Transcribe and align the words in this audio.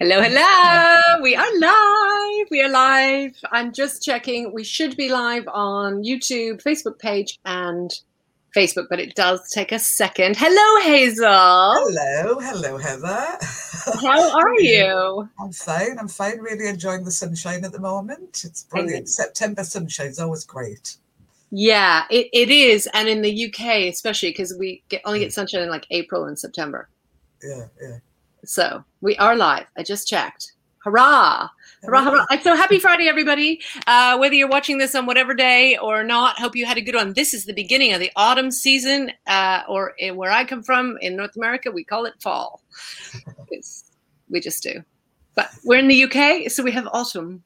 Hello, 0.00 0.22
hello. 0.22 1.20
We 1.24 1.34
are 1.34 1.58
live. 1.58 2.46
We 2.52 2.62
are 2.62 2.68
live. 2.68 3.34
I'm 3.50 3.72
just 3.72 4.00
checking. 4.00 4.52
We 4.52 4.62
should 4.62 4.96
be 4.96 5.08
live 5.08 5.48
on 5.48 6.04
YouTube, 6.04 6.62
Facebook 6.62 7.00
page, 7.00 7.40
and 7.44 7.90
Facebook, 8.56 8.86
but 8.88 9.00
it 9.00 9.16
does 9.16 9.50
take 9.50 9.72
a 9.72 9.78
second. 9.80 10.36
Hello, 10.38 10.82
Hazel. 10.84 11.26
Hello, 11.26 12.38
hello, 12.38 12.76
Heather. 12.76 13.38
How 14.00 14.38
are 14.38 14.60
you? 14.60 15.28
I'm 15.40 15.50
fine. 15.50 15.98
I'm 15.98 16.06
fine. 16.06 16.38
Really 16.38 16.68
enjoying 16.68 17.02
the 17.02 17.10
sunshine 17.10 17.64
at 17.64 17.72
the 17.72 17.80
moment. 17.80 18.44
It's 18.44 18.62
brilliant. 18.62 19.08
September 19.08 19.64
sunshine 19.64 20.10
is 20.10 20.20
always 20.20 20.44
great. 20.44 20.96
Yeah, 21.50 22.04
it, 22.08 22.28
it 22.32 22.50
is. 22.50 22.88
And 22.94 23.08
in 23.08 23.22
the 23.22 23.46
UK, 23.46 23.92
especially 23.92 24.28
because 24.28 24.54
we 24.56 24.80
get, 24.90 25.02
only 25.04 25.18
get 25.18 25.30
mm. 25.30 25.32
sunshine 25.32 25.62
in 25.62 25.70
like 25.70 25.88
April 25.90 26.26
and 26.26 26.38
September. 26.38 26.88
Yeah, 27.42 27.66
yeah. 27.82 27.98
So 28.48 28.82
we 29.02 29.14
are 29.18 29.36
live. 29.36 29.66
I 29.76 29.82
just 29.82 30.08
checked. 30.08 30.52
Hurrah! 30.78 31.50
Hurrah, 31.82 32.02
hurrah. 32.02 32.26
So 32.40 32.56
happy 32.56 32.78
Friday, 32.78 33.06
everybody. 33.06 33.60
Uh, 33.86 34.16
whether 34.16 34.34
you're 34.34 34.48
watching 34.48 34.78
this 34.78 34.94
on 34.94 35.04
whatever 35.04 35.34
day 35.34 35.76
or 35.76 36.02
not, 36.02 36.38
hope 36.38 36.56
you 36.56 36.64
had 36.64 36.78
a 36.78 36.80
good 36.80 36.94
one. 36.94 37.12
This 37.12 37.34
is 37.34 37.44
the 37.44 37.52
beginning 37.52 37.92
of 37.92 38.00
the 38.00 38.10
autumn 38.16 38.50
season, 38.50 39.12
uh, 39.26 39.64
or 39.68 39.92
in, 39.98 40.16
where 40.16 40.30
I 40.30 40.46
come 40.46 40.62
from 40.62 40.96
in 41.02 41.14
North 41.14 41.36
America, 41.36 41.70
we 41.70 41.84
call 41.84 42.06
it 42.06 42.14
fall. 42.22 42.62
we 44.30 44.40
just 44.40 44.62
do. 44.62 44.82
But 45.34 45.50
we're 45.62 45.78
in 45.78 45.88
the 45.88 46.04
UK, 46.04 46.50
so 46.50 46.62
we 46.62 46.72
have 46.72 46.88
autumn. 46.90 47.44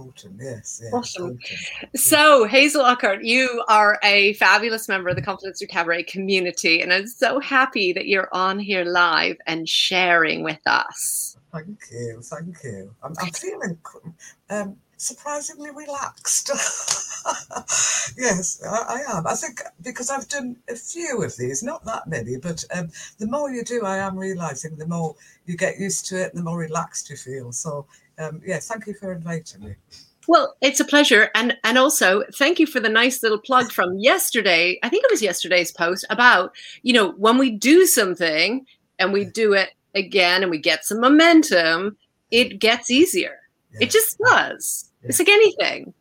Autumn, 0.00 0.38
yes. 0.40 0.80
yes 0.82 0.92
awesome. 0.92 1.38
So, 1.94 2.44
Hazel 2.44 2.84
Urquhart, 2.84 3.24
you 3.24 3.62
are 3.68 3.98
a 4.02 4.34
fabulous 4.34 4.88
member 4.88 5.08
of 5.10 5.16
the 5.16 5.22
Confidence 5.22 5.62
Cabaret 5.68 6.04
community, 6.04 6.80
and 6.80 6.92
I'm 6.92 7.06
so 7.06 7.40
happy 7.40 7.92
that 7.92 8.06
you're 8.06 8.28
on 8.32 8.58
here 8.58 8.84
live 8.84 9.36
and 9.46 9.68
sharing 9.68 10.42
with 10.42 10.60
us. 10.66 11.36
Thank 11.52 11.80
you, 11.92 12.20
thank 12.22 12.56
you. 12.62 12.94
I'm, 13.02 13.14
I'm 13.20 13.32
feeling 13.32 13.78
um, 14.50 14.76
surprisingly 14.96 15.70
relaxed. 15.70 16.48
yes, 18.18 18.62
I, 18.64 19.02
I, 19.08 19.16
am. 19.16 19.26
I 19.26 19.34
think 19.34 19.60
because 19.82 20.10
I've 20.10 20.28
done 20.28 20.56
a 20.68 20.76
few 20.76 21.22
of 21.22 21.36
these, 21.36 21.62
not 21.62 21.84
that 21.86 22.06
many, 22.06 22.36
but 22.36 22.64
um, 22.74 22.88
the 23.18 23.26
more 23.26 23.50
you 23.50 23.64
do, 23.64 23.84
I 23.84 23.96
am 23.96 24.16
realizing 24.16 24.76
the 24.76 24.86
more 24.86 25.16
you 25.46 25.56
get 25.56 25.80
used 25.80 26.06
to 26.06 26.22
it, 26.22 26.34
the 26.34 26.42
more 26.42 26.58
relaxed 26.58 27.10
you 27.10 27.16
feel. 27.16 27.50
So 27.52 27.86
um, 28.20 28.40
yeah, 28.44 28.58
thank 28.60 28.86
you 28.86 28.94
for 28.94 29.12
inviting 29.12 29.64
me. 29.64 29.74
Well, 30.28 30.54
it's 30.60 30.80
a 30.80 30.84
pleasure, 30.84 31.30
and 31.34 31.56
and 31.64 31.78
also 31.78 32.22
thank 32.38 32.58
you 32.58 32.66
for 32.66 32.78
the 32.78 32.88
nice 32.88 33.22
little 33.22 33.38
plug 33.38 33.72
from 33.72 33.98
yesterday. 33.98 34.78
I 34.82 34.88
think 34.88 35.04
it 35.04 35.10
was 35.10 35.22
yesterday's 35.22 35.72
post 35.72 36.04
about 36.10 36.52
you 36.82 36.92
know 36.92 37.12
when 37.12 37.38
we 37.38 37.50
do 37.50 37.86
something 37.86 38.66
and 38.98 39.12
we 39.12 39.24
do 39.24 39.54
it 39.54 39.70
again 39.94 40.42
and 40.42 40.50
we 40.50 40.58
get 40.58 40.84
some 40.84 41.00
momentum, 41.00 41.96
it 42.30 42.58
gets 42.58 42.90
easier. 42.90 43.38
Yeah. 43.72 43.78
It 43.82 43.90
just 43.90 44.18
does. 44.18 44.90
Yeah. 45.02 45.08
It's 45.08 45.18
like 45.18 45.28
anything. 45.28 45.94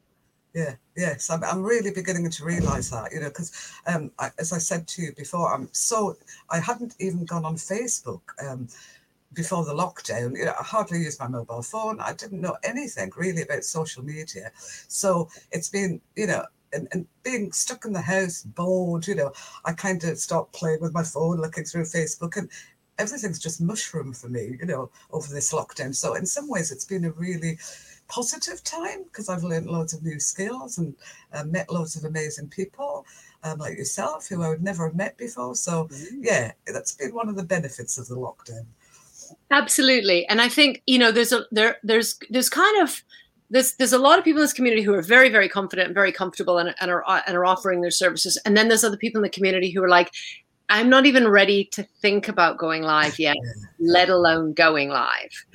Yeah, 0.54 0.76
yes, 0.98 1.30
I'm, 1.30 1.44
I'm 1.44 1.64
really 1.64 1.92
beginning 1.92 2.30
to 2.30 2.44
realize 2.44 2.90
that, 2.90 3.12
you 3.14 3.20
know, 3.20 3.30
because 3.30 3.72
um, 3.86 4.12
as 4.40 4.52
I 4.52 4.58
said 4.58 4.88
to 4.88 5.02
you 5.04 5.14
before, 5.14 5.54
I'm 5.54 5.70
so 5.72 6.18
I 6.50 6.60
hadn't 6.60 6.96
even 7.00 7.24
gone 7.26 7.46
on 7.46 7.56
Facebook. 7.56 8.22
Um, 8.44 8.68
before 9.34 9.64
the 9.64 9.74
lockdown, 9.74 10.36
you 10.38 10.46
know, 10.46 10.54
I 10.60 10.64
hardly 10.64 11.00
used 11.00 11.20
my 11.20 11.28
mobile 11.28 11.62
phone. 11.62 12.00
I 12.00 12.14
didn't 12.14 12.42
know 12.42 12.58
anything 12.64 13.12
really 13.16 13.44
about 13.44 13.64
social 13.64 14.04
media. 14.04 14.52
So 14.88 15.30
it's 15.52 15.70
been, 15.70 16.02
you 16.16 16.28
know, 16.28 16.46
and, 16.74 16.88
and 16.92 17.08
being 17.24 17.52
stuck 17.52 17.86
in 17.86 17.94
the 17.94 18.02
house, 18.02 18.44
bored, 18.44 19.08
you 19.08 19.16
know, 19.16 19.32
I 19.66 19.74
kind 19.74 20.04
of 20.04 20.18
stopped 20.20 20.54
playing 20.54 20.82
with 20.82 20.94
my 20.94 21.04
phone, 21.04 21.42
looking 21.42 21.64
through 21.64 21.84
Facebook, 21.84 22.38
and 22.38 22.50
everything's 22.98 23.40
just 23.40 23.62
mushroom 23.62 24.14
for 24.14 24.30
me, 24.30 24.58
you 24.60 24.66
know, 24.66 24.90
over 25.12 25.28
this 25.34 25.54
lockdown. 25.54 25.96
So 25.96 26.14
in 26.16 26.26
some 26.26 26.48
ways, 26.48 26.72
it's 26.72 26.86
been 26.86 27.06
a 27.06 27.12
really 27.12 27.58
positive 28.08 28.64
time 28.64 29.04
because 29.04 29.30
I've 29.30 29.44
learned 29.44 29.68
loads 29.68 29.94
of 29.94 30.04
new 30.04 30.20
skills 30.20 30.78
and 30.80 30.96
uh, 31.34 31.44
met 31.44 31.72
loads 31.72 31.96
of 31.96 32.04
amazing 32.04 32.50
people 32.50 33.06
um, 33.44 33.60
like 33.60 33.78
yourself 33.78 34.28
who 34.28 34.44
I 34.44 34.50
would 34.50 34.64
never 34.64 34.88
have 34.88 34.96
met 34.96 35.18
before. 35.18 35.56
So 35.56 35.86
mm-hmm. 35.86 36.24
yeah, 36.24 36.52
that's 36.68 36.94
been 36.94 37.14
one 37.14 37.30
of 37.30 37.36
the 37.36 37.44
benefits 37.44 37.98
of 37.98 38.08
the 38.08 38.16
lockdown. 38.16 38.66
Absolutely. 39.52 40.28
And 40.28 40.42
I 40.42 40.50
think, 40.50 40.82
you 40.86 41.00
know, 41.00 41.12
there's 41.12 41.32
a 41.32 41.42
there 41.52 41.78
there's 41.84 42.20
there's 42.30 42.50
kind 42.50 42.82
of 42.84 43.04
there's 43.50 43.74
there's 43.76 43.94
a 43.94 43.98
lot 43.98 44.20
of 44.20 44.26
people 44.26 44.42
in 44.42 44.44
this 44.44 44.54
community 44.54 44.84
who 44.84 44.94
are 44.94 45.02
very 45.02 45.30
very 45.30 45.50
confident 45.50 45.88
and 45.88 45.96
very 45.96 46.12
comfortable 46.12 46.58
and, 46.60 46.76
and 46.80 46.92
are 46.92 47.04
and 47.26 47.36
are 47.36 47.46
offering 47.46 47.82
their 47.82 47.92
services. 47.92 48.40
And 48.46 48.56
then 48.56 48.68
there's 48.68 48.84
other 48.84 48.98
people 48.98 49.20
in 49.20 49.24
the 49.24 49.30
community 49.30 49.72
who 49.72 49.84
are 49.84 49.90
like 49.90 50.12
i'm 50.72 50.88
not 50.88 51.08
even 51.08 51.28
ready 51.28 51.66
to 51.66 51.82
think 52.00 52.28
about 52.28 52.60
going 52.60 52.84
live 52.84 53.18
yet 53.18 53.36
let 53.80 54.10
alone 54.10 54.54
going 54.54 54.90
live. 54.90 55.46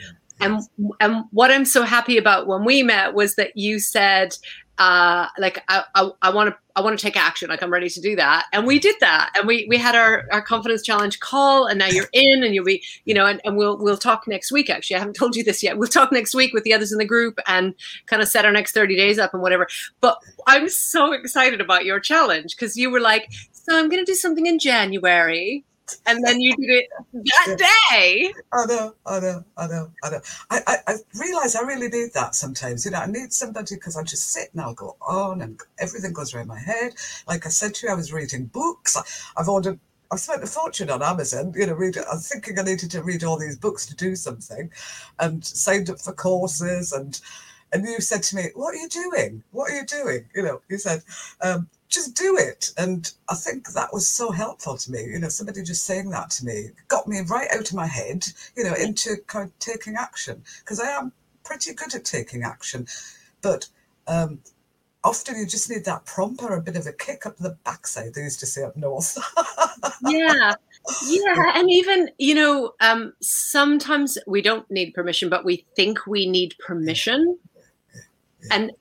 And 0.41 0.61
and 1.00 1.25
what 1.31 1.53
i'm 1.53 1.65
so 1.65 1.84
happy 1.84 2.19
about 2.19 2.49
when 2.49 2.65
we 2.65 2.82
met 2.82 3.15
was 3.15 3.37
that 3.37 3.56
you 3.56 3.78
said 3.78 4.37
uh, 4.78 5.28
like 5.38 5.62
I 5.68 5.84
I 6.20 6.30
want 6.30 6.50
to 6.50 6.56
I 6.74 6.80
want 6.80 6.98
to 6.98 7.02
take 7.02 7.16
action. 7.16 7.48
Like 7.48 7.62
I'm 7.62 7.72
ready 7.72 7.88
to 7.88 8.00
do 8.00 8.16
that, 8.16 8.46
and 8.52 8.66
we 8.66 8.80
did 8.80 8.96
that, 9.00 9.30
and 9.36 9.46
we 9.46 9.66
we 9.68 9.76
had 9.76 9.94
our 9.94 10.24
our 10.32 10.42
confidence 10.42 10.82
challenge 10.82 11.20
call, 11.20 11.66
and 11.66 11.78
now 11.78 11.86
you're 11.86 12.08
in, 12.12 12.42
and 12.42 12.54
you'll 12.54 12.64
be 12.64 12.82
you 13.04 13.14
know, 13.14 13.26
and, 13.26 13.40
and 13.44 13.56
we'll 13.56 13.78
we'll 13.78 13.96
talk 13.96 14.26
next 14.26 14.50
week. 14.50 14.70
Actually, 14.70 14.96
I 14.96 14.98
haven't 14.98 15.14
told 15.18 15.36
you 15.36 15.44
this 15.44 15.62
yet. 15.62 15.78
We'll 15.78 15.88
talk 15.88 16.10
next 16.10 16.34
week 16.34 16.52
with 16.52 16.64
the 16.64 16.74
others 16.74 16.90
in 16.90 16.98
the 16.98 17.04
group 17.04 17.38
and 17.46 17.74
kind 18.06 18.20
of 18.20 18.28
set 18.28 18.44
our 18.44 18.52
next 18.52 18.72
30 18.72 18.96
days 18.96 19.18
up 19.18 19.32
and 19.32 19.42
whatever. 19.42 19.68
But 20.00 20.18
I'm 20.46 20.68
so 20.68 21.12
excited 21.12 21.60
about 21.60 21.84
your 21.84 22.00
challenge 22.00 22.56
because 22.56 22.76
you 22.76 22.90
were 22.90 23.00
like, 23.00 23.30
so 23.52 23.78
I'm 23.78 23.88
going 23.88 24.04
to 24.04 24.10
do 24.10 24.16
something 24.16 24.46
in 24.46 24.58
January 24.58 25.64
and 26.06 26.24
then 26.24 26.40
you 26.40 26.54
did 26.56 26.70
it 26.70 26.86
that 27.12 27.56
day. 27.90 28.32
I 28.52 28.66
know, 28.66 28.94
I 29.06 29.20
know, 29.20 29.44
I 29.56 29.66
know, 29.66 29.90
I 30.02 30.10
know. 30.10 30.20
I, 30.50 30.60
I, 30.66 30.76
I 30.86 30.94
realize 31.18 31.54
I 31.54 31.62
really 31.62 31.88
need 31.88 32.12
that 32.14 32.34
sometimes. 32.34 32.84
You 32.84 32.92
know, 32.92 32.98
I 32.98 33.06
need 33.06 33.32
somebody 33.32 33.74
because 33.74 33.96
I 33.96 34.02
just 34.02 34.30
sit 34.30 34.50
and 34.52 34.60
I'll 34.60 34.74
go 34.74 34.96
on 35.00 35.42
and 35.42 35.60
everything 35.78 36.12
goes 36.12 36.34
around 36.34 36.48
my 36.48 36.58
head. 36.58 36.94
Like 37.26 37.46
I 37.46 37.50
said 37.50 37.74
to 37.74 37.86
you, 37.86 37.92
I 37.92 37.96
was 37.96 38.12
reading 38.12 38.46
books. 38.46 38.96
I, 38.96 39.02
I've 39.40 39.48
ordered 39.48 39.78
I've 40.12 40.20
spent 40.20 40.44
a 40.44 40.46
fortune 40.46 40.90
on 40.90 41.02
Amazon, 41.02 41.52
you 41.56 41.66
know, 41.66 41.72
read 41.72 41.98
I 41.98 42.14
was 42.14 42.28
thinking 42.28 42.58
I 42.58 42.62
needed 42.62 42.90
to 42.92 43.02
read 43.02 43.24
all 43.24 43.38
these 43.38 43.56
books 43.56 43.86
to 43.86 43.96
do 43.96 44.14
something 44.14 44.70
and 45.18 45.44
signed 45.44 45.90
up 45.90 45.98
for 46.00 46.12
courses 46.12 46.92
and 46.92 47.20
and 47.72 47.84
you 47.84 48.00
said 48.00 48.22
to 48.24 48.36
me, 48.36 48.50
What 48.54 48.74
are 48.74 48.78
you 48.78 48.88
doing? 48.88 49.42
What 49.50 49.70
are 49.70 49.74
you 49.74 49.84
doing? 49.84 50.26
You 50.34 50.42
know, 50.42 50.60
you 50.68 50.78
said, 50.78 51.02
um, 51.40 51.68
just 51.94 52.15
do 52.15 52.37
it. 52.37 52.72
And 52.77 53.10
I 53.28 53.34
think 53.34 53.69
that 53.72 53.93
was 53.93 54.09
so 54.09 54.31
helpful 54.31 54.77
to 54.77 54.91
me. 54.91 55.05
You 55.05 55.19
know, 55.19 55.28
somebody 55.28 55.62
just 55.62 55.84
saying 55.84 56.10
that 56.10 56.31
to 56.31 56.44
me 56.44 56.71
got 56.88 57.06
me 57.06 57.21
right 57.21 57.49
out 57.53 57.69
of 57.69 57.75
my 57.75 57.87
head, 57.87 58.27
you 58.56 58.65
know, 58.65 58.75
into 58.75 59.16
kind 59.27 59.47
of 59.47 59.59
taking 59.59 59.94
action 59.97 60.43
because 60.60 60.81
I 60.81 60.91
am 60.91 61.12
pretty 61.44 61.72
good 61.75 61.94
at 61.94 62.05
taking 62.05 62.43
action. 62.43 62.87
But 63.43 63.69
um, 64.09 64.41
often 65.05 65.38
you 65.38 65.47
just 65.47 65.71
need 65.71 65.84
that 65.84 66.05
prompt 66.06 66.43
or 66.43 66.56
a 66.56 66.62
bit 66.62 66.77
of 66.77 66.87
a 66.87 66.93
kick 66.93 67.27
up 67.27 67.37
the 67.37 67.56
backside. 67.65 68.15
They 68.15 68.22
used 68.22 68.41
to 68.41 68.47
say 68.47 68.65
up 68.65 68.76
north. 68.76 69.16
yeah. 70.03 70.55
Yeah. 71.06 71.53
And 71.55 71.71
even, 71.71 72.11
you 72.19 72.34
know, 72.34 72.72
um, 72.81 73.12
sometimes 73.21 74.19
we 74.26 74.43
don't 74.43 74.69
need 74.71 74.94
permission, 74.94 75.28
but 75.28 75.44
we 75.44 75.65
think 75.76 76.06
we 76.06 76.28
need 76.28 76.56
permission. 76.59 77.38
Yeah. 77.94 78.00
Yeah. 78.43 78.49
And 78.50 78.72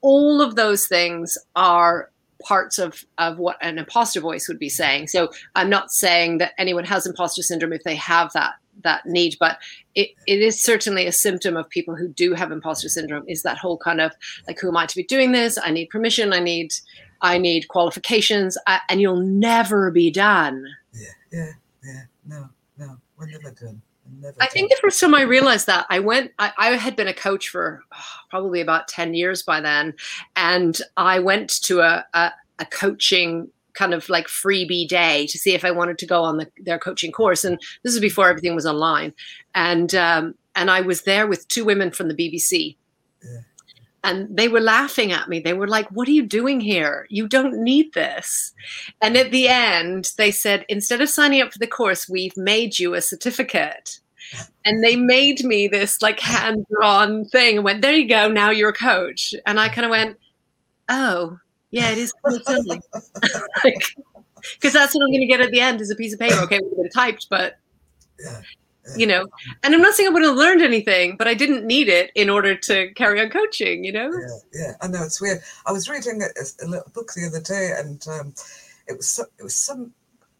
all 0.00 0.40
of 0.40 0.56
those 0.56 0.86
things 0.86 1.36
are 1.54 2.11
parts 2.42 2.78
of 2.78 3.04
of 3.18 3.38
what 3.38 3.56
an 3.60 3.78
imposter 3.78 4.20
voice 4.20 4.48
would 4.48 4.58
be 4.58 4.68
saying. 4.68 5.08
So 5.08 5.30
I'm 5.54 5.70
not 5.70 5.90
saying 5.90 6.38
that 6.38 6.52
anyone 6.58 6.84
has 6.84 7.06
imposter 7.06 7.42
syndrome 7.42 7.72
if 7.72 7.84
they 7.84 7.96
have 7.96 8.32
that 8.32 8.54
that 8.84 9.04
need, 9.06 9.36
but 9.38 9.58
it, 9.94 10.10
it 10.26 10.40
is 10.40 10.62
certainly 10.62 11.06
a 11.06 11.12
symptom 11.12 11.56
of 11.56 11.68
people 11.68 11.94
who 11.94 12.08
do 12.08 12.32
have 12.32 12.50
imposter 12.50 12.88
syndrome 12.88 13.24
is 13.28 13.42
that 13.42 13.58
whole 13.58 13.76
kind 13.76 14.00
of 14.00 14.12
like 14.46 14.58
who 14.58 14.68
am 14.68 14.76
I 14.76 14.86
to 14.86 14.96
be 14.96 15.04
doing 15.04 15.32
this? 15.32 15.58
I 15.62 15.70
need 15.70 15.90
permission. 15.90 16.32
I 16.32 16.40
need 16.40 16.72
I 17.20 17.38
need 17.38 17.68
qualifications, 17.68 18.58
I, 18.66 18.80
and 18.88 19.00
you'll 19.00 19.16
never 19.16 19.90
be 19.90 20.10
done. 20.10 20.66
Yeah, 20.92 21.08
yeah, 21.32 21.52
yeah. 21.84 22.02
No, 22.26 22.48
no, 22.76 22.96
we're 23.16 23.30
never 23.30 23.52
done. 23.52 23.80
Never 24.20 24.36
I 24.40 24.46
think 24.46 24.70
the 24.70 24.78
first 24.80 25.00
time 25.00 25.14
I 25.14 25.22
realized 25.22 25.66
that 25.66 25.86
I 25.90 25.98
went, 26.00 26.32
I, 26.38 26.52
I 26.58 26.70
had 26.76 26.96
been 26.96 27.08
a 27.08 27.14
coach 27.14 27.48
for 27.48 27.82
oh, 27.92 28.04
probably 28.30 28.60
about 28.60 28.88
10 28.88 29.14
years 29.14 29.42
by 29.42 29.60
then. 29.60 29.94
And 30.36 30.80
I 30.96 31.18
went 31.18 31.62
to 31.62 31.80
a, 31.80 32.04
a, 32.14 32.32
a 32.58 32.66
coaching 32.66 33.48
kind 33.74 33.94
of 33.94 34.08
like 34.08 34.26
freebie 34.26 34.86
day 34.86 35.26
to 35.28 35.38
see 35.38 35.54
if 35.54 35.64
I 35.64 35.70
wanted 35.70 35.98
to 35.98 36.06
go 36.06 36.22
on 36.22 36.36
the, 36.36 36.48
their 36.58 36.78
coaching 36.78 37.12
course. 37.12 37.44
And 37.44 37.58
this 37.82 37.94
is 37.94 38.00
before 38.00 38.28
everything 38.28 38.54
was 38.54 38.66
online. 38.66 39.14
And, 39.54 39.94
um, 39.94 40.34
and 40.54 40.70
I 40.70 40.82
was 40.82 41.02
there 41.02 41.26
with 41.26 41.48
two 41.48 41.64
women 41.64 41.90
from 41.90 42.08
the 42.08 42.14
BBC. 42.14 42.76
Yeah. 43.24 43.40
And 44.04 44.36
they 44.36 44.48
were 44.48 44.60
laughing 44.60 45.12
at 45.12 45.28
me. 45.28 45.38
They 45.38 45.52
were 45.52 45.68
like, 45.68 45.88
What 45.90 46.08
are 46.08 46.12
you 46.12 46.26
doing 46.26 46.60
here? 46.60 47.06
You 47.08 47.28
don't 47.28 47.62
need 47.62 47.94
this. 47.94 48.52
And 49.00 49.16
at 49.16 49.30
the 49.30 49.48
end, 49.48 50.12
they 50.18 50.30
said, 50.30 50.64
Instead 50.68 51.00
of 51.00 51.08
signing 51.08 51.40
up 51.40 51.52
for 51.52 51.58
the 51.58 51.66
course, 51.66 52.08
we've 52.08 52.36
made 52.36 52.78
you 52.78 52.94
a 52.94 53.00
certificate 53.00 54.00
and 54.64 54.82
they 54.82 54.96
made 54.96 55.44
me 55.44 55.68
this 55.68 56.02
like 56.02 56.20
hand 56.20 56.66
drawn 56.70 57.24
thing 57.26 57.56
and 57.56 57.64
went, 57.64 57.82
there 57.82 57.94
you 57.94 58.08
go, 58.08 58.28
now 58.28 58.50
you're 58.50 58.70
a 58.70 58.74
coach. 58.74 59.34
And 59.46 59.58
I 59.58 59.68
kind 59.68 59.84
of 59.84 59.90
went, 59.90 60.16
oh, 60.88 61.38
yeah, 61.70 61.90
it 61.90 61.98
is. 61.98 62.12
Because 62.24 62.44
that's 64.72 64.94
what 64.94 65.02
I'm 65.02 65.10
going 65.10 65.20
to 65.20 65.26
get 65.26 65.40
at 65.40 65.50
the 65.50 65.60
end 65.60 65.80
is 65.80 65.90
a 65.90 65.96
piece 65.96 66.12
of 66.12 66.20
paper. 66.20 66.40
Okay, 66.42 66.60
we've 66.62 66.76
been 66.76 66.90
typed, 66.90 67.28
but 67.30 67.56
yeah. 68.20 68.40
You 68.96 69.06
know? 69.06 69.26
And 69.62 69.74
i'm 69.74 69.80
not 69.80 69.94
saying 69.94 70.08
i 70.08 70.12
would 70.12 70.22
have 70.22 70.36
learned 70.36 70.62
anything 70.62 71.16
but 71.16 71.28
i 71.28 71.34
didn't 71.34 71.64
need 71.66 71.88
it 71.88 72.10
in 72.14 72.28
order 72.28 72.54
to 72.56 72.92
carry 72.94 73.20
on 73.20 73.30
coaching 73.30 73.84
you 73.84 73.92
know? 73.92 74.10
Yeah 74.10 74.38
yeah. 74.54 74.72
I 74.80 74.88
know 74.88 75.02
it's 75.02 75.20
weird. 75.20 75.40
I 75.66 75.72
was 75.72 75.88
reading 75.88 76.22
a, 76.22 76.64
a 76.64 76.66
little 76.66 76.90
book 76.92 77.12
the 77.14 77.26
other 77.26 77.40
day 77.40 77.72
and 77.78 78.06
um, 78.08 78.34
it 78.86 78.96
was 78.96 79.08
some, 79.08 79.26
it 79.38 79.42
was 79.42 79.54
some 79.54 79.92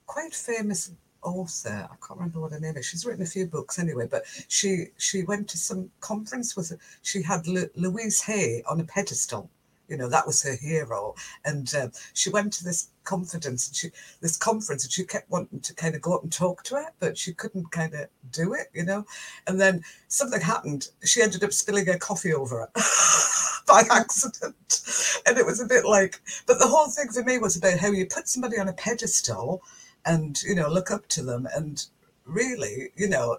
quite 0.06 0.34
famous 0.34 0.92
author 1.22 1.88
i 1.90 1.96
can't 2.04 2.18
remember 2.18 2.40
what 2.40 2.52
her 2.52 2.58
name 2.58 2.76
is. 2.76 2.84
She's 2.84 3.06
written 3.06 3.22
a 3.22 3.26
few 3.26 3.46
books 3.46 3.78
anyway 3.78 4.06
but 4.10 4.24
she 4.48 4.86
she 4.98 5.22
went 5.22 5.48
to 5.50 5.58
some 5.58 5.90
conference 6.00 6.56
with 6.56 6.72
she 7.02 7.22
had 7.22 7.46
L- 7.46 7.66
louise 7.76 8.20
hay 8.20 8.62
on 8.68 8.80
a 8.80 8.84
pedestal 8.84 9.48
you 9.92 9.98
know 9.98 10.08
that 10.08 10.26
was 10.26 10.42
her 10.42 10.56
hero. 10.56 11.14
And 11.44 11.72
uh, 11.74 11.88
she 12.14 12.30
went 12.30 12.54
to 12.54 12.64
this 12.64 12.88
confidence 13.04 13.68
and 13.68 13.76
she 13.76 13.90
this 14.22 14.38
conference 14.38 14.84
and 14.84 14.92
she 14.92 15.04
kept 15.04 15.30
wanting 15.30 15.60
to 15.60 15.74
kind 15.74 15.94
of 15.94 16.00
go 16.00 16.14
up 16.14 16.22
and 16.22 16.32
talk 16.32 16.62
to 16.62 16.76
her 16.76 16.86
but 16.98 17.18
she 17.18 17.34
couldn't 17.34 17.70
kind 17.70 17.92
of 17.94 18.06
do 18.30 18.54
it 18.54 18.68
you 18.72 18.84
know? 18.84 19.04
And 19.46 19.60
then 19.60 19.82
something 20.08 20.40
happened. 20.40 20.88
She 21.04 21.20
ended 21.20 21.44
up 21.44 21.52
spilling 21.52 21.86
her 21.86 21.98
coffee 21.98 22.32
over 22.32 22.62
it 22.62 22.70
by 23.66 23.82
accident. 23.90 25.20
And 25.26 25.36
it 25.36 25.44
was 25.44 25.60
a 25.60 25.66
bit 25.66 25.84
like 25.84 26.20
but 26.46 26.58
the 26.58 26.68
whole 26.68 26.88
thing 26.88 27.08
for 27.08 27.22
me 27.22 27.36
was 27.36 27.56
about 27.56 27.78
how 27.78 27.90
you 27.90 28.06
put 28.06 28.28
somebody 28.28 28.58
on 28.58 28.68
a 28.68 28.72
pedestal 28.72 29.62
and 30.06 30.42
you 30.42 30.54
know 30.54 30.68
look 30.68 30.90
up 30.90 31.06
to 31.08 31.22
them 31.22 31.46
and 31.54 31.86
really 32.24 32.88
you 32.96 33.08
know 33.08 33.36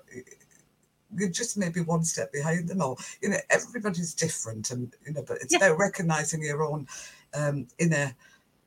you're 1.18 1.30
just 1.30 1.57
maybe 1.57 1.81
one 1.81 2.04
step 2.04 2.31
behind 2.31 2.68
them 2.68 2.81
all. 2.81 3.00
You 3.21 3.30
know, 3.30 3.38
everybody's 3.50 4.13
different, 4.13 4.71
and 4.71 4.94
you 5.06 5.13
know, 5.13 5.24
but 5.25 5.38
it's 5.42 5.54
yeah. 5.54 5.57
about 5.57 5.77
recognizing 5.77 6.44
your 6.44 6.63
own 6.63 6.88
um, 7.33 7.68
inner 7.80 8.13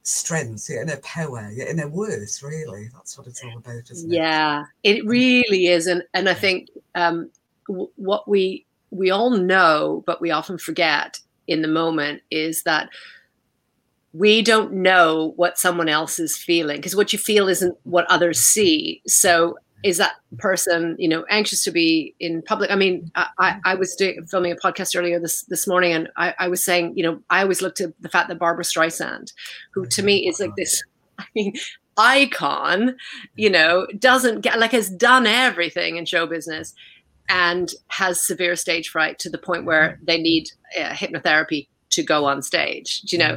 strength, 0.03 0.69
your 0.71 0.83
inner 0.83 0.99
power, 0.99 1.51
your 1.51 1.67
inner 1.67 1.89
worth. 1.89 2.43
Really, 2.43 2.89
that's 2.95 3.19
what 3.19 3.27
it's 3.27 3.43
all 3.45 3.57
about, 3.57 3.91
isn't 3.91 4.13
it? 4.13 4.17
Yeah, 4.17 4.65
it 4.83 5.05
really 5.05 5.67
is, 5.67 5.87
and 5.87 6.03
and 6.15 6.29
I 6.29 6.35
think 6.35 6.69
um, 6.95 7.31
w- 7.69 7.91
what 7.97 8.29
we 8.29 8.67
we 8.91 9.11
all 9.11 9.31
know, 9.31 10.03
but 10.07 10.21
we 10.21 10.31
often 10.31 10.59
forget 10.59 11.21
in 11.47 11.63
the 11.63 11.69
moment 11.69 12.23
is 12.31 12.63
that 12.65 12.91
we 14.13 14.41
don't 14.41 14.73
know 14.73 15.35
what 15.37 15.59
someone 15.59 15.89
else 15.89 16.19
is 16.19 16.37
feeling 16.37 16.77
because 16.77 16.97
what 16.97 17.13
you 17.13 17.19
feel 17.19 17.49
isn't 17.49 17.77
what 17.83 18.11
others 18.11 18.41
see. 18.41 19.03
So 19.07 19.59
is 19.87 19.99
that 19.99 20.17
person 20.39 20.97
you 20.99 21.09
know 21.09 21.25
anxious 21.31 21.63
to 21.63 21.71
be 21.71 22.15
in 22.19 22.43
public? 22.43 22.71
I 22.71 22.75
mean 22.75 23.11
i, 23.15 23.57
I 23.65 23.75
was 23.77 23.95
doing, 23.95 24.27
filming 24.27 24.53
a 24.53 24.57
podcast 24.57 24.99
earlier 24.99 25.21
this 25.21 25.45
this 25.45 25.67
morning 25.69 25.93
and 25.93 26.09
I, 26.17 26.35
I 26.41 26.49
was 26.49 26.65
saying 26.65 26.95
you 26.97 27.05
know 27.05 27.21
i 27.31 27.43
always 27.43 27.63
looked 27.63 27.81
at 27.81 27.93
the 28.01 28.09
fact 28.09 28.29
that 28.29 28.39
Barbra 28.39 28.65
Streisand 28.65 29.33
who 29.73 29.87
to 29.87 30.03
me 30.03 30.29
is 30.29 30.41
like 30.41 30.55
this 30.57 30.83
i 31.19 31.25
mean 31.35 31.55
icon 31.97 32.97
you 33.37 33.49
know 33.49 33.87
doesn't 33.99 34.41
get 34.41 34.59
like 34.59 34.73
has 34.73 34.91
done 34.91 35.27
everything 35.27 35.97
in 35.97 36.05
show 36.05 36.27
business 36.27 36.75
and 37.29 37.73
has 37.89 38.27
severe 38.27 38.57
stage 38.57 38.89
fright 38.89 39.19
to 39.21 39.31
the 39.31 39.39
point 39.39 39.65
where 39.65 39.99
they 40.03 40.19
need 40.19 40.51
uh, 40.79 40.91
hypnotherapy 40.91 41.69
to 41.91 42.03
go 42.03 42.25
on 42.25 42.43
stage 42.43 43.03
do 43.03 43.17
you 43.17 43.23
know? 43.23 43.37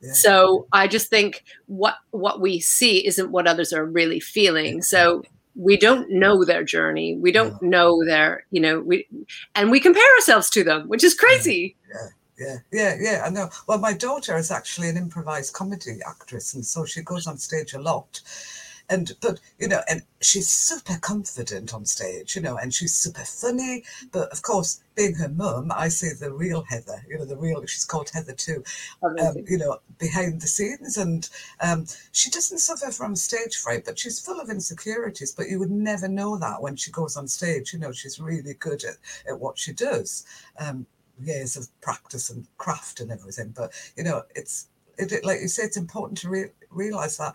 Yeah. 0.00 0.12
so 0.12 0.66
i 0.72 0.88
just 0.88 1.08
think 1.08 1.44
what 1.66 1.94
what 2.10 2.40
we 2.40 2.58
see 2.58 3.06
isn't 3.06 3.30
what 3.30 3.46
others 3.46 3.72
are 3.72 3.86
really 3.86 4.20
feeling. 4.20 4.82
So 4.82 5.22
we 5.56 5.76
don't 5.76 6.10
know 6.10 6.44
their 6.44 6.64
journey. 6.64 7.16
We 7.16 7.32
don't 7.32 7.60
know 7.62 8.04
their 8.04 8.44
you 8.50 8.60
know 8.60 8.80
we 8.80 9.06
and 9.54 9.70
we 9.70 9.80
compare 9.80 10.14
ourselves 10.16 10.50
to 10.50 10.64
them 10.64 10.88
which 10.88 11.04
is 11.04 11.14
crazy. 11.14 11.76
Yeah. 11.88 12.08
Yeah. 12.36 12.56
Yeah. 12.72 12.96
Yeah. 12.98 13.22
I 13.24 13.30
know. 13.30 13.48
Well 13.68 13.78
my 13.78 13.92
daughter 13.92 14.36
is 14.36 14.50
actually 14.50 14.88
an 14.88 14.96
improvised 14.96 15.52
comedy 15.52 15.98
actress 16.06 16.54
and 16.54 16.64
so 16.64 16.84
she 16.84 17.02
goes 17.02 17.26
on 17.26 17.38
stage 17.38 17.74
a 17.74 17.80
lot 17.80 18.20
and 18.88 19.12
but 19.20 19.40
you 19.58 19.68
know 19.68 19.80
and 19.88 20.02
she's 20.20 20.50
super 20.50 20.98
confident 21.00 21.72
on 21.72 21.84
stage 21.84 22.36
you 22.36 22.42
know 22.42 22.56
and 22.56 22.72
she's 22.74 22.94
super 22.94 23.24
funny. 23.24 23.84
But 24.12 24.30
of 24.30 24.42
course 24.42 24.80
being 24.94 25.14
her 25.14 25.28
mum 25.28 25.72
i 25.74 25.88
see 25.88 26.10
the 26.18 26.32
real 26.32 26.62
heather 26.62 27.04
you 27.08 27.18
know 27.18 27.24
the 27.24 27.36
real 27.36 27.64
she's 27.66 27.84
called 27.84 28.10
heather 28.10 28.32
too 28.32 28.62
um, 29.02 29.34
you 29.48 29.58
know 29.58 29.78
behind 29.98 30.40
the 30.40 30.46
scenes. 30.46 30.96
And 30.96 31.28
um, 31.60 31.86
she 32.12 32.30
doesn't 32.30 32.58
suffer 32.58 32.90
from 32.90 33.16
stage 33.16 33.56
fright 33.56 33.84
but 33.84 33.98
she's 33.98 34.20
full 34.20 34.40
of 34.40 34.50
insecurities. 34.50 35.32
But 35.32 35.48
you 35.48 35.58
would 35.58 35.70
never 35.70 36.08
know 36.08 36.36
that 36.38 36.62
when 36.62 36.76
she 36.76 36.90
goes 36.90 37.16
on 37.16 37.28
stage 37.28 37.72
you 37.72 37.78
know 37.78 37.92
she's 37.92 38.20
really 38.20 38.54
good 38.54 38.84
at, 38.84 38.96
at 39.28 39.40
what 39.40 39.58
she 39.58 39.72
does 39.72 40.24
um, 40.58 40.86
years 41.20 41.56
of 41.56 41.68
practice 41.80 42.30
and 42.30 42.46
craft 42.58 43.00
and 43.00 43.10
everything. 43.10 43.52
But 43.56 43.72
you 43.96 44.04
know 44.04 44.22
it's 44.34 44.68
it, 44.98 45.24
like 45.24 45.40
you 45.40 45.48
say 45.48 45.64
it's 45.64 45.76
important 45.76 46.18
to 46.18 46.28
re- 46.28 46.52
realize 46.70 47.16
that 47.16 47.34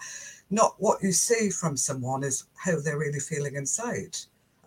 not 0.49 0.75
what 0.77 1.03
you 1.03 1.11
see 1.11 1.49
from 1.49 1.77
someone 1.77 2.23
is 2.23 2.45
how 2.55 2.79
they're 2.79 2.97
really 2.97 3.19
feeling 3.19 3.55
inside. 3.55 4.17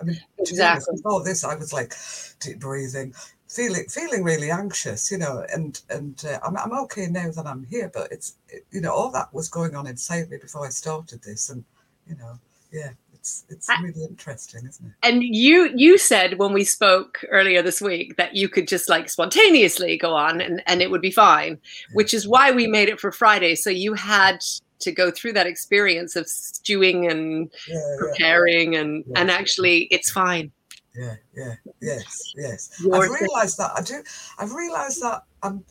I 0.01 0.05
mean, 0.05 0.21
exactly. 0.39 0.97
before 0.97 1.23
this, 1.23 1.45
I 1.45 1.55
was 1.55 1.73
like 1.73 1.95
deep 2.41 2.59
breathing, 2.59 3.15
feeling 3.49 3.85
feeling 3.89 4.25
really 4.25 4.51
anxious, 4.51 5.11
you 5.11 5.19
know, 5.19 5.45
and 5.53 5.81
and 5.91 6.23
uh, 6.27 6.39
I'm 6.45 6.57
I'm 6.57 6.79
okay 6.85 7.07
now 7.07 7.31
that 7.31 7.47
I'm 7.47 7.65
here, 7.65 7.91
but 7.93 8.11
it's 8.11 8.35
it, 8.49 8.65
you 8.71 8.81
know 8.81 8.93
all 8.93 9.11
that 9.13 9.33
was 9.33 9.49
going 9.49 9.77
on 9.77 9.87
inside 9.87 10.31
me 10.31 10.39
before 10.39 10.67
I 10.67 10.71
started 10.71 11.23
this, 11.23 11.51
and 11.51 11.65
you 12.09 12.17
know, 12.17 12.39
yeah, 12.73 12.91
it's 13.23 13.45
it's 13.49 13.69
really 13.81 14.05
interesting, 14.05 14.67
isn't 14.67 14.87
it? 14.87 14.93
And 15.05 15.23
you 15.23 15.71
you 15.77 15.99
said 15.99 16.39
when 16.39 16.53
we 16.53 16.65
spoke 16.65 17.25
earlier 17.31 17.63
this 17.63 17.81
week 17.81 18.17
that 18.17 18.35
you 18.35 18.49
could 18.49 18.67
just 18.67 18.89
like 18.89 19.09
spontaneously 19.09 19.97
go 19.97 20.15
on 20.15 20.41
and 20.41 20.63
and 20.67 20.83
it 20.83 20.91
would 20.91 21.01
be 21.01 21.13
fine, 21.13 21.53
yeah. 21.53 21.95
which 21.95 22.13
is 22.13 22.27
why 22.27 22.51
we 22.51 22.67
made 22.67 22.89
it 22.89 22.99
for 22.99 23.13
Friday. 23.13 23.55
So 23.55 23.71
you 23.71 23.95
had 23.95 24.43
to 24.83 24.93
go 24.93 25.11
through 25.11 25.33
that 25.33 25.47
experience 25.47 26.17
of 26.17 26.27
stewing 26.29 27.11
and 27.11 27.51
yeah, 27.69 27.97
preparing 27.99 28.75
yeah. 28.75 28.81
and 28.81 29.05
yeah. 29.07 29.21
and 29.21 29.31
actually 29.31 29.85
it's 29.91 30.11
fine 30.11 30.51
yeah 30.95 31.15
yeah 31.35 31.55
yes 31.81 32.33
yes 32.37 32.81
Your 32.81 32.97
i've 32.97 33.11
realized 33.11 33.59
that 33.59 33.73
i 33.77 33.83
do 33.83 34.03
i've 34.39 34.53
realized 34.53 35.01
that 35.03 35.23
um 35.43 35.65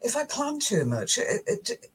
if 0.00 0.16
i 0.16 0.24
plan 0.24 0.58
too 0.58 0.84
much 0.84 1.18
it, 1.18 1.42
it, 1.46 1.70
it 1.70 1.86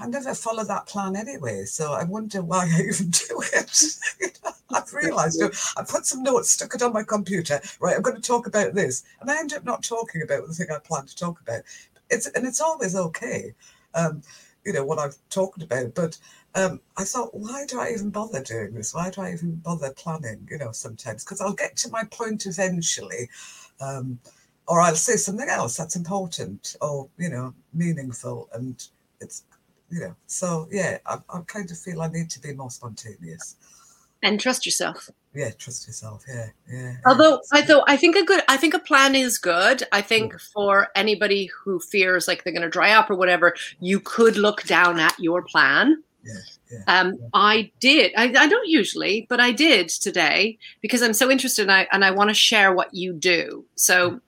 I 0.00 0.06
never 0.06 0.34
follow 0.34 0.64
that 0.64 0.86
plan 0.86 1.16
anyway, 1.16 1.64
so 1.64 1.92
I 1.92 2.04
wonder 2.04 2.42
why 2.42 2.64
I 2.64 2.80
even 2.88 3.10
do 3.10 3.42
it. 3.52 4.42
I've 4.70 4.92
realised 4.92 5.42
I 5.76 5.82
put 5.82 6.06
some 6.06 6.22
notes, 6.22 6.50
stuck 6.50 6.74
it 6.74 6.82
on 6.82 6.92
my 6.92 7.02
computer. 7.02 7.60
Right, 7.80 7.96
I'm 7.96 8.02
going 8.02 8.16
to 8.16 8.22
talk 8.22 8.46
about 8.46 8.74
this, 8.74 9.04
and 9.20 9.30
I 9.30 9.38
end 9.38 9.52
up 9.52 9.64
not 9.64 9.82
talking 9.82 10.22
about 10.22 10.46
the 10.46 10.54
thing 10.54 10.68
I 10.74 10.78
plan 10.78 11.06
to 11.06 11.16
talk 11.16 11.40
about. 11.40 11.62
It's 12.10 12.26
and 12.28 12.46
it's 12.46 12.60
always 12.60 12.94
okay. 12.94 13.54
Um, 13.94 14.22
you 14.66 14.72
know 14.72 14.84
what 14.84 14.98
I've 14.98 15.16
talked 15.30 15.62
about. 15.62 15.94
But 15.94 16.18
um, 16.54 16.80
I 16.96 17.04
thought, 17.04 17.34
why 17.34 17.64
do 17.66 17.78
I 17.80 17.90
even 17.92 18.10
bother 18.10 18.42
doing 18.42 18.74
this? 18.74 18.92
Why 18.92 19.10
do 19.10 19.22
I 19.22 19.32
even 19.32 19.56
bother 19.56 19.92
planning? 19.92 20.46
You 20.50 20.58
know, 20.58 20.72
sometimes 20.72 21.24
because 21.24 21.40
I'll 21.40 21.54
get 21.54 21.76
to 21.78 21.90
my 21.90 22.04
point 22.04 22.46
eventually, 22.46 23.30
um, 23.80 24.18
or 24.66 24.80
I'll 24.80 24.96
say 24.96 25.16
something 25.16 25.48
else 25.48 25.76
that's 25.76 25.96
important 25.96 26.76
or 26.82 27.08
you 27.16 27.30
know 27.30 27.54
meaningful, 27.72 28.48
and 28.52 28.84
it's 29.20 29.44
you 29.88 30.00
know. 30.00 30.16
So 30.26 30.68
yeah, 30.70 30.98
I, 31.06 31.18
I 31.32 31.40
kind 31.46 31.70
of 31.70 31.78
feel 31.78 32.02
I 32.02 32.08
need 32.08 32.28
to 32.30 32.40
be 32.40 32.52
more 32.52 32.70
spontaneous 32.70 33.56
and 34.22 34.40
trust 34.40 34.66
yourself 34.66 35.10
yeah 35.34 35.50
trust 35.58 35.86
yourself 35.86 36.24
yeah 36.28 36.46
yeah 36.70 36.94
although 37.06 37.40
i 37.52 37.60
though 37.60 37.84
i 37.86 37.96
think 37.96 38.16
a 38.16 38.24
good 38.24 38.42
i 38.48 38.56
think 38.56 38.74
a 38.74 38.78
plan 38.78 39.14
is 39.14 39.38
good 39.38 39.82
i 39.92 40.00
think 40.00 40.32
yeah. 40.32 40.38
for 40.52 40.88
anybody 40.94 41.46
who 41.46 41.78
fears 41.78 42.26
like 42.26 42.42
they're 42.42 42.52
going 42.52 42.62
to 42.62 42.68
dry 42.68 42.92
up 42.92 43.10
or 43.10 43.14
whatever 43.14 43.54
you 43.80 44.00
could 44.00 44.36
look 44.36 44.62
down 44.64 44.98
at 44.98 45.18
your 45.18 45.42
plan 45.42 46.02
yeah, 46.26 46.34
yeah, 46.72 47.00
um, 47.00 47.14
yeah. 47.20 47.28
I 47.34 47.70
did. 47.78 48.12
I, 48.16 48.24
I, 48.24 48.48
don't 48.48 48.68
usually, 48.68 49.26
but 49.28 49.38
I 49.38 49.52
did 49.52 49.88
today 49.88 50.58
because 50.80 51.00
I'm 51.00 51.12
so 51.12 51.30
interested 51.30 51.62
and 51.62 51.72
I, 51.72 51.86
and 51.92 52.04
I 52.04 52.10
want 52.10 52.30
to 52.30 52.34
share 52.34 52.72
what 52.74 52.92
you 52.92 53.12
do. 53.12 53.64
So 53.76 54.20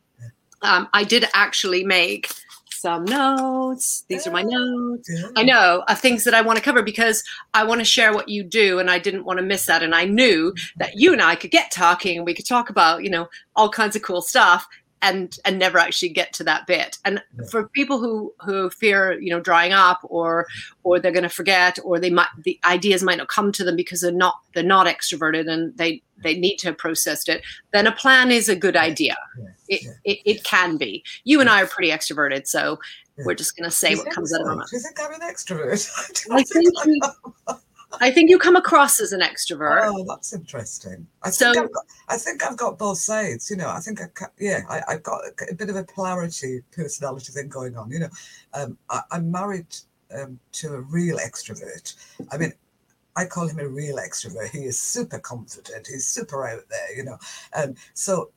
um, 0.62 0.88
I 0.92 1.04
did 1.04 1.26
actually 1.34 1.84
make 1.84 2.32
some 2.78 3.04
notes. 3.04 4.04
These 4.08 4.26
are 4.26 4.30
my 4.30 4.42
notes. 4.42 5.10
I 5.36 5.42
know 5.42 5.84
of 5.88 5.98
things 5.98 6.24
that 6.24 6.34
I 6.34 6.40
want 6.40 6.58
to 6.58 6.64
cover 6.64 6.82
because 6.82 7.22
I 7.54 7.64
want 7.64 7.80
to 7.80 7.84
share 7.84 8.12
what 8.12 8.28
you 8.28 8.44
do 8.44 8.78
and 8.78 8.90
I 8.90 8.98
didn't 8.98 9.24
want 9.24 9.38
to 9.38 9.44
miss 9.44 9.66
that. 9.66 9.82
And 9.82 9.94
I 9.94 10.04
knew 10.04 10.54
that 10.76 10.96
you 10.96 11.12
and 11.12 11.22
I 11.22 11.34
could 11.34 11.50
get 11.50 11.70
talking 11.70 12.16
and 12.16 12.26
we 12.26 12.34
could 12.34 12.46
talk 12.46 12.70
about, 12.70 13.04
you 13.04 13.10
know, 13.10 13.28
all 13.56 13.68
kinds 13.68 13.96
of 13.96 14.02
cool 14.02 14.22
stuff 14.22 14.66
and 15.02 15.38
and 15.44 15.58
never 15.58 15.78
actually 15.78 16.08
get 16.08 16.32
to 16.34 16.44
that 16.44 16.66
bit. 16.66 16.98
And 17.04 17.22
for 17.50 17.68
people 17.68 17.98
who 17.98 18.32
who 18.40 18.70
fear 18.70 19.18
you 19.20 19.30
know 19.30 19.40
drying 19.40 19.72
up 19.72 20.00
or 20.04 20.46
or 20.82 20.98
they're 20.98 21.12
going 21.12 21.22
to 21.22 21.28
forget 21.28 21.78
or 21.84 21.98
they 21.98 22.10
might 22.10 22.28
the 22.44 22.58
ideas 22.64 23.02
might 23.02 23.18
not 23.18 23.28
come 23.28 23.52
to 23.52 23.64
them 23.64 23.76
because 23.76 24.00
they're 24.00 24.12
not 24.12 24.40
they're 24.54 24.62
not 24.62 24.86
extroverted 24.86 25.48
and 25.48 25.76
they 25.76 26.02
they 26.22 26.36
need 26.36 26.56
to 26.56 26.68
have 26.68 26.78
processed 26.78 27.28
it 27.28 27.42
then 27.72 27.86
a 27.86 27.92
plan 27.92 28.30
is 28.30 28.48
a 28.48 28.56
good 28.56 28.76
idea. 28.76 29.16
It, 29.68 29.86
it, 30.04 30.18
it 30.24 30.44
can 30.44 30.76
be. 30.76 31.04
You 31.24 31.40
and 31.40 31.48
i 31.48 31.62
are 31.62 31.66
pretty 31.66 31.90
extroverted 31.90 32.46
so 32.46 32.78
we're 33.24 33.34
just 33.34 33.56
going 33.56 33.68
to 33.68 33.74
say 33.74 33.94
what 33.96 34.10
comes 34.10 34.32
out 34.32 34.42
of 34.42 34.46
our 34.46 34.56
mouth 34.56 34.70
do 34.70 34.76
you 34.76 34.82
think 34.82 34.98
i'm 35.00 35.12
an 35.12 35.20
extrovert. 35.20 36.26
I, 36.30 36.36
I 36.36 36.42
think, 36.44 36.84
we, 36.84 37.00
I 38.00 38.10
think 38.10 38.28
you 38.28 38.38
come 38.38 38.56
across 38.56 39.00
as 39.00 39.12
an 39.12 39.20
extrovert. 39.20 39.80
Oh, 39.84 40.04
that's 40.06 40.32
interesting. 40.32 41.06
I 41.22 41.30
so, 41.30 41.52
think 41.52 41.64
I've 41.64 41.72
got, 41.72 41.84
I 42.08 42.16
think 42.18 42.44
I've 42.44 42.56
got 42.56 42.78
both 42.78 42.98
sides. 42.98 43.50
You 43.50 43.56
know, 43.56 43.70
I 43.70 43.80
think 43.80 44.00
I, 44.02 44.26
yeah, 44.38 44.60
I, 44.68 44.92
have 44.92 45.02
got 45.02 45.20
a, 45.50 45.54
bit 45.54 45.70
of 45.70 45.76
a 45.76 45.84
polarity 45.84 46.62
personality 46.70 47.32
thing 47.32 47.48
going 47.48 47.76
on. 47.76 47.90
You 47.90 48.00
know, 48.00 48.08
um, 48.52 48.78
I, 48.90 49.00
am 49.12 49.30
married 49.30 49.74
um, 50.14 50.38
to 50.52 50.74
a 50.74 50.80
real 50.80 51.16
extrovert. 51.16 51.94
I 52.30 52.36
mean, 52.36 52.52
I 53.16 53.24
call 53.24 53.48
him 53.48 53.58
a 53.58 53.66
real 53.66 53.96
extrovert. 53.96 54.50
He 54.50 54.64
is 54.64 54.78
super 54.78 55.18
confident. 55.18 55.86
He's 55.86 56.06
super 56.06 56.46
out 56.46 56.68
there, 56.68 56.96
you 56.96 57.04
know. 57.04 57.18
And 57.54 57.76
so 57.94 58.30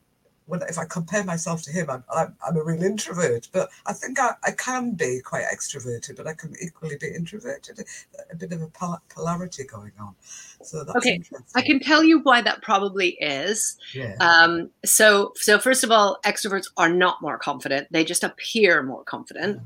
when 0.51 0.61
if 0.63 0.77
I 0.77 0.83
compare 0.83 1.23
myself 1.23 1.61
to 1.63 1.71
him, 1.71 1.89
I'm, 1.89 2.03
I'm, 2.13 2.35
I'm 2.45 2.57
a 2.57 2.63
real 2.63 2.83
introvert. 2.83 3.47
But 3.53 3.69
I 3.85 3.93
think 3.93 4.19
I, 4.19 4.31
I 4.43 4.51
can 4.51 4.95
be 4.95 5.21
quite 5.23 5.45
extroverted, 5.45 6.17
but 6.17 6.27
I 6.27 6.33
can 6.33 6.53
equally 6.61 6.97
be 6.97 7.07
introverted. 7.07 7.85
A 8.29 8.35
bit 8.35 8.51
of 8.51 8.61
a 8.61 8.67
polarity 8.67 9.63
going 9.63 9.93
on. 9.97 10.13
So 10.61 10.83
that's 10.83 10.97
okay. 10.97 11.21
I 11.55 11.61
can 11.61 11.79
tell 11.79 12.03
you 12.03 12.19
why 12.19 12.41
that 12.41 12.61
probably 12.61 13.11
is. 13.21 13.77
Yeah. 13.93 14.15
Um, 14.19 14.69
so 14.83 15.31
so 15.37 15.57
first 15.57 15.85
of 15.85 15.91
all, 15.91 16.19
extroverts 16.25 16.67
are 16.75 16.89
not 16.89 17.21
more 17.21 17.37
confident. 17.37 17.87
They 17.89 18.03
just 18.03 18.25
appear 18.25 18.83
more 18.83 19.05
confident. 19.05 19.61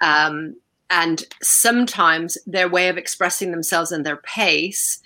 Um, 0.00 0.56
and 0.90 1.22
sometimes 1.42 2.36
their 2.44 2.68
way 2.68 2.88
of 2.88 2.98
expressing 2.98 3.52
themselves 3.52 3.92
and 3.92 4.04
their 4.04 4.16
pace 4.16 5.00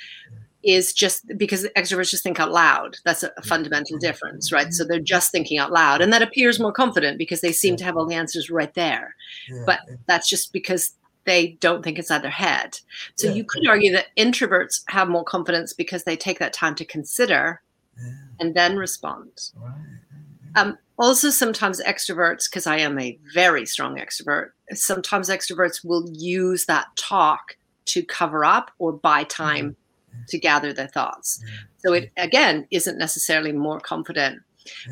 is 0.63 0.93
just 0.93 1.27
because 1.37 1.67
extroverts 1.77 2.11
just 2.11 2.23
think 2.23 2.39
out 2.39 2.53
loud. 2.53 2.97
That's 3.05 3.23
a, 3.23 3.33
fundamental 3.43 3.99
difference, 3.99 4.53
right? 4.53 4.73
So 4.73 4.85
they're 4.85 5.01
just 5.01 5.33
thinking 5.33 5.59
out 5.59 5.73
loud, 5.73 6.01
and 6.01 6.13
that 6.13 6.23
appears 6.23 6.61
more 6.61 6.73
confident 6.73 7.19
because 7.19 7.41
they 7.41 7.53
seem 7.53 7.77
to 7.77 7.85
have 7.85 7.97
all 7.97 8.07
the 8.07 8.15
answers 8.15 8.51
right 8.51 8.73
there. 8.75 9.15
Yeah, 9.49 9.65
but 9.67 9.81
that's 10.07 10.29
just 10.29 10.53
because 10.53 10.95
they 11.25 11.59
don't 11.61 11.85
think 11.85 11.99
inside 11.99 12.23
their 12.23 12.31
head. 12.31 12.79
So 13.17 13.29
Yeah, 13.29 13.35
you 13.35 13.45
could 13.45 13.67
argue 13.69 13.93
that 13.93 14.09
introverts 14.17 14.83
have 14.89 15.09
more 15.09 15.25
confidence 15.25 15.73
because 15.73 16.05
they 16.05 16.17
take 16.17 16.39
that 16.39 16.53
time 16.53 16.75
to 16.77 16.85
consider 16.85 17.63
Yeah, 18.01 18.13
and 18.41 18.55
then 18.55 18.77
respond. 18.77 19.51
right. 19.57 19.73
Um, 20.55 20.79
also, 20.99 21.31
sometimes 21.31 21.81
extroverts, 21.83 22.51
because 22.51 22.67
I 22.67 22.77
am 22.79 22.99
a 22.99 23.19
very 23.35 23.67
strong 23.67 23.97
extrovert, 23.97 24.51
sometimes 24.73 25.29
extroverts 25.29 25.85
will 25.85 26.09
use 26.13 26.67
that 26.67 26.87
talk 26.97 27.57
to 27.87 28.03
cover 28.05 28.45
up 28.45 28.71
or 28.79 28.93
buy 28.93 29.25
time 29.25 29.77
to 30.29 30.39
gather 30.39 30.73
their 30.73 30.89
thoughts. 30.89 31.43
So 31.79 31.93
it 31.93 32.13
again 32.17 32.67
isn't 32.71 32.99
necessarily 32.99 33.53
more 33.53 33.81
confident. 33.81 34.43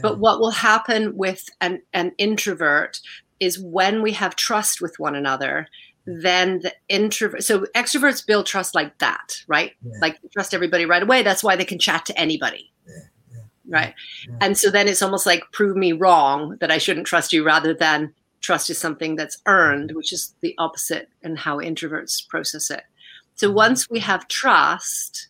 But 0.02 0.18
what 0.18 0.40
will 0.40 0.50
happen 0.50 1.16
with 1.16 1.48
an, 1.60 1.82
an 1.92 2.12
introvert 2.18 3.00
is 3.38 3.58
when 3.58 4.02
we 4.02 4.12
have 4.12 4.36
trust 4.36 4.80
with 4.80 4.98
one 4.98 5.14
another, 5.14 5.68
then 6.06 6.60
the 6.60 6.72
introvert, 6.88 7.44
so 7.44 7.66
extroverts 7.74 8.26
build 8.26 8.46
trust 8.46 8.74
like 8.74 8.98
that, 8.98 9.42
right? 9.46 9.72
Yeah. 9.82 9.92
Like 10.00 10.18
trust 10.32 10.54
everybody 10.54 10.86
right 10.86 11.02
away. 11.02 11.22
That's 11.22 11.44
why 11.44 11.56
they 11.56 11.64
can 11.64 11.78
chat 11.78 12.04
to 12.06 12.18
anybody. 12.18 12.72
Yeah, 12.86 12.94
yeah, 13.32 13.40
Right. 13.68 13.94
And 14.40 14.58
so 14.58 14.70
then 14.70 14.88
it's 14.88 15.02
almost 15.02 15.26
like 15.26 15.44
prove 15.52 15.76
me 15.76 15.92
wrong 15.92 16.56
that 16.60 16.70
I 16.70 16.78
shouldn't 16.78 17.06
trust 17.06 17.32
you 17.32 17.44
rather 17.44 17.74
than 17.74 18.12
trust 18.40 18.70
is 18.70 18.78
something 18.78 19.16
that's 19.16 19.38
earned, 19.46 19.92
which 19.92 20.12
is 20.12 20.34
the 20.40 20.54
opposite 20.58 21.10
in 21.22 21.36
how 21.36 21.58
introverts 21.58 22.26
process 22.26 22.70
it. 22.70 22.84
So 23.40 23.48
Mhm. 23.50 23.54
once 23.54 23.88
we 23.88 24.00
have 24.00 24.28
trust, 24.28 25.28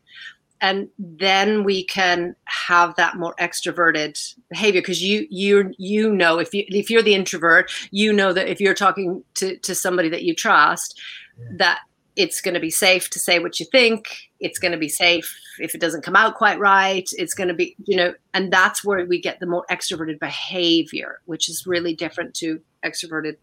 and 0.61 0.89
then 0.99 1.63
we 1.63 1.85
can 1.85 2.35
have 2.47 2.97
that 2.97 3.17
more 3.17 3.35
extroverted 3.39 4.35
behavior 4.51 4.81
because 4.83 5.01
you 5.03 5.27
you 5.31 5.73
you 5.79 6.13
know 6.13 6.39
if 6.41 6.53
you 6.53 6.65
if 6.69 6.91
you're 6.91 7.03
the 7.09 7.15
introvert 7.15 7.71
you 7.93 8.13
know 8.13 8.33
that 8.33 8.47
if 8.49 8.61
you're 8.61 8.75
talking 8.75 9.25
to 9.35 9.57
to 9.59 9.75
somebody 9.75 10.09
that 10.11 10.23
you 10.25 10.35
trust 10.35 11.01
Yeah. 11.39 11.47
that 11.63 11.79
it's 12.17 12.41
going 12.43 12.53
to 12.55 12.61
be 12.61 12.69
safe 12.71 13.09
to 13.11 13.19
say 13.19 13.39
what 13.39 13.59
you 13.61 13.65
think 13.73 14.01
it's 14.41 14.59
going 14.59 14.73
to 14.73 14.79
be 14.87 14.89
safe 14.91 15.35
if 15.61 15.75
it 15.75 15.81
doesn't 15.81 16.03
come 16.03 16.17
out 16.17 16.35
quite 16.35 16.59
right 16.59 17.09
it's 17.17 17.33
going 17.33 17.49
to 17.49 17.55
be 17.55 17.75
you 17.87 17.97
know 17.97 18.13
and 18.35 18.53
that's 18.53 18.85
where 18.85 19.07
we 19.07 19.19
get 19.19 19.41
the 19.41 19.47
more 19.47 19.65
extroverted 19.71 20.19
behavior 20.19 21.21
which 21.25 21.49
is 21.49 21.67
really 21.67 21.95
different 21.95 22.35
to 22.35 22.61
extroverted 22.85 23.37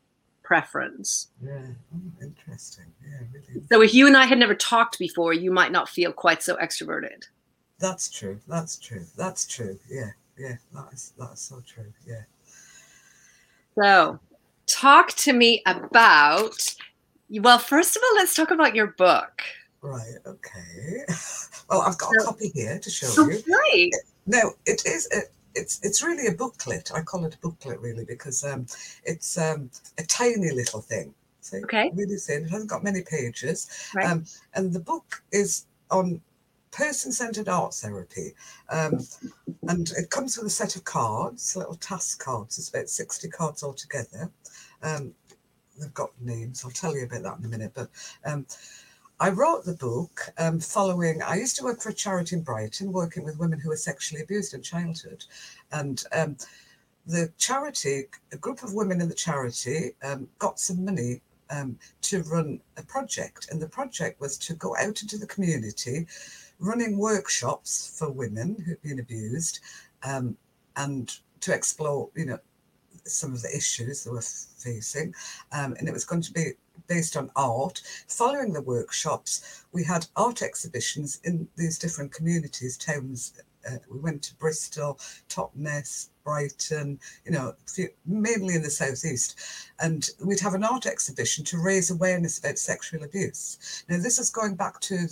preference 0.44 1.30
yeah. 1.44 1.60
Oh, 1.96 2.00
interesting. 2.22 2.86
Yeah, 3.10 3.20
really. 3.32 3.64
so 3.72 3.82
if 3.82 3.94
you 3.94 4.08
and 4.08 4.18
i 4.18 4.26
had 4.26 4.38
never 4.38 4.56
talked 4.56 5.00
before 5.00 5.34
you 5.34 5.52
might 5.52 5.72
not 5.72 5.88
feel 5.90 6.12
quite 6.12 6.44
so 6.44 6.56
extroverted 6.58 7.24
That's 7.80 8.10
true. 8.10 8.40
That's 8.48 8.76
true. 8.78 9.06
That's 9.16 9.46
true. 9.46 9.78
Yeah, 9.90 10.10
yeah. 10.38 10.56
That 10.74 10.88
is 10.94 11.14
that's 11.20 11.42
so 11.42 11.62
true. 11.66 11.94
Yeah. 12.08 12.24
So, 13.80 14.20
talk 14.66 15.10
to 15.18 15.34
me 15.34 15.62
about. 15.68 16.58
Well, 17.30 17.60
first 17.60 17.96
of 17.96 18.02
all, 18.04 18.16
let's 18.16 18.34
talk 18.34 18.50
about 18.52 18.74
your 18.76 18.88
book. 18.98 19.42
Right. 19.82 20.16
Okay. 20.26 21.04
Well, 21.70 21.82
I've 21.82 21.98
got 21.98 22.14
a 22.16 22.24
copy 22.24 22.50
here 22.56 22.80
to 22.80 22.90
show 22.90 23.08
Oh, 23.18 23.30
you. 23.30 23.42
great. 23.44 23.92
No, 24.26 24.54
it 24.66 24.86
is. 24.86 25.10
It's 25.54 25.82
it's 25.84 26.02
really 26.02 26.28
a 26.28 26.32
booklet. 26.32 26.92
I 26.96 27.02
call 27.02 27.26
it 27.26 27.36
a 27.36 27.40
booklet 27.40 27.82
really 27.82 28.06
because 28.06 28.42
um, 28.46 28.66
it's 29.04 29.38
um, 29.38 29.70
a 29.98 30.04
tiny 30.04 30.50
little 30.52 30.80
thing. 30.82 31.14
See, 31.48 31.64
Okay. 31.64 31.92
really 31.94 32.18
thin. 32.18 32.44
It 32.46 32.50
hasn't 32.50 32.70
got 32.70 32.84
many 32.84 33.02
pages. 33.02 33.68
Right. 33.96 34.06
Um, 34.06 34.26
and 34.54 34.74
the 34.74 34.80
book 34.80 35.24
is 35.32 35.66
on 35.90 36.22
person-centered 36.72 37.48
art 37.48 37.74
therapy, 37.74 38.34
um, 38.70 39.00
and 39.68 39.92
it 39.98 40.10
comes 40.10 40.38
with 40.38 40.46
a 40.48 40.50
set 40.50 40.76
of 40.76 40.84
cards, 40.84 41.56
little 41.56 41.76
task 41.76 42.24
cards. 42.24 42.58
There's 42.58 42.70
about 42.70 42.90
sixty 42.90 43.30
cards 43.30 43.64
altogether. 43.64 44.30
Um, 44.84 45.14
they've 45.80 45.94
got 45.94 46.12
names. 46.22 46.64
I'll 46.64 46.72
tell 46.72 46.96
you 46.96 47.06
about 47.06 47.24
that 47.24 47.40
in 47.40 47.46
a 47.46 47.48
minute. 47.48 47.72
But 47.74 47.90
um, 48.26 48.46
I 49.20 49.30
wrote 49.30 49.64
the 49.64 49.74
book 49.74 50.34
um, 50.38 50.60
following. 50.60 51.24
I 51.24 51.36
used 51.36 51.56
to 51.58 51.64
work 51.64 51.82
for 51.82 51.90
a 51.90 51.94
charity 51.94 52.36
in 52.36 52.44
Brighton, 52.44 52.92
working 52.92 53.24
with 53.24 53.40
women 53.40 53.60
who 53.60 53.70
were 53.70 53.78
sexually 53.78 54.22
abused 54.22 54.54
in 54.54 54.62
childhood, 54.62 55.24
and 55.72 56.04
um, 56.12 56.38
the 57.08 57.32
charity, 57.38 58.08
a 58.34 58.38
group 58.38 58.62
of 58.64 58.74
women 58.74 59.00
in 59.02 59.08
the 59.08 59.16
charity, 59.16 59.94
um, 60.04 60.28
got 60.40 60.60
some 60.60 60.84
money 60.84 61.22
um, 61.50 61.78
to 62.02 62.24
run 62.24 62.60
a 62.78 62.84
project, 62.84 63.48
and 63.52 63.62
the 63.62 63.70
project 63.70 64.20
was 64.20 64.38
to 64.40 64.54
go 64.56 64.76
out 64.78 65.02
into 65.02 65.18
the 65.18 65.28
community, 65.28 66.08
running 66.60 66.98
workshops 66.98 67.98
for 67.98 68.12
women 68.12 68.56
who'd 68.66 68.82
been 68.82 69.00
abused, 69.00 69.60
um, 70.04 70.38
and 70.76 71.18
to 71.42 71.54
explore, 71.54 72.10
you 72.16 72.26
know, 72.26 72.40
some 73.06 73.34
of 73.34 73.42
the 73.42 73.56
issues 73.56 74.04
they 74.04 74.12
were 74.12 74.22
facing, 74.22 75.14
um, 75.52 75.76
and 75.80 75.88
it 75.88 75.94
was 75.94 76.06
going 76.06 76.22
to 76.22 76.34
be 76.34 76.52
based 76.88 77.18
on 77.18 77.32
art. 77.36 77.82
Following 78.08 78.54
the 78.54 78.62
workshops, 78.62 79.66
we 79.72 79.84
had 79.84 80.08
art 80.16 80.42
exhibitions 80.42 81.20
in 81.24 81.48
these 81.56 81.78
different 81.78 82.14
communities, 82.14 82.78
towns. 82.78 83.34
Uh, 83.70 83.78
we 83.90 84.00
went 84.00 84.22
to 84.24 84.36
Bristol, 84.36 85.00
Totnes, 85.30 86.10
Brighton, 86.28 87.00
you 87.24 87.32
know, 87.32 87.56
mainly 88.06 88.56
in 88.56 88.62
the 88.62 88.70
southeast, 88.70 89.40
and 89.80 90.10
we'd 90.22 90.42
have 90.42 90.56
an 90.56 90.64
art 90.66 90.86
exhibition 90.86 91.46
to 91.46 91.58
raise 91.58 91.90
awareness 91.90 92.38
about 92.38 92.58
sexual 92.58 93.06
abuse. 93.06 93.86
Now, 93.88 93.98
this 93.98 94.20
is 94.20 94.30
going 94.30 94.56
back 94.56 94.82
to 94.82 95.08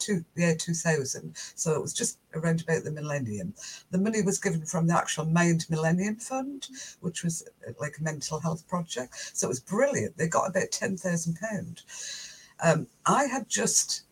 to 0.00 0.24
the 0.34 0.42
year 0.42 0.56
2000, 0.56 1.36
so 1.54 1.74
it 1.74 1.80
was 1.80 1.92
just 1.92 2.18
around 2.34 2.60
about 2.60 2.82
the 2.82 2.90
millennium. 2.90 3.54
The 3.92 3.98
money 3.98 4.20
was 4.20 4.40
given 4.40 4.66
from 4.66 4.88
the 4.88 4.96
actual 4.96 5.26
Mind 5.26 5.64
Millennium 5.70 6.16
Fund, 6.16 6.66
which 7.02 7.22
was 7.22 7.44
uh, 7.68 7.70
like 7.80 7.98
a 8.00 8.02
mental 8.02 8.40
health 8.40 8.66
project. 8.66 9.14
So 9.34 9.46
it 9.46 9.48
was 9.50 9.60
brilliant. 9.60 10.18
They 10.18 10.26
got 10.26 10.50
about 10.50 10.72
£10,000. 10.72 12.32
Um, 12.64 12.88
I 13.06 13.26
had 13.26 13.48
just 13.48 14.02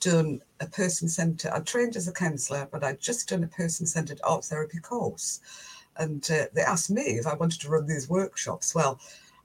done 0.00 0.40
a 0.60 0.66
person 0.66 1.08
centered, 1.08 1.50
I 1.50 1.60
trained 1.60 1.96
as 1.96 2.08
a 2.08 2.12
counsellor, 2.12 2.68
but 2.70 2.84
I'd 2.84 3.00
just 3.00 3.28
done 3.28 3.42
a 3.42 3.48
person 3.48 3.86
centered 3.86 4.20
art 4.22 4.44
therapy 4.44 4.78
course. 4.78 5.40
And 5.96 6.28
uh, 6.30 6.46
they 6.52 6.62
asked 6.62 6.90
me 6.90 7.02
if 7.02 7.26
I 7.26 7.34
wanted 7.34 7.60
to 7.60 7.70
run 7.70 7.86
these 7.86 8.08
workshops. 8.08 8.74
Well, 8.74 9.00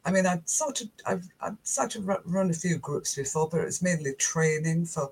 I 0.05 0.11
mean, 0.11 0.25
I'd 0.25 0.47
sort 0.49 0.81
of, 0.81 0.89
I've, 1.05 1.27
I'd 1.41 1.57
sort 1.63 1.95
of 1.95 2.07
run 2.25 2.49
a 2.49 2.53
few 2.53 2.77
groups 2.77 3.15
before, 3.15 3.49
but 3.49 3.61
it 3.61 3.65
was 3.65 3.81
mainly 3.81 4.13
training 4.13 4.85
for 4.85 5.11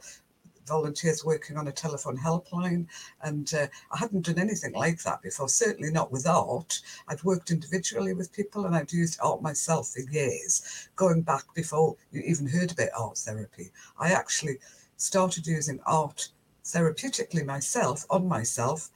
volunteers 0.67 1.24
working 1.24 1.58
on 1.58 1.67
a 1.67 1.72
telephone 1.72 2.17
helpline. 2.17 2.86
And 3.22 3.51
uh, 3.53 3.67
I 3.91 3.98
hadn't 3.98 4.25
done 4.25 4.39
anything 4.39 4.74
like 4.74 5.01
that 5.03 5.22
before, 5.22 5.50
certainly 5.50 5.91
not 5.91 6.12
with 6.12 6.27
art. 6.27 6.82
I'd 7.08 7.24
worked 7.24 7.51
individually 7.51 8.13
with 8.13 8.34
people 8.34 8.65
and 8.65 8.75
I'd 8.75 8.91
used 8.91 9.20
art 9.22 9.41
myself 9.41 9.89
for 9.89 10.01
years, 10.12 10.89
going 10.96 11.22
back 11.22 11.44
before 11.56 11.96
you 12.12 12.22
even 12.25 12.48
heard 12.48 12.72
about 12.72 12.89
art 12.98 13.17
therapy. 13.17 13.72
I 14.00 14.12
actually 14.12 14.58
started 14.98 15.48
using 15.48 15.79
art 15.86 16.29
therapeutically 16.63 17.46
myself, 17.46 18.06
on 18.10 18.27
myself, 18.27 18.89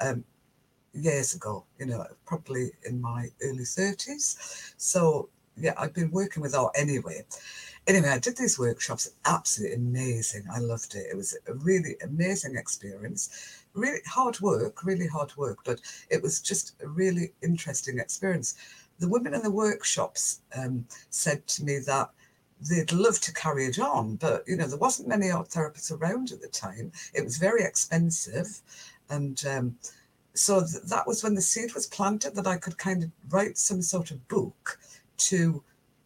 um, 0.00 0.24
years 0.96 1.34
ago, 1.34 1.64
you 1.78 1.86
know, 1.86 2.04
probably 2.24 2.70
in 2.84 3.00
my 3.00 3.28
early 3.42 3.64
30s. 3.64 4.72
So, 4.76 5.28
yeah, 5.56 5.74
I've 5.78 5.94
been 5.94 6.10
working 6.10 6.42
with 6.42 6.54
art 6.54 6.72
anyway. 6.76 7.24
Anyway, 7.86 8.08
I 8.08 8.18
did 8.18 8.36
these 8.36 8.58
workshops, 8.58 9.10
absolutely 9.26 9.76
amazing. 9.76 10.44
I 10.52 10.58
loved 10.58 10.94
it. 10.96 11.06
It 11.10 11.16
was 11.16 11.36
a 11.46 11.54
really 11.54 11.96
amazing 12.02 12.56
experience. 12.56 13.64
Really 13.74 14.00
hard 14.06 14.40
work, 14.40 14.84
really 14.84 15.06
hard 15.06 15.36
work, 15.36 15.58
but 15.64 15.80
it 16.10 16.20
was 16.20 16.40
just 16.40 16.74
a 16.82 16.88
really 16.88 17.32
interesting 17.42 18.00
experience. 18.00 18.56
The 18.98 19.08
women 19.08 19.34
in 19.34 19.42
the 19.42 19.52
workshops 19.52 20.40
um, 20.56 20.86
said 21.10 21.46
to 21.48 21.64
me 21.64 21.78
that 21.86 22.10
they'd 22.60 22.92
love 22.92 23.20
to 23.20 23.34
carry 23.34 23.66
it 23.66 23.78
on, 23.78 24.16
but 24.16 24.42
you 24.46 24.56
know 24.56 24.66
there 24.66 24.78
wasn't 24.78 25.08
many 25.08 25.30
art 25.30 25.50
therapists 25.50 25.92
around 25.92 26.32
at 26.32 26.40
the 26.40 26.48
time. 26.48 26.90
It 27.14 27.22
was 27.22 27.36
very 27.36 27.62
expensive, 27.62 28.62
and 29.10 29.44
um, 29.46 29.76
so 30.36 30.60
th- 30.60 30.84
that 30.84 31.06
was 31.06 31.22
when 31.22 31.34
the 31.34 31.42
seed 31.42 31.74
was 31.74 31.86
planted 31.86 32.34
that 32.34 32.46
I 32.46 32.56
could 32.56 32.78
kind 32.78 33.02
of 33.04 33.10
write 33.30 33.58
some 33.58 33.82
sort 33.82 34.10
of 34.10 34.26
book 34.28 34.78
to 35.18 35.62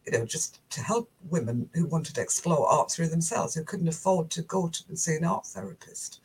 you 0.06 0.18
know, 0.18 0.24
just 0.24 0.60
to 0.70 0.80
help 0.80 1.10
women 1.28 1.68
who 1.74 1.86
wanted 1.86 2.14
to 2.14 2.20
explore 2.20 2.66
art 2.66 2.90
through 2.90 3.08
themselves, 3.08 3.54
who 3.54 3.64
couldn't 3.64 3.88
afford 3.88 4.30
to 4.30 4.42
go 4.42 4.68
to 4.68 4.96
see 4.96 5.16
an 5.16 5.24
art 5.24 5.46
therapist. 5.46 6.20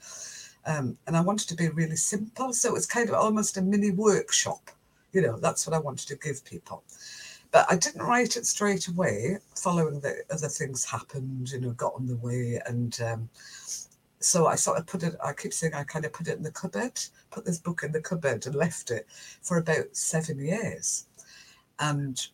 Um, 0.65 0.97
and 1.05 1.15
I 1.15 1.21
wanted 1.21 1.47
to 1.49 1.55
be 1.55 1.69
really 1.69 1.95
simple. 1.95 2.53
So 2.53 2.69
it 2.69 2.73
was 2.73 2.87
kind 2.87 3.09
of 3.09 3.15
almost 3.15 3.57
a 3.57 3.61
mini 3.61 3.91
workshop. 3.91 4.71
You 5.13 5.21
know, 5.21 5.37
that's 5.37 5.67
what 5.67 5.75
I 5.75 5.79
wanted 5.79 6.07
to 6.07 6.15
give 6.15 6.43
people. 6.45 6.83
But 7.51 7.67
I 7.69 7.75
didn't 7.75 8.01
write 8.01 8.35
it 8.35 8.45
straight 8.45 8.87
away, 8.87 9.37
following 9.55 9.99
the 9.99 10.23
other 10.31 10.47
things 10.47 10.83
happened, 10.83 11.51
you 11.51 11.61
know, 11.61 11.71
got 11.71 11.93
on 11.95 12.07
the 12.07 12.17
way. 12.17 12.59
And 12.65 12.99
um, 13.01 13.29
so 14.25 14.47
I 14.47 14.55
sort 14.55 14.79
of 14.79 14.87
put 14.87 15.03
it, 15.03 15.15
I 15.23 15.33
keep 15.33 15.53
saying 15.53 15.75
I 15.75 15.83
kind 15.83 16.03
of 16.03 16.11
put 16.11 16.27
it 16.27 16.37
in 16.37 16.43
the 16.43 16.51
cupboard, 16.51 16.99
put 17.29 17.45
this 17.45 17.59
book 17.59 17.83
in 17.83 17.91
the 17.91 18.01
cupboard 18.01 18.45
and 18.45 18.55
left 18.55 18.89
it 18.89 19.05
for 19.43 19.57
about 19.57 19.95
seven 19.95 20.39
years. 20.39 21.05
And 21.79 22.25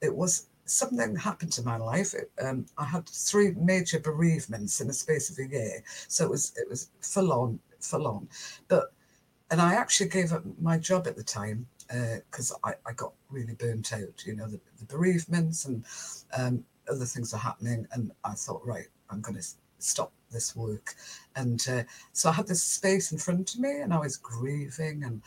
it 0.00 0.14
was 0.14 0.46
something 0.64 1.16
happened 1.16 1.52
to 1.52 1.62
my 1.64 1.76
life. 1.76 2.14
It, 2.14 2.30
um, 2.40 2.66
I 2.78 2.84
had 2.84 3.08
three 3.08 3.50
major 3.52 3.98
bereavements 3.98 4.80
in 4.80 4.86
the 4.86 4.94
space 4.94 5.28
of 5.28 5.38
a 5.38 5.48
year, 5.48 5.82
so 6.06 6.24
it 6.24 6.30
was 6.30 6.52
it 6.56 6.68
was 6.68 6.90
full 7.00 7.32
on, 7.32 7.58
full 7.80 8.06
on. 8.06 8.28
But 8.68 8.92
and 9.50 9.60
I 9.60 9.74
actually 9.74 10.10
gave 10.10 10.32
up 10.32 10.44
my 10.60 10.78
job 10.78 11.08
at 11.08 11.16
the 11.16 11.24
time 11.24 11.66
because 11.88 12.52
uh, 12.52 12.68
I, 12.68 12.74
I 12.86 12.92
got 12.92 13.12
really 13.28 13.54
burnt 13.54 13.92
out. 13.92 14.24
You 14.24 14.36
know, 14.36 14.46
the, 14.46 14.60
the 14.78 14.84
bereavements 14.86 15.64
and 15.64 15.84
um, 16.38 16.64
other 16.88 17.04
things 17.06 17.34
are 17.34 17.38
happening, 17.38 17.88
and 17.92 18.12
I 18.24 18.34
thought, 18.34 18.64
right, 18.64 18.86
I'm 19.10 19.20
going 19.20 19.36
to 19.36 19.46
stop 19.84 20.12
this 20.30 20.56
work. 20.56 20.94
And 21.36 21.64
uh, 21.70 21.82
so 22.12 22.30
I 22.30 22.32
had 22.32 22.46
this 22.46 22.62
space 22.62 23.12
in 23.12 23.18
front 23.18 23.54
of 23.54 23.60
me, 23.60 23.80
and 23.80 23.92
I 23.92 23.98
was 23.98 24.16
grieving, 24.16 25.04
and 25.04 25.22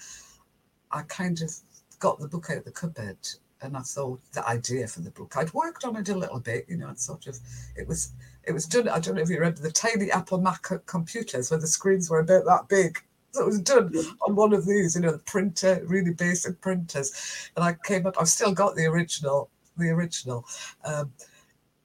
I 0.91 1.01
kind 1.03 1.41
of 1.41 1.51
got 1.99 2.19
the 2.19 2.27
book 2.27 2.47
out 2.49 2.57
of 2.57 2.65
the 2.65 2.71
cupboard 2.71 3.17
and 3.61 3.75
I 3.75 3.81
thought 3.81 4.19
the 4.33 4.47
idea 4.47 4.87
for 4.87 5.01
the 5.01 5.11
book. 5.11 5.35
I'd 5.35 5.53
worked 5.53 5.83
on 5.83 5.95
it 5.95 6.09
a 6.09 6.17
little 6.17 6.39
bit, 6.39 6.65
you 6.67 6.77
know, 6.77 6.89
It's 6.89 7.05
sort 7.05 7.27
of 7.27 7.39
it 7.75 7.87
was 7.87 8.11
it 8.43 8.51
was 8.51 8.65
done. 8.65 8.87
I 8.87 8.99
don't 8.99 9.15
know 9.15 9.21
if 9.21 9.29
you 9.29 9.37
remember 9.37 9.61
the 9.61 9.71
tiny 9.71 10.11
Apple 10.11 10.39
Mac 10.39 10.67
computers 10.85 11.51
where 11.51 11.59
the 11.59 11.67
screens 11.67 12.09
were 12.09 12.19
about 12.19 12.45
that 12.45 12.67
big. 12.69 12.99
So 13.31 13.43
it 13.43 13.47
was 13.47 13.59
done 13.59 13.93
on 14.21 14.35
one 14.35 14.53
of 14.53 14.65
these, 14.65 14.95
you 14.95 15.01
know, 15.01 15.11
the 15.11 15.19
printer, 15.19 15.83
really 15.85 16.13
basic 16.13 16.61
printers. 16.61 17.49
And 17.55 17.65
I 17.65 17.75
came 17.83 18.07
up, 18.07 18.15
I've 18.19 18.29
still 18.29 18.53
got 18.53 18.75
the 18.75 18.85
original, 18.85 19.49
the 19.77 19.89
original. 19.89 20.45
Um, 20.85 21.11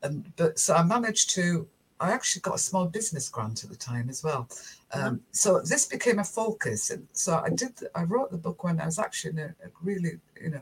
and 0.02 0.32
but 0.36 0.58
so 0.58 0.74
I 0.74 0.82
managed 0.82 1.30
to 1.30 1.66
I 2.02 2.10
actually 2.10 2.40
got 2.40 2.56
a 2.56 2.58
small 2.58 2.86
business 2.86 3.28
grant 3.28 3.62
at 3.62 3.70
the 3.70 3.76
time 3.76 4.10
as 4.10 4.24
well. 4.24 4.48
Um, 4.92 5.20
so 5.30 5.60
this 5.60 5.86
became 5.86 6.18
a 6.18 6.24
focus. 6.24 6.90
And 6.90 7.06
so 7.12 7.40
I 7.44 7.50
did, 7.50 7.72
I 7.94 8.02
wrote 8.02 8.32
the 8.32 8.36
book 8.36 8.64
when 8.64 8.80
I 8.80 8.86
was 8.86 8.98
actually 8.98 9.30
in 9.34 9.38
a, 9.38 9.54
a 9.64 9.68
really, 9.82 10.18
you 10.42 10.50
know, 10.50 10.60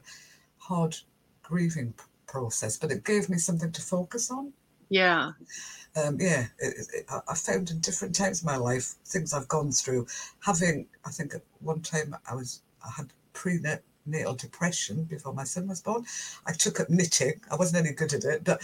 hard 0.58 0.96
grieving 1.42 1.94
process, 2.26 2.76
but 2.76 2.92
it 2.92 3.04
gave 3.04 3.30
me 3.30 3.38
something 3.38 3.72
to 3.72 3.80
focus 3.80 4.30
on. 4.30 4.52
Yeah. 4.90 5.32
Um, 5.96 6.18
yeah, 6.20 6.46
it, 6.58 6.86
it, 6.92 7.06
I 7.28 7.34
found 7.34 7.70
in 7.70 7.80
different 7.80 8.14
times 8.14 8.40
of 8.40 8.46
my 8.46 8.56
life 8.56 8.96
things 9.06 9.32
I've 9.32 9.48
gone 9.48 9.72
through. 9.72 10.06
Having, 10.44 10.86
I 11.06 11.10
think 11.10 11.34
at 11.34 11.42
one 11.60 11.80
time 11.80 12.14
I 12.30 12.34
was, 12.34 12.62
I 12.84 12.90
had 12.96 13.12
prenatal 13.32 14.34
depression 14.34 15.04
before 15.04 15.32
my 15.32 15.44
son 15.44 15.68
was 15.68 15.80
born. 15.80 16.04
I 16.46 16.52
took 16.52 16.80
up 16.80 16.90
knitting. 16.90 17.40
I 17.50 17.56
wasn't 17.56 17.86
any 17.86 17.94
good 17.94 18.12
at 18.12 18.24
it, 18.24 18.44
but 18.44 18.62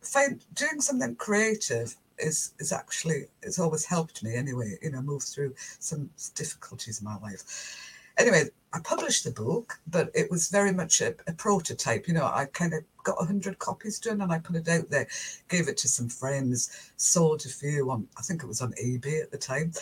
find 0.00 0.44
doing 0.54 0.80
something 0.80 1.14
creative 1.16 1.96
is 2.18 2.54
is 2.58 2.72
actually 2.72 3.26
it's 3.42 3.58
always 3.58 3.84
helped 3.84 4.22
me 4.22 4.34
anyway. 4.34 4.78
You 4.82 4.90
know, 4.90 5.02
move 5.02 5.22
through 5.22 5.54
some 5.78 6.10
difficulties 6.34 7.00
in 7.00 7.04
my 7.04 7.18
life 7.18 7.76
anyway, 8.18 8.44
I 8.72 8.80
published 8.80 9.24
the 9.24 9.30
book, 9.30 9.78
but 9.86 10.10
it 10.14 10.30
was 10.30 10.48
very 10.48 10.72
much 10.72 11.00
a, 11.00 11.14
a 11.26 11.32
prototype. 11.32 12.08
You 12.08 12.14
know, 12.14 12.24
I 12.24 12.46
kind 12.46 12.74
of 12.74 12.84
got 13.04 13.18
100 13.18 13.58
copies 13.58 13.98
done 13.98 14.20
and 14.20 14.32
I 14.32 14.38
put 14.38 14.56
it 14.56 14.68
out 14.68 14.90
there, 14.90 15.06
gave 15.48 15.68
it 15.68 15.76
to 15.78 15.88
some 15.88 16.08
friends, 16.08 16.92
sold 16.96 17.44
a 17.46 17.48
few 17.48 17.90
on, 17.90 18.06
I 18.18 18.22
think 18.22 18.42
it 18.42 18.48
was 18.48 18.60
on 18.60 18.72
eBay 18.72 19.22
at 19.22 19.30
the 19.30 19.38
time. 19.38 19.72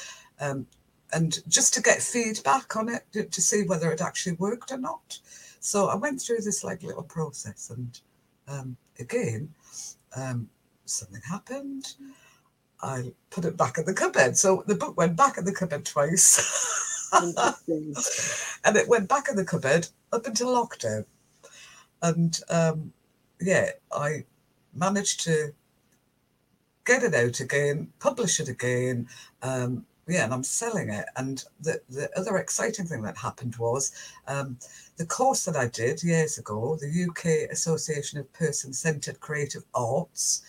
Um, 0.41 0.67
and 1.13 1.39
just 1.49 1.75
to 1.75 1.83
get 1.83 2.03
feedback 2.03 2.77
on 2.77 2.89
it 2.89 3.05
to, 3.13 3.25
to 3.25 3.41
see 3.41 3.63
whether 3.65 3.91
it 3.93 4.01
actually 4.01 4.37
worked 4.37 4.73
or 4.73 4.79
not. 4.79 5.19
So 5.61 5.87
I 5.87 5.95
went 5.95 6.21
through 6.21 6.41
this 6.41 6.65
like 6.65 6.83
little 6.83 7.03
process 7.03 7.71
and 7.71 8.01
um, 8.49 8.77
again, 8.99 9.55
um, 10.17 10.49
something 10.85 11.23
happened. 11.29 11.95
I 12.85 13.13
put 13.31 13.47
it 13.47 13.57
back 13.57 13.79
in 13.79 13.87
the 13.87 13.95
cupboard. 13.95 14.37
So 14.37 14.63
the 14.67 14.75
book 14.75 14.97
went 14.97 15.17
back 15.17 15.39
in 15.39 15.45
the 15.45 15.55
cupboard 15.55 15.87
twice. 15.87 17.11
and 17.13 18.77
it 18.77 18.89
went 18.89 19.09
back 19.09 19.29
in 19.29 19.37
the 19.37 19.45
cupboard 19.45 19.89
up 20.13 20.27
until 20.27 20.49
lockdown. 20.49 21.07
And 22.03 22.39
um, 22.51 22.93
yeah, 23.41 23.71
I 23.91 24.25
managed 24.75 25.25
to 25.25 25.55
get 26.85 27.03
it 27.03 27.15
out 27.15 27.41
again, 27.41 27.89
publish 27.99 28.39
it 28.39 28.49
again. 28.49 29.09
Um, 29.43 29.87
yeah, 30.07 30.25
and 30.25 30.35
I'm 30.35 30.45
selling 30.45 30.91
it. 30.91 31.07
And 31.17 31.43
the, 31.61 31.81
the 31.89 32.11
other 32.19 32.37
exciting 32.37 32.85
thing 32.85 33.01
that 33.03 33.17
happened 33.17 33.57
was 33.57 33.93
um, 34.27 34.59
the 34.99 35.07
course 35.07 35.47
that 35.47 35.57
I 35.57 35.69
did 35.69 36.03
years 36.03 36.37
ago, 36.37 36.77
the 36.79 37.09
UK 37.09 37.51
Association 37.51 38.19
of 38.19 38.31
Person 38.35 38.75
Centered 38.75 39.21
Creative 39.21 39.65
Arts, 39.75 40.43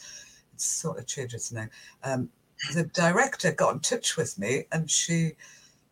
sort 0.62 1.00
of 1.00 1.08
changed 1.08 1.34
its 1.34 1.52
name. 1.52 1.70
Um, 2.04 2.30
the 2.74 2.84
director 2.84 3.52
got 3.52 3.74
in 3.74 3.80
touch 3.80 4.18
with 4.18 4.40
me 4.40 4.66
and 4.72 4.90
she 4.90 5.34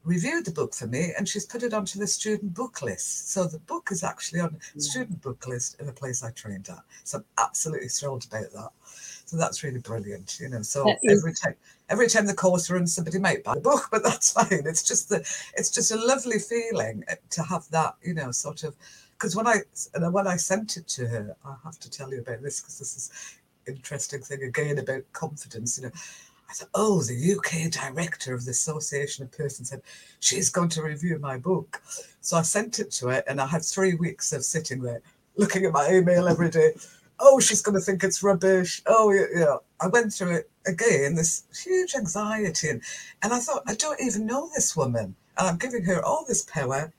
reviewed 0.04 0.45
the 0.45 0.52
book 0.52 0.73
for 0.73 0.88
me 0.88 1.13
and 1.17 1.28
she's 1.28 1.45
put 1.45 1.63
it 1.63 1.73
onto 1.73 1.97
the 1.97 2.08
student 2.08 2.54
book 2.54 2.82
list. 2.82 3.32
So 3.32 3.45
the 3.45 3.60
book 3.60 3.89
is 3.91 4.04
actually 4.04 4.41
on 4.41 4.58
the 4.76 4.82
student 4.82 5.21
book 5.21 5.47
list 5.47 5.80
in 5.80 5.88
a 5.88 5.93
place 5.93 6.23
I 6.23 6.32
trained 6.32 6.69
at. 6.69 6.84
So 7.04 7.19
I'm 7.19 7.26
absolutely 7.38 7.88
thrilled 7.88 8.26
about 8.30 8.52
that. 8.54 8.69
So 9.26 9.38
that's 9.38 9.63
really 9.63 9.80
brilliant, 9.80 10.39
you 10.39 10.49
know. 10.49 10.62
So 10.62 10.93
every 11.10 11.34
time 11.34 11.56
every 11.89 12.08
time 12.08 12.26
the 12.26 12.34
course 12.34 12.69
runs, 12.69 12.93
somebody 12.93 13.19
might 13.19 13.43
buy 13.43 13.56
the 13.56 13.62
book, 13.62 13.88
but 13.91 14.04
that's 14.04 14.32
fine. 14.34 14.63
It's 14.65 14.84
just 14.84 15.10
the 15.10 15.19
it's 15.58 15.69
just 15.71 15.91
a 15.91 16.06
lovely 16.06 16.39
feeling 16.39 17.04
eh, 17.08 17.15
to 17.32 17.43
have 17.43 17.69
that, 17.71 17.95
you 18.02 18.13
know, 18.13 18.32
sort 18.32 18.63
of 18.63 18.76
because 19.13 19.36
when 19.36 19.47
I 19.47 19.62
when 20.10 20.28
I 20.28 20.36
sent 20.36 20.76
it 20.76 20.88
to 20.89 21.08
her, 21.08 21.36
I 21.45 21.56
have 21.63 21.80
to 21.80 21.89
tell 21.89 22.12
you 22.12 22.19
about 22.19 22.41
this 22.41 22.60
because 22.60 22.78
this 22.80 22.97
is 22.97 23.38
interesting 23.67 24.21
thing 24.21 24.43
again 24.43 24.78
about 24.78 25.04
confidence, 25.13 25.78
you 25.78 25.86
know. 25.86 25.91
I 26.49 26.54
thought, 26.54 26.69
oh, 26.76 27.02
the 27.02 27.34
UK 27.34 27.71
director 27.71 28.34
of 28.34 28.45
the 28.45 28.52
Association 28.52 29.23
of 29.23 29.32
Persons 29.32 29.69
said, 29.69 29.82
she's 30.19 30.49
going 30.49 30.69
to 30.69 30.84
review 30.84 31.17
my 31.17 31.38
book. 31.38 31.82
So 32.21 32.38
I 32.38 32.43
sent 32.43 32.80
it 32.80 32.91
to 32.91 33.08
her 33.08 33.23
and 33.28 33.41
I 33.41 33.47
had 33.47 33.65
three 33.65 33.95
weeks 33.95 34.32
of 34.34 34.45
sitting 34.45 34.82
there 34.82 35.02
looking 35.36 35.65
at 35.65 35.73
my 35.73 35.89
email 35.89 36.28
every 36.28 36.52
day. 36.52 36.73
Oh, 37.19 37.39
she's 37.39 37.62
going 37.62 37.76
to 37.76 37.82
think 37.82 38.04
it's 38.04 38.21
rubbish. 38.21 38.84
Oh, 38.86 39.12
yeah. 39.12 39.56
I 39.82 39.88
went 39.88 40.13
through 40.13 40.36
it 40.36 40.52
again, 40.67 41.15
this 41.15 41.45
huge 41.63 41.95
anxiety. 41.95 42.69
And, 42.69 42.82
and 43.23 43.34
I 43.34 43.39
thought, 43.39 43.63
I 43.65 43.73
don't 43.76 44.02
even 44.02 44.26
know 44.26 44.49
this 44.54 44.76
woman. 44.76 45.15
And 45.38 45.47
I'm 45.47 45.58
giving 45.58 45.86
her 45.86 46.06
all 46.06 46.26
this 46.28 46.43
power 46.43 46.93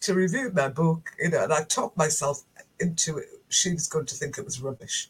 to 0.00 0.14
review 0.14 0.50
my 0.54 0.68
book, 0.68 1.10
you 1.18 1.30
know, 1.30 1.44
and 1.44 1.52
I 1.52 1.64
talked 1.64 1.96
myself 1.96 2.42
into 2.80 3.18
it. 3.18 3.28
She 3.48 3.72
was 3.72 3.88
going 3.88 4.06
to 4.06 4.14
think 4.14 4.36
it 4.36 4.44
was 4.44 4.60
rubbish 4.60 5.08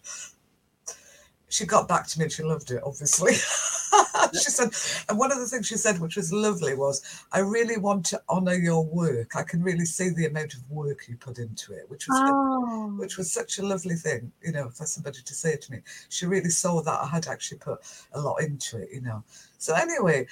she 1.50 1.66
got 1.66 1.88
back 1.88 2.06
to 2.06 2.18
me 2.18 2.24
and 2.24 2.32
she 2.32 2.42
loved 2.44 2.70
it, 2.70 2.80
obviously. 2.84 3.34
she 4.32 4.50
said, 4.50 4.70
and 5.08 5.18
one 5.18 5.32
of 5.32 5.38
the 5.38 5.46
things 5.46 5.66
she 5.66 5.76
said, 5.76 5.98
which 5.98 6.16
was 6.16 6.32
lovely, 6.32 6.74
was, 6.74 7.02
I 7.32 7.40
really 7.40 7.76
want 7.76 8.06
to 8.06 8.22
honour 8.30 8.54
your 8.54 8.84
work. 8.84 9.34
I 9.34 9.42
can 9.42 9.60
really 9.60 9.84
see 9.84 10.10
the 10.10 10.26
amount 10.26 10.54
of 10.54 10.70
work 10.70 11.08
you 11.08 11.16
put 11.16 11.38
into 11.38 11.72
it, 11.72 11.90
which 11.90 12.06
was 12.08 12.18
oh. 12.22 12.94
which 12.96 13.18
was 13.18 13.32
such 13.32 13.58
a 13.58 13.66
lovely 13.66 13.96
thing, 13.96 14.30
you 14.42 14.52
know, 14.52 14.70
for 14.70 14.86
somebody 14.86 15.18
to 15.24 15.34
say 15.34 15.56
to 15.56 15.72
me. 15.72 15.80
She 16.08 16.26
really 16.26 16.50
saw 16.50 16.82
that 16.82 17.00
I 17.02 17.06
had 17.06 17.26
actually 17.26 17.58
put 17.58 17.80
a 18.12 18.20
lot 18.20 18.36
into 18.36 18.78
it, 18.78 18.90
you 18.92 19.00
know. 19.00 19.24
So 19.58 19.74
anyway, 19.74 20.28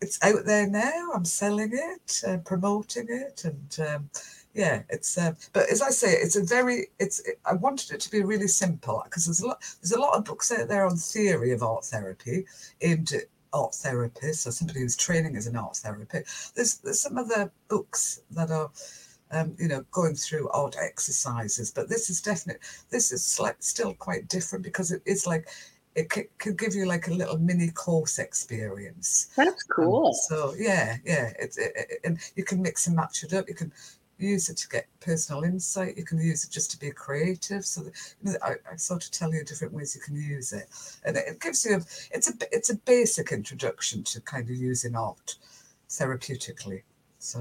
it's 0.00 0.18
out 0.22 0.46
there 0.46 0.66
now. 0.66 1.10
I'm 1.14 1.26
selling 1.26 1.70
it, 1.72 2.22
and 2.26 2.44
promoting 2.46 3.08
it, 3.10 3.44
and 3.44 3.86
um, 3.86 4.10
yeah 4.54 4.82
it's 4.90 5.16
uh, 5.16 5.32
but 5.52 5.68
as 5.70 5.80
i 5.82 5.90
say 5.90 6.12
it's 6.12 6.36
a 6.36 6.44
very 6.44 6.88
it's 6.98 7.20
it, 7.20 7.38
i 7.44 7.54
wanted 7.54 7.90
it 7.90 8.00
to 8.00 8.10
be 8.10 8.22
really 8.22 8.48
simple 8.48 9.02
because 9.04 9.26
there's 9.26 9.40
a 9.40 9.46
lot 9.46 9.62
there's 9.80 9.92
a 9.92 10.00
lot 10.00 10.16
of 10.16 10.24
books 10.24 10.52
out 10.52 10.68
there 10.68 10.86
on 10.86 10.96
theory 10.96 11.52
of 11.52 11.62
art 11.62 11.84
therapy 11.84 12.44
aimed 12.82 13.12
at 13.12 13.24
art 13.52 13.72
therapists 13.72 14.46
or 14.46 14.50
somebody 14.50 14.80
who's 14.80 14.96
training 14.96 15.36
as 15.36 15.46
an 15.46 15.56
art 15.56 15.76
therapist 15.76 16.54
there's 16.54 16.76
there's 16.78 17.00
some 17.00 17.18
other 17.18 17.50
books 17.68 18.22
that 18.30 18.50
are 18.50 18.70
um, 19.30 19.54
you 19.58 19.68
know 19.68 19.84
going 19.90 20.14
through 20.14 20.48
art 20.50 20.76
exercises 20.80 21.70
but 21.70 21.88
this 21.88 22.10
is 22.10 22.20
definitely 22.20 22.62
this 22.90 23.12
is 23.12 23.40
like 23.40 23.56
still 23.60 23.94
quite 23.94 24.28
different 24.28 24.64
because 24.64 24.92
it 24.92 25.02
is 25.06 25.26
like 25.26 25.48
it 25.94 26.08
could, 26.08 26.26
could 26.38 26.58
give 26.58 26.74
you 26.74 26.86
like 26.86 27.08
a 27.08 27.12
little 27.12 27.38
mini 27.38 27.70
course 27.70 28.18
experience. 28.18 29.28
That's 29.36 29.50
um, 29.50 29.76
cool. 29.76 30.06
Um, 30.06 30.12
so 30.14 30.54
yeah, 30.58 30.96
yeah, 31.04 31.32
it's 31.38 31.58
it, 31.58 31.72
it, 31.76 32.00
and 32.04 32.18
you 32.34 32.44
can 32.44 32.62
mix 32.62 32.86
and 32.86 32.96
match 32.96 33.22
it 33.24 33.34
up. 33.34 33.48
You 33.48 33.54
can 33.54 33.72
use 34.22 34.48
it 34.48 34.56
to 34.58 34.68
get 34.68 34.86
personal 35.00 35.42
insight. 35.42 35.96
You 35.96 36.04
can 36.04 36.18
use 36.18 36.44
it 36.44 36.50
just 36.50 36.70
to 36.72 36.78
be 36.78 36.90
creative. 36.90 37.64
So 37.64 37.82
that, 37.82 37.92
you 38.22 38.32
know, 38.32 38.38
I, 38.42 38.54
I, 38.70 38.76
sort 38.76 39.04
of 39.04 39.10
tell 39.10 39.32
you 39.32 39.44
different 39.44 39.72
ways 39.72 39.94
you 39.94 40.00
can 40.00 40.16
use 40.16 40.52
it, 40.52 40.68
and 41.04 41.16
it, 41.16 41.24
it 41.26 41.40
gives 41.40 41.64
you 41.64 41.76
a, 41.76 41.80
it's 42.10 42.30
a 42.30 42.34
it's 42.50 42.70
a 42.70 42.76
basic 42.76 43.32
introduction 43.32 44.02
to 44.04 44.20
kind 44.20 44.48
of 44.48 44.56
using 44.56 44.96
art 44.96 45.36
therapeutically. 45.88 46.82
So, 47.18 47.40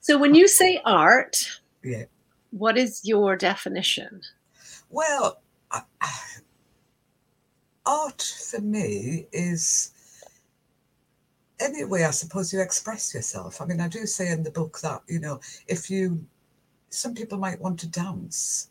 so 0.00 0.18
when 0.18 0.34
you 0.34 0.48
say 0.48 0.80
art, 0.84 1.36
yeah, 1.82 2.04
what 2.50 2.78
is 2.78 3.02
your 3.04 3.36
definition? 3.36 4.22
Well, 4.90 5.40
I, 5.70 5.82
art 7.86 8.22
for 8.50 8.60
me 8.60 9.26
is 9.32 9.92
any 11.60 11.84
way 11.84 12.04
I 12.04 12.10
suppose 12.10 12.52
you 12.52 12.60
express 12.60 13.14
yourself. 13.14 13.60
I 13.60 13.64
mean, 13.66 13.80
I 13.80 13.88
do 13.88 14.06
say 14.06 14.30
in 14.30 14.42
the 14.42 14.50
book 14.50 14.80
that, 14.80 15.02
you 15.08 15.18
know, 15.18 15.40
if 15.66 15.90
you, 15.90 16.24
some 16.90 17.14
people 17.14 17.38
might 17.38 17.60
want 17.60 17.80
to 17.80 17.88
dance, 17.88 18.70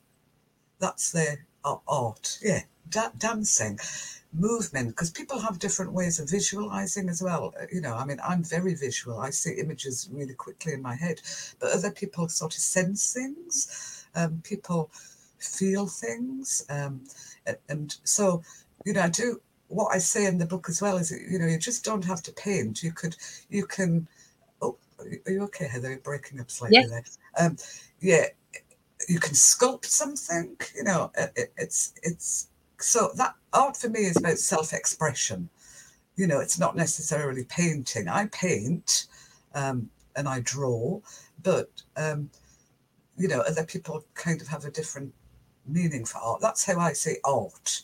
that's 0.80 1.12
their 1.12 1.46
art. 1.64 2.40
Yeah, 2.42 2.62
da- 2.90 3.12
dancing, 3.18 3.80
movement, 4.34 4.90
because 4.90 5.12
people 5.12 5.40
have 5.40 5.60
different 5.60 5.92
ways 5.92 6.20
of 6.20 6.30
visualizing 6.30 7.10
as 7.10 7.22
well. 7.22 7.54
Uh, 7.60 7.66
you 7.72 7.82
know, 7.82 7.96
I 7.96 8.06
mean, 8.06 8.20
I'm 8.24 8.44
very 8.44 8.76
visual, 8.76 9.20
I 9.20 9.32
see 9.32 9.54
images 9.54 10.10
really 10.12 10.34
quickly 10.34 10.74
in 10.74 10.82
my 10.82 10.96
head, 10.96 11.22
but 11.60 11.72
other 11.72 11.92
people 11.92 12.28
sort 12.30 12.54
of 12.54 12.62
sense 12.62 13.14
things, 13.14 14.06
um, 14.16 14.42
people 14.44 14.90
feel 15.40 15.88
things. 15.88 16.66
Um, 16.70 17.02
and 17.70 17.96
so, 18.04 18.44
you 18.86 18.94
know, 18.94 19.02
I 19.02 19.10
do 19.10 19.42
what 19.68 19.94
I 19.94 19.98
say 19.98 20.26
in 20.26 20.38
the 20.38 20.46
book 20.46 20.68
as 20.70 20.82
well 20.82 20.98
is, 20.98 21.12
you 21.12 21.40
know, 21.40 21.46
you 21.46 21.58
just 21.58 21.84
don't 21.84 22.06
have 22.06 22.22
to 22.24 22.32
paint. 22.32 22.84
You 22.84 22.92
could, 22.92 23.16
you 23.50 23.66
can. 23.66 24.08
Oh, 24.62 24.78
are 25.00 25.32
you 25.32 25.44
okay, 25.44 25.68
Heather? 25.68 25.90
You're 25.90 26.00
breaking 26.00 26.40
up 26.40 26.50
slightly 26.50 26.78
yes. 26.78 26.90
there. 26.90 27.46
Um, 27.46 27.58
yeah, 28.00 28.26
you 29.08 29.20
can 29.20 29.34
sculpt 29.34 29.86
something. 29.86 30.58
You 30.76 30.84
know, 30.84 31.12
it, 31.18 31.52
it's 31.58 31.94
it's 32.04 32.48
so 32.80 33.12
that 33.16 33.36
art 33.54 33.78
for 33.78 33.90
me 33.90 34.02
is 34.02 34.18
about 34.18 34.38
self-expression. 34.38 35.50
You 36.16 36.28
know, 36.28 36.40
it's 36.40 36.60
not 36.60 36.76
necessarily 36.76 37.44
painting. 37.44 38.08
I 38.08 38.26
paint 38.28 39.08
um, 39.54 39.90
and 40.16 40.28
I 40.28 40.40
draw, 40.40 41.00
but 41.44 41.70
um, 41.96 42.30
you 43.18 43.28
know, 43.28 43.42
other 43.42 43.66
people 43.66 44.04
kind 44.14 44.42
of 44.42 44.48
have 44.48 44.66
a 44.66 44.72
different 44.72 45.14
meaning 45.66 46.06
for 46.06 46.20
art. 46.20 46.42
That's 46.42 46.66
how 46.66 46.80
I 46.80 46.94
see 46.94 47.18
art. 47.24 47.82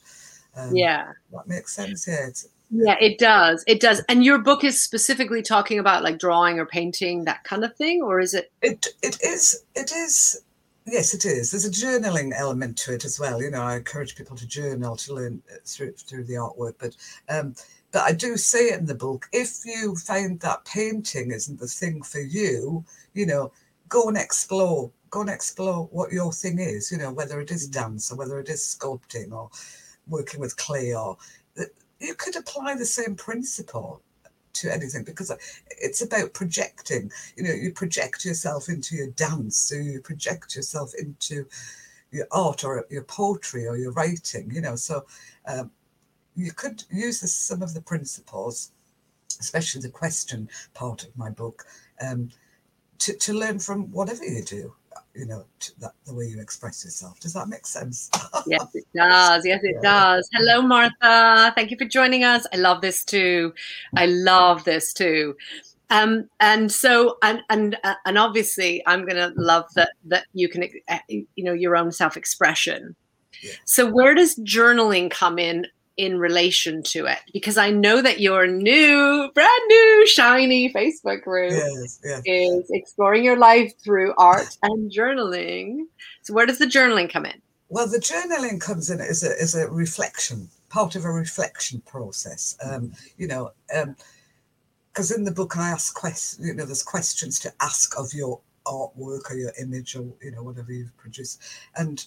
Um, 0.56 0.76
yeah, 0.76 1.12
that 1.32 1.48
makes 1.48 1.74
sense. 1.74 2.08
Yeah. 2.08 2.30
yeah, 2.70 2.98
it 3.00 3.18
does. 3.18 3.64
It 3.68 3.80
does. 3.80 4.02
And 4.10 4.24
your 4.24 4.40
book 4.40 4.64
is 4.64 4.82
specifically 4.82 5.42
talking 5.42 5.80
about 5.80 6.04
like 6.04 6.20
drawing 6.20 6.60
or 6.60 6.66
painting, 6.66 7.26
that 7.26 7.44
kind 7.44 7.64
of 7.64 7.76
thing, 7.76 8.02
or 8.02 8.20
is 8.20 8.34
it? 8.34 8.52
It 8.62 8.88
it 9.02 9.18
is. 9.24 9.64
It 9.76 9.92
is. 9.92 10.42
Yes, 10.86 11.14
it 11.14 11.26
is. 11.26 11.52
There's 11.52 11.66
a 11.66 11.70
journaling 11.70 12.34
element 12.36 12.78
to 12.80 12.94
it 12.94 13.06
as 13.06 13.20
well. 13.20 13.42
You 13.42 13.52
know, 13.52 13.62
I 13.62 13.78
encourage 13.78 14.16
people 14.16 14.36
to 14.36 14.46
journal 14.46 14.98
to 14.98 15.14
learn 15.14 15.42
uh, 15.52 15.58
through 15.66 15.94
through 15.94 16.26
the 16.26 16.34
artwork, 16.34 16.76
but 16.78 16.96
um, 17.30 17.56
but 17.92 18.02
I 18.04 18.12
do 18.12 18.38
say 18.38 18.70
it 18.70 18.80
in 18.80 18.86
the 18.86 18.96
book. 18.96 19.28
If 19.32 19.66
you 19.66 19.96
find 19.96 20.40
that 20.42 20.66
painting 20.66 21.32
isn't 21.32 21.60
the 21.60 21.68
thing 21.68 22.02
for 22.02 22.20
you, 22.20 22.84
you 23.14 23.26
know, 23.26 23.52
go 23.88 24.08
and 24.08 24.18
explore. 24.18 24.92
Go 25.10 25.22
and 25.22 25.30
explore 25.30 25.86
what 25.92 26.12
your 26.12 26.34
thing 26.34 26.58
is. 26.60 26.92
You 26.92 26.98
know, 26.98 27.12
whether 27.12 27.40
it 27.40 27.52
is 27.52 27.68
dance 27.68 28.12
or 28.12 28.18
whether 28.18 28.40
it 28.40 28.50
is 28.50 28.62
sculpting 28.62 29.32
or 29.32 29.52
working 30.08 30.40
with 30.40 30.58
clay 30.58 30.94
or 30.94 31.18
you 32.00 32.14
could 32.16 32.36
apply 32.36 32.76
the 32.76 32.86
same 32.86 33.16
principle 33.16 34.02
to 34.54 34.72
anything 34.72 35.04
because 35.04 35.32
it's 35.70 36.02
about 36.02 36.34
projecting. 36.34 37.12
You 37.36 37.44
know 37.44 37.54
you 37.54 37.72
project 37.72 38.26
yourself 38.26 38.70
into 38.70 38.96
your 38.96 39.08
dance 39.12 39.58
so 39.58 39.76
you 39.76 40.02
project 40.02 40.56
yourself 40.56 40.94
into 41.00 41.48
your 42.12 42.28
art 42.32 42.64
or 42.64 42.86
your 42.90 43.04
poetry 43.04 43.68
or 43.68 43.78
your 43.78 43.92
writing 43.94 44.52
you 44.52 44.62
know. 44.62 44.76
So 44.76 45.06
um, 45.48 45.72
you 46.36 46.52
could 46.52 46.84
use 46.92 47.22
this, 47.22 47.34
some 47.34 47.62
of 47.62 47.74
the 47.74 47.82
principles 47.82 48.72
especially 49.40 49.82
the 49.82 49.90
question 49.90 50.50
part 50.74 51.04
of 51.04 51.18
my 51.18 51.30
book 51.30 51.66
um, 52.02 52.30
to, 53.00 53.14
to 53.18 53.34
learn 53.34 53.60
from 53.60 53.92
whatever 53.92 54.24
you 54.24 54.44
do 54.44 54.74
you 55.16 55.26
know 55.26 55.46
that 55.80 55.94
the 56.06 56.14
way 56.14 56.26
you 56.26 56.40
express 56.40 56.84
yourself. 56.84 57.20
Does 57.20 57.34
that 57.34 57.48
make 57.48 57.66
sense? 57.66 58.10
Yes 58.48 58.66
it 58.74 58.86
does. 58.96 59.46
Yes 59.46 59.62
it 59.64 59.76
yeah. 59.82 60.16
does. 60.16 60.30
Hello 60.34 60.62
martha. 60.62 61.54
Thank 61.56 61.72
you 61.72 61.78
for 61.78 61.86
joining 61.86 62.24
us. 62.24 62.46
I 62.54 62.58
love 62.58 62.82
this 62.82 63.04
too. 63.04 63.54
I 63.96 64.08
love 64.08 64.64
this 64.64 64.94
too. 64.94 65.36
Um, 65.90 66.30
and 66.40 66.72
so 66.72 67.18
and 67.22 67.42
and 67.50 67.78
uh, 67.84 67.94
and 68.06 68.18
obviously 68.18 68.82
i'm 68.88 69.06
going 69.06 69.18
to 69.18 69.32
love 69.40 69.66
that 69.76 69.92
that 70.06 70.26
you 70.34 70.50
can 70.50 70.64
uh, 70.88 70.98
you 71.08 71.28
know 71.38 71.54
your 71.54 71.76
own 71.78 71.92
self-expression. 71.92 72.96
Yeah. 73.42 73.52
so 73.66 73.90
where 73.90 74.16
does 74.16 74.36
journaling 74.40 75.12
come 75.12 75.38
in 75.38 75.68
in 75.98 76.18
relation 76.18 76.82
to 76.82 77.06
it 77.06 77.20
because 77.34 77.58
I 77.58 77.70
know 77.70 78.02
that 78.02 78.20
your 78.20 78.48
new, 78.48 79.30
brand 79.34 79.64
new, 79.68 80.08
shiny 80.08 80.72
Facebook 80.74 81.22
group 81.22 81.52
yes, 81.52 82.00
yes. 82.04 82.22
is 82.26 82.70
exploring 82.72 83.24
your 83.24 83.38
life 83.38 83.74
through 83.84 84.14
art 84.18 84.58
and 84.64 84.92
journaling. 84.92 85.82
So, 86.24 86.34
where 86.34 86.46
does 86.46 86.58
the 86.58 86.66
journaling 86.66 87.12
come 87.12 87.26
in? 87.26 87.42
Well, 87.70 87.88
the 87.88 87.98
journaling 87.98 88.60
comes 88.60 88.90
in 88.90 89.00
as 89.00 89.24
a, 89.24 89.30
as 89.42 89.56
a 89.56 89.68
reflection, 89.68 90.50
part 90.70 90.96
of 90.96 91.06
a 91.06 91.12
reflection 91.12 91.82
process. 91.82 92.58
Um, 92.64 92.94
you 93.18 93.28
know, 93.28 93.52
because 93.68 95.12
um, 95.12 95.18
in 95.18 95.24
the 95.24 95.32
book 95.32 95.58
I 95.58 95.70
ask 95.70 95.94
questions, 95.96 96.46
you 96.46 96.54
know, 96.54 96.66
there's 96.66 96.84
questions 96.84 97.40
to 97.42 97.54
ask 97.62 97.98
of 97.98 98.14
your 98.14 98.40
artwork 98.66 99.30
or 99.30 99.36
your 99.36 99.52
image 99.60 99.96
or, 99.96 100.06
you 100.22 100.32
know, 100.32 100.44
whatever 100.44 100.72
you've 100.72 100.96
produced. 100.98 101.42
And 101.76 102.06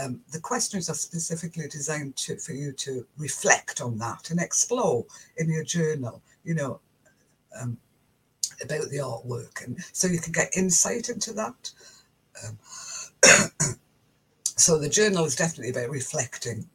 um, 0.00 0.20
the 0.32 0.40
questions 0.40 0.88
are 0.90 0.94
specifically 0.94 1.68
designed 1.68 2.16
to, 2.16 2.36
for 2.38 2.52
you 2.52 2.72
to 2.72 3.06
reflect 3.18 3.80
on 3.80 3.98
that 3.98 4.30
and 4.30 4.40
explore 4.40 5.04
in 5.36 5.48
your 5.50 5.64
journal, 5.64 6.22
you 6.44 6.54
know, 6.54 6.80
um, 7.60 7.76
about 8.62 8.88
the 8.90 8.98
artwork. 8.98 9.64
And 9.64 9.78
so 9.92 10.08
you 10.08 10.18
can 10.18 10.32
get 10.32 10.56
insight 10.56 11.08
into 11.08 11.32
that. 11.34 11.70
Um, 12.44 12.58
so 14.44 14.78
the 14.78 14.88
journal 14.88 15.24
is 15.24 15.36
definitely 15.36 15.70
about 15.70 15.90
reflecting 15.90 16.68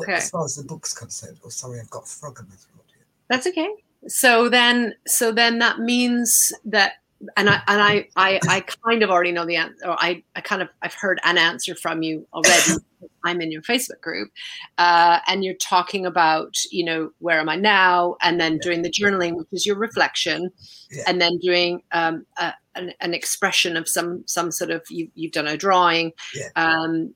okay. 0.00 0.14
as 0.14 0.30
far 0.30 0.44
as 0.44 0.56
the 0.56 0.64
book's 0.64 0.92
concerned. 0.92 1.38
Oh, 1.44 1.48
sorry, 1.48 1.80
I've 1.80 1.90
got 1.90 2.08
frog 2.08 2.38
in 2.40 2.48
my 2.48 2.54
throat 2.54 2.84
here. 2.88 3.04
That's 3.28 3.46
okay. 3.46 3.70
So 4.06 4.48
then, 4.48 4.94
so 5.06 5.30
then 5.32 5.58
that 5.58 5.78
means 5.78 6.52
that 6.64 6.94
and 7.36 7.50
I 7.50 7.60
and 7.66 7.82
I, 7.82 8.08
I 8.16 8.40
I 8.48 8.60
kind 8.60 9.02
of 9.02 9.10
already 9.10 9.32
know 9.32 9.44
the 9.44 9.56
answer. 9.56 9.86
Or 9.86 9.96
I 9.98 10.22
I 10.34 10.40
kind 10.40 10.62
of 10.62 10.68
I've 10.82 10.94
heard 10.94 11.20
an 11.24 11.38
answer 11.38 11.74
from 11.74 12.02
you 12.02 12.26
already. 12.32 12.82
I'm 13.24 13.40
in 13.42 13.52
your 13.52 13.62
Facebook 13.62 14.00
group, 14.00 14.30
uh, 14.78 15.20
and 15.26 15.44
you're 15.44 15.54
talking 15.54 16.06
about 16.06 16.56
you 16.70 16.84
know 16.84 17.10
where 17.18 17.38
am 17.38 17.48
I 17.48 17.56
now, 17.56 18.16
and 18.22 18.40
then 18.40 18.54
yeah. 18.54 18.58
doing 18.62 18.82
the 18.82 18.90
journaling, 18.90 19.36
which 19.36 19.48
is 19.52 19.66
your 19.66 19.76
reflection, 19.76 20.50
yeah. 20.90 21.04
and 21.06 21.20
then 21.20 21.38
doing 21.38 21.82
um, 21.92 22.26
a, 22.38 22.54
an, 22.74 22.92
an, 23.00 23.12
expression 23.12 23.76
of 23.76 23.88
some 23.88 24.24
some 24.26 24.50
sort 24.50 24.70
of 24.70 24.82
you 24.90 25.10
you've 25.14 25.32
done 25.32 25.46
a 25.46 25.56
drawing. 25.56 26.12
Yeah. 26.34 26.48
Um, 26.56 27.14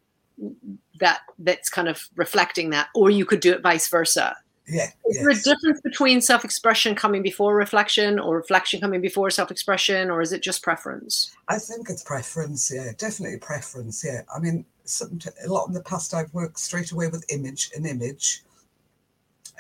that 1.01 1.21
that's 1.39 1.69
kind 1.69 1.89
of 1.89 2.09
reflecting 2.17 2.71
that 2.71 2.89
or 2.95 3.09
you 3.09 3.25
could 3.25 3.41
do 3.41 3.53
it 3.53 3.63
vice 3.63 3.89
versa 3.89 4.37
yeah. 4.67 4.87
Is 5.07 5.17
yes. 5.17 5.23
there 5.23 5.31
a 5.31 5.57
difference 5.57 5.81
between 5.83 6.21
self 6.21 6.45
expression 6.45 6.95
coming 6.95 7.23
before 7.23 7.55
reflection 7.55 8.19
or 8.19 8.37
reflection 8.37 8.81
coming 8.81 9.01
before 9.01 9.31
self 9.31 9.51
expression, 9.51 10.11
or 10.11 10.23
is 10.23 10.33
it 10.33 10.43
just 10.43 10.63
preference? 10.63 11.35
I 11.49 11.59
think 11.59 11.91
it's 11.91 12.03
preference, 12.03 12.73
yeah, 12.75 12.93
definitely 12.97 13.39
preference, 13.39 14.03
yeah. 14.05 14.23
I 14.35 14.39
mean, 14.39 14.65
some, 14.85 15.19
a 15.45 15.49
lot 15.49 15.69
in 15.69 15.75
the 15.75 15.83
past 15.83 16.15
I've 16.15 16.33
worked 16.33 16.59
straight 16.59 16.93
away 16.93 17.09
with 17.09 17.31
image, 17.31 17.71
an 17.77 17.85
image, 17.85 18.43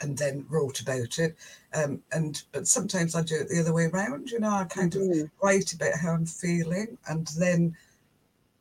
and 0.00 0.16
then 0.16 0.46
wrote 0.48 0.80
about 0.80 1.18
it. 1.18 1.36
Um, 1.74 2.02
and 2.12 2.42
but 2.52 2.66
sometimes 2.66 3.14
I 3.14 3.22
do 3.22 3.36
it 3.36 3.48
the 3.48 3.60
other 3.60 3.74
way 3.74 3.84
around, 3.84 4.30
you 4.30 4.40
know, 4.40 4.50
I 4.50 4.64
kind 4.64 4.92
mm-hmm. 4.92 5.20
of 5.24 5.30
write 5.42 5.72
about 5.74 5.98
how 6.00 6.12
I'm 6.12 6.24
feeling, 6.24 6.96
and 7.08 7.26
then 7.38 7.76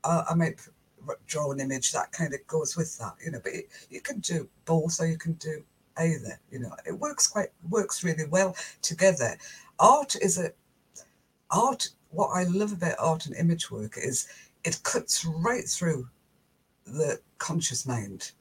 uh, 0.03 0.23
I 0.29 0.33
might 0.35 0.59
draw 1.25 1.51
an 1.51 1.59
image 1.61 1.91
that 1.91 2.11
kind 2.11 2.33
of 2.33 2.45
goes 2.47 2.75
with 2.75 2.97
that, 2.97 3.13
you 3.23 3.31
know. 3.31 3.39
But 3.41 3.53
you 3.89 4.01
can 4.01 4.19
do 4.19 4.49
both, 4.65 4.99
or 4.99 5.07
you 5.07 5.17
can 5.17 5.33
do 5.33 5.63
either. 5.97 6.39
You 6.51 6.59
know, 6.59 6.75
it 6.85 6.93
works 6.93 7.27
quite 7.27 7.49
works 7.69 8.03
really 8.03 8.25
well 8.25 8.55
together. 8.81 9.37
Art 9.79 10.15
is 10.21 10.37
a 10.37 10.51
art. 11.51 11.89
What 12.09 12.29
I 12.29 12.43
love 12.43 12.73
about 12.73 12.95
art 12.99 13.25
and 13.25 13.35
image 13.35 13.71
work 13.71 13.97
is 13.97 14.27
it 14.63 14.81
cuts 14.83 15.25
right 15.25 15.67
through 15.67 16.07
the 16.85 17.19
conscious 17.37 17.85
mind. 17.85 18.31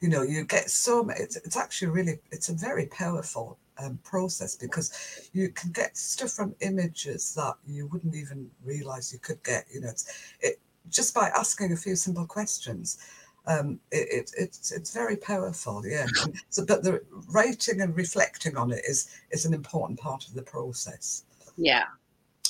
You 0.00 0.08
know, 0.08 0.22
you 0.22 0.44
get 0.44 0.70
so 0.70 1.08
it's, 1.10 1.36
it's 1.36 1.56
actually 1.56 1.88
really 1.88 2.18
it's 2.30 2.50
a 2.50 2.54
very 2.54 2.86
powerful 2.86 3.58
um, 3.78 3.98
process 4.04 4.54
because 4.54 5.30
you 5.32 5.50
can 5.50 5.72
get 5.72 5.96
stuff 5.96 6.32
from 6.32 6.54
images 6.60 7.34
that 7.34 7.54
you 7.66 7.86
wouldn't 7.88 8.14
even 8.14 8.50
realize 8.64 9.12
you 9.12 9.18
could 9.18 9.42
get. 9.42 9.64
You 9.72 9.80
know, 9.80 9.88
it's 9.88 10.34
it 10.40 10.60
just 10.90 11.14
by 11.14 11.28
asking 11.28 11.72
a 11.72 11.76
few 11.76 11.96
simple 11.96 12.26
questions 12.26 12.98
um, 13.46 13.78
it, 13.92 14.08
it, 14.10 14.32
it's 14.36 14.72
it's 14.72 14.92
very 14.92 15.16
powerful, 15.16 15.82
yeah. 15.86 16.06
so, 16.50 16.64
but 16.64 16.82
the 16.82 17.02
writing 17.28 17.80
and 17.80 17.96
reflecting 17.96 18.56
on 18.56 18.72
it 18.72 18.84
is 18.86 19.08
is 19.30 19.44
an 19.44 19.54
important 19.54 19.98
part 19.98 20.26
of 20.26 20.34
the 20.34 20.42
process. 20.42 21.24
Yeah. 21.56 21.84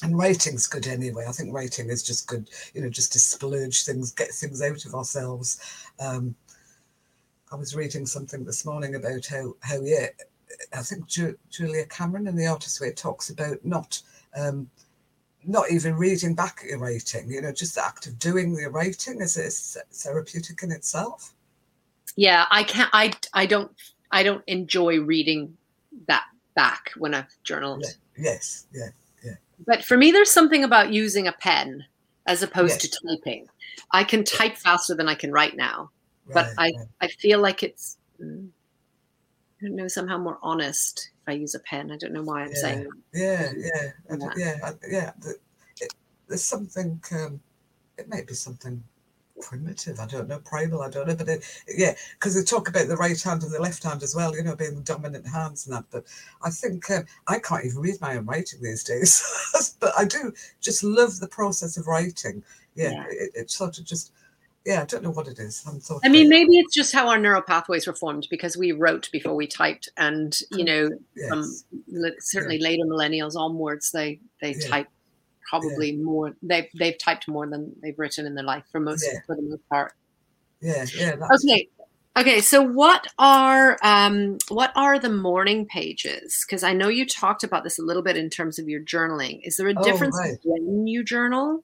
And 0.02 0.18
writing's 0.18 0.66
good 0.66 0.86
anyway. 0.86 1.24
I 1.26 1.32
think 1.32 1.54
writing 1.54 1.88
is 1.88 2.02
just 2.02 2.26
good, 2.26 2.50
you 2.74 2.82
know, 2.82 2.90
just 2.90 3.12
to 3.14 3.18
splurge 3.18 3.84
things, 3.84 4.12
get 4.12 4.30
things 4.30 4.60
out 4.60 4.84
of 4.84 4.94
ourselves. 4.94 5.58
Um, 5.98 6.34
I 7.50 7.56
was 7.56 7.74
reading 7.74 8.04
something 8.04 8.44
this 8.44 8.66
morning 8.66 8.94
about 8.94 9.26
how 9.26 9.54
how 9.60 9.80
yeah, 9.82 10.08
I 10.74 10.82
think 10.82 11.06
Ju- 11.06 11.38
Julia 11.50 11.86
Cameron 11.86 12.26
in 12.26 12.36
the 12.36 12.46
Artist 12.46 12.80
Way 12.80 12.92
talks 12.92 13.30
about 13.30 13.64
not 13.64 14.02
um, 14.36 14.68
not 15.46 15.70
even 15.70 15.94
reading 15.94 16.34
back 16.34 16.62
your 16.68 16.78
writing, 16.78 17.30
you 17.30 17.40
know, 17.40 17.52
just 17.52 17.76
the 17.76 17.84
act 17.84 18.06
of 18.06 18.18
doing 18.18 18.54
the 18.54 18.68
writing 18.68 19.20
is, 19.20 19.36
is 19.36 19.76
therapeutic 19.92 20.62
in 20.62 20.72
itself. 20.72 21.32
yeah 22.16 22.46
i 22.50 22.62
can't 22.62 22.90
i 22.92 23.12
i 23.34 23.44
don't 23.46 23.70
i 24.10 24.22
don't 24.22 24.42
enjoy 24.46 25.00
reading 25.00 25.56
that 26.08 26.24
back 26.54 26.90
when 26.96 27.14
i've 27.14 27.32
journaled 27.44 27.84
Yeah. 27.84 28.32
Yes, 28.32 28.66
yeah, 28.72 28.88
yeah. 29.24 29.34
but 29.66 29.84
for 29.84 29.96
me 29.96 30.10
there's 30.12 30.30
something 30.30 30.64
about 30.64 30.92
using 30.92 31.26
a 31.28 31.32
pen 31.32 31.84
as 32.26 32.42
opposed 32.42 32.82
Yes. 32.82 32.90
to 32.92 33.08
typing 33.08 33.46
i 33.92 34.02
can 34.04 34.24
type 34.24 34.56
faster 34.56 34.94
than 34.94 35.08
i 35.08 35.14
can 35.14 35.30
write 35.32 35.56
now 35.56 35.90
but 36.32 36.46
I, 36.58 36.72
right. 36.76 36.86
I 37.02 37.08
feel 37.08 37.38
like 37.40 37.62
it's 37.62 37.98
mm, 38.20 38.48
i 39.66 39.68
don't 39.68 39.76
know 39.76 39.88
somehow 39.88 40.16
more 40.16 40.38
honest 40.42 41.10
if 41.22 41.28
i 41.28 41.32
use 41.32 41.54
a 41.54 41.60
pen 41.60 41.90
i 41.90 41.96
don't 41.96 42.12
know 42.12 42.22
why 42.22 42.42
i'm 42.42 42.48
Yeah. 42.50 42.60
saying 42.60 42.84
that. 42.84 42.92
Yeah, 43.12 43.52
yeah, 43.56 43.90
Yeah. 44.10 44.28
yeah, 44.36 44.72
yeah. 44.88 45.10
It, 45.80 45.92
there's 46.28 46.44
something. 46.44 47.00
Um, 47.12 47.40
it 47.98 48.08
might 48.08 48.26
be 48.26 48.34
something 48.34 48.82
primitive. 49.40 49.98
I 50.00 50.06
don't 50.06 50.28
know, 50.28 50.38
primal. 50.40 50.82
I 50.82 50.90
don't 50.90 51.08
know, 51.08 51.14
but 51.14 51.28
it, 51.28 51.44
yeah, 51.68 51.94
because 52.14 52.34
they 52.34 52.42
talk 52.42 52.68
about 52.68 52.88
the 52.88 52.96
right 52.96 53.20
hand 53.20 53.42
and 53.42 53.52
the 53.52 53.60
left 53.60 53.82
hand 53.82 54.02
as 54.02 54.14
well. 54.14 54.34
You 54.36 54.42
know, 54.42 54.54
being 54.56 54.74
the 54.74 54.80
dominant 54.82 55.26
hands 55.26 55.66
and 55.66 55.76
that. 55.76 55.84
But 55.90 56.04
I 56.42 56.50
think 56.50 56.90
um, 56.90 57.04
I 57.26 57.38
can't 57.38 57.64
even 57.64 57.78
read 57.80 58.00
my 58.00 58.16
own 58.16 58.26
writing 58.26 58.60
these 58.62 58.84
days. 58.84 59.22
but 59.80 59.92
I 59.96 60.04
do 60.04 60.32
just 60.60 60.84
love 60.84 61.20
the 61.20 61.28
process 61.28 61.76
of 61.76 61.86
writing. 61.86 62.42
Yeah, 62.74 62.90
Yeah. 62.90 63.04
It, 63.10 63.30
it 63.34 63.50
sort 63.50 63.78
of 63.78 63.84
just. 63.84 64.12
Yeah, 64.66 64.82
I 64.82 64.84
don't 64.84 65.04
know 65.04 65.12
what 65.12 65.28
it 65.28 65.38
is. 65.38 65.64
I 66.02 66.08
mean, 66.08 66.28
maybe 66.28 66.58
it's 66.58 66.74
just 66.74 66.92
how 66.92 67.08
our 67.08 67.18
neural 67.18 67.40
pathways 67.40 67.86
were 67.86 67.94
formed 67.94 68.26
because 68.28 68.56
we 68.56 68.72
wrote 68.72 69.08
before 69.12 69.36
we 69.36 69.46
typed, 69.46 69.88
and 69.96 70.36
you 70.50 70.64
know, 70.64 70.90
yes. 71.14 71.64
certainly 72.18 72.58
later 72.58 72.82
millennials 72.84 73.36
onwards, 73.36 73.92
they 73.92 74.18
they 74.42 74.54
Yeah. 74.54 74.68
type 74.68 74.88
probably 75.48 75.92
more. 75.92 76.34
They've 76.42 76.66
they've 76.74 76.98
typed 76.98 77.28
more 77.28 77.46
than 77.46 77.76
they've 77.80 77.96
written 77.96 78.26
in 78.26 78.34
their 78.34 78.44
life 78.44 78.64
for 78.72 78.80
most 78.80 79.06
Yeah. 79.06 79.20
for 79.24 79.36
the 79.36 79.42
most 79.42 79.68
part. 79.68 79.92
yeah, 80.60 80.84
yeah. 80.98 81.14
Okay, 81.32 81.68
okay. 82.16 82.40
So 82.40 82.60
what 82.62 83.06
are 83.20 83.78
um 83.84 84.38
what 84.48 84.72
are 84.74 84.98
the 84.98 85.10
morning 85.10 85.66
pages? 85.66 86.44
Because 86.44 86.64
I 86.64 86.72
know 86.72 86.88
you 86.88 87.06
talked 87.06 87.44
about 87.44 87.62
this 87.62 87.78
a 87.78 87.82
little 87.82 88.02
bit 88.02 88.16
in 88.16 88.30
terms 88.30 88.58
of 88.58 88.68
your 88.68 88.80
journaling. 88.80 89.42
Is 89.44 89.56
there 89.58 89.68
a 89.68 89.74
Oh, 89.76 89.84
difference 89.84 90.18
right. 90.18 90.36
when 90.44 90.88
you 90.88 91.04
journal? 91.04 91.62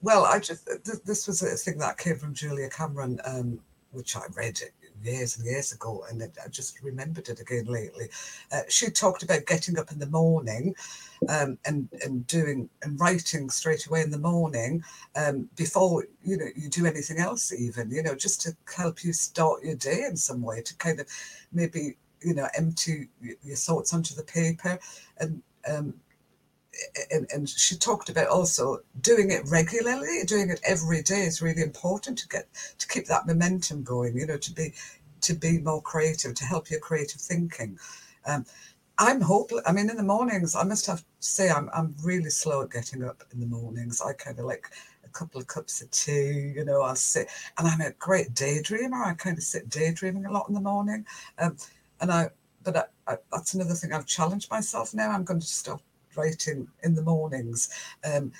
Well, 0.00 0.24
I 0.24 0.38
just 0.38 0.66
th- 0.66 1.02
this 1.04 1.26
was 1.26 1.42
a 1.42 1.56
thing 1.56 1.78
that 1.78 1.98
came 1.98 2.16
from 2.16 2.34
Julia 2.34 2.68
Cameron, 2.68 3.20
um, 3.24 3.58
which 3.90 4.16
I 4.16 4.22
read 4.36 4.60
years 5.02 5.36
and 5.36 5.44
years 5.44 5.72
ago, 5.72 6.04
and 6.08 6.22
I 6.22 6.48
just 6.48 6.80
remembered 6.82 7.28
it 7.28 7.40
again 7.40 7.64
lately. 7.64 8.08
Uh, 8.52 8.60
she 8.68 8.90
talked 8.90 9.24
about 9.24 9.46
getting 9.46 9.78
up 9.78 9.90
in 9.90 9.98
the 9.98 10.06
morning 10.06 10.74
um, 11.28 11.58
and 11.64 11.88
and 12.04 12.26
doing 12.28 12.68
and 12.82 12.98
writing 13.00 13.50
straight 13.50 13.86
away 13.86 14.02
in 14.02 14.10
the 14.10 14.18
morning 14.18 14.84
um, 15.16 15.48
before 15.56 16.06
you 16.24 16.36
know 16.36 16.46
you 16.54 16.68
do 16.68 16.86
anything 16.86 17.18
else, 17.18 17.52
even 17.52 17.90
you 17.90 18.02
know 18.02 18.14
just 18.14 18.40
to 18.42 18.56
help 18.76 19.02
you 19.02 19.12
start 19.12 19.64
your 19.64 19.74
day 19.74 20.04
in 20.04 20.16
some 20.16 20.42
way 20.42 20.62
to 20.62 20.76
kind 20.76 21.00
of 21.00 21.08
maybe 21.52 21.96
you 22.20 22.34
know 22.34 22.48
empty 22.56 23.08
your 23.20 23.56
thoughts 23.56 23.92
onto 23.92 24.14
the 24.14 24.22
paper 24.24 24.78
and. 25.18 25.42
Um, 25.68 25.94
and, 27.10 27.26
and 27.32 27.48
she 27.48 27.76
talked 27.76 28.08
about 28.08 28.28
also 28.28 28.80
doing 29.00 29.30
it 29.30 29.42
regularly, 29.46 30.24
doing 30.26 30.50
it 30.50 30.60
every 30.66 31.02
day 31.02 31.22
is 31.22 31.42
really 31.42 31.62
important 31.62 32.18
to 32.18 32.28
get 32.28 32.48
to 32.78 32.88
keep 32.88 33.06
that 33.06 33.26
momentum 33.26 33.82
going. 33.82 34.16
You 34.16 34.26
know, 34.26 34.38
to 34.38 34.52
be 34.52 34.72
to 35.22 35.34
be 35.34 35.58
more 35.58 35.82
creative, 35.82 36.34
to 36.34 36.44
help 36.44 36.70
your 36.70 36.80
creative 36.80 37.20
thinking. 37.20 37.78
Um, 38.26 38.44
I'm 38.98 39.20
hopeless. 39.20 39.62
I 39.66 39.72
mean, 39.72 39.90
in 39.90 39.96
the 39.96 40.02
mornings, 40.02 40.54
I 40.54 40.64
must 40.64 40.86
have 40.86 41.00
to 41.00 41.04
say 41.20 41.50
I'm 41.50 41.70
I'm 41.74 41.94
really 42.02 42.30
slow 42.30 42.62
at 42.62 42.70
getting 42.70 43.04
up 43.04 43.22
in 43.32 43.40
the 43.40 43.46
mornings. 43.46 44.00
I 44.00 44.12
kind 44.12 44.38
of 44.38 44.44
like 44.44 44.66
a 45.04 45.08
couple 45.08 45.40
of 45.40 45.46
cups 45.46 45.80
of 45.82 45.90
tea. 45.90 46.52
You 46.54 46.64
know, 46.64 46.82
I'll 46.82 46.96
sit, 46.96 47.28
and 47.58 47.68
I'm 47.68 47.80
a 47.80 47.92
great 47.92 48.34
daydreamer. 48.34 49.06
I 49.06 49.14
kind 49.14 49.36
of 49.36 49.44
sit 49.44 49.68
daydreaming 49.68 50.26
a 50.26 50.32
lot 50.32 50.48
in 50.48 50.54
the 50.54 50.60
morning, 50.60 51.06
um, 51.38 51.56
and 52.00 52.12
I. 52.12 52.30
But 52.64 52.76
I, 52.76 52.84
I, 53.08 53.16
that's 53.32 53.54
another 53.54 53.74
thing 53.74 53.92
I've 53.92 54.06
challenged 54.06 54.48
myself 54.48 54.94
now. 54.94 55.10
I'm 55.10 55.24
going 55.24 55.40
to 55.40 55.46
start 55.46 55.82
writing 56.16 56.68
in 56.82 56.94
the 56.94 57.02
mornings. 57.02 57.70
Um, 58.04 58.32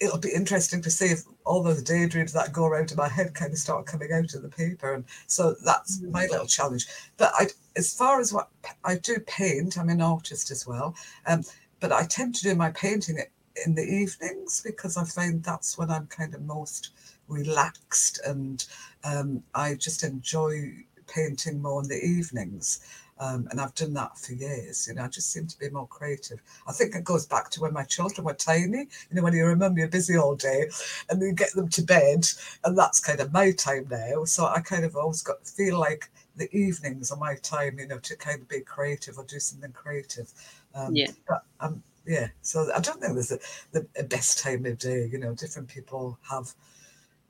it'll 0.00 0.18
be 0.18 0.32
interesting 0.32 0.80
to 0.82 0.90
see 0.90 1.06
if 1.06 1.22
all 1.44 1.62
those 1.62 1.82
daydreams 1.82 2.32
that 2.32 2.52
go 2.52 2.64
around 2.64 2.90
in 2.90 2.96
my 2.96 3.08
head 3.08 3.34
kind 3.34 3.52
of 3.52 3.58
start 3.58 3.86
coming 3.86 4.10
out 4.12 4.34
of 4.34 4.42
the 4.42 4.48
paper. 4.48 4.94
And 4.94 5.04
so 5.26 5.54
that's 5.64 6.00
Mm. 6.00 6.10
my 6.10 6.26
little 6.26 6.46
challenge. 6.46 6.86
But 7.18 7.32
I, 7.38 7.48
as 7.76 7.92
far 7.92 8.20
as 8.20 8.32
what 8.32 8.48
I 8.84 8.96
do 8.96 9.18
paint, 9.20 9.76
I'm 9.78 9.90
an 9.90 10.00
artist 10.00 10.50
as 10.50 10.66
well. 10.66 10.94
Um, 11.26 11.44
but 11.80 11.92
I 11.92 12.06
tend 12.06 12.34
to 12.36 12.42
do 12.42 12.54
my 12.54 12.70
painting 12.70 13.18
in 13.66 13.74
the 13.74 13.82
evenings 13.84 14.62
because 14.64 14.96
I 14.96 15.04
find 15.04 15.42
that's 15.42 15.76
when 15.76 15.90
I'm 15.90 16.06
kind 16.06 16.34
of 16.34 16.42
most 16.42 16.90
relaxed 17.28 18.20
and 18.26 18.64
um, 19.04 19.42
I 19.54 19.74
just 19.74 20.02
enjoy 20.02 20.72
painting 21.06 21.60
more 21.60 21.82
in 21.82 21.88
the 21.88 22.02
evenings. 22.02 22.80
Um, 23.20 23.46
and 23.50 23.60
I've 23.60 23.74
done 23.74 23.92
that 23.94 24.18
for 24.18 24.32
years. 24.32 24.88
You 24.88 24.94
know, 24.94 25.04
I 25.04 25.08
just 25.08 25.30
seem 25.30 25.46
to 25.46 25.58
be 25.58 25.68
more 25.68 25.86
creative. 25.86 26.40
I 26.66 26.72
think 26.72 26.94
it 26.94 27.04
goes 27.04 27.26
back 27.26 27.50
to 27.50 27.60
when 27.60 27.74
my 27.74 27.84
children 27.84 28.24
were 28.24 28.32
tiny. 28.34 28.78
You 28.78 29.12
know, 29.12 29.22
when 29.22 29.34
you 29.34 29.44
remember 29.44 29.78
you're 29.78 29.88
busy 29.88 30.16
all 30.16 30.34
day, 30.34 30.70
and 31.10 31.20
you 31.20 31.32
get 31.32 31.52
them 31.52 31.68
to 31.68 31.82
bed, 31.82 32.26
and 32.64 32.76
that's 32.76 32.98
kind 32.98 33.20
of 33.20 33.32
my 33.32 33.52
time 33.52 33.86
now. 33.90 34.24
So 34.24 34.46
I 34.46 34.60
kind 34.60 34.86
of 34.86 34.96
always 34.96 35.20
got 35.22 35.46
feel 35.46 35.78
like 35.78 36.10
the 36.36 36.48
evenings 36.56 37.10
are 37.10 37.18
my 37.18 37.34
time. 37.36 37.78
You 37.78 37.88
know, 37.88 37.98
to 37.98 38.16
kind 38.16 38.40
of 38.40 38.48
be 38.48 38.60
creative 38.60 39.18
or 39.18 39.24
do 39.24 39.38
something 39.38 39.72
creative. 39.72 40.32
Um, 40.74 40.96
Yeah. 40.96 41.10
But 41.28 41.44
um, 41.60 41.82
yeah. 42.06 42.28
So 42.40 42.70
I 42.74 42.80
don't 42.80 43.00
think 43.02 43.12
there's 43.12 43.32
a, 43.32 43.38
the 43.72 43.86
best 44.04 44.38
time 44.42 44.64
of 44.64 44.78
day. 44.78 45.10
You 45.12 45.18
know, 45.18 45.34
different 45.34 45.68
people 45.68 46.18
have. 46.30 46.54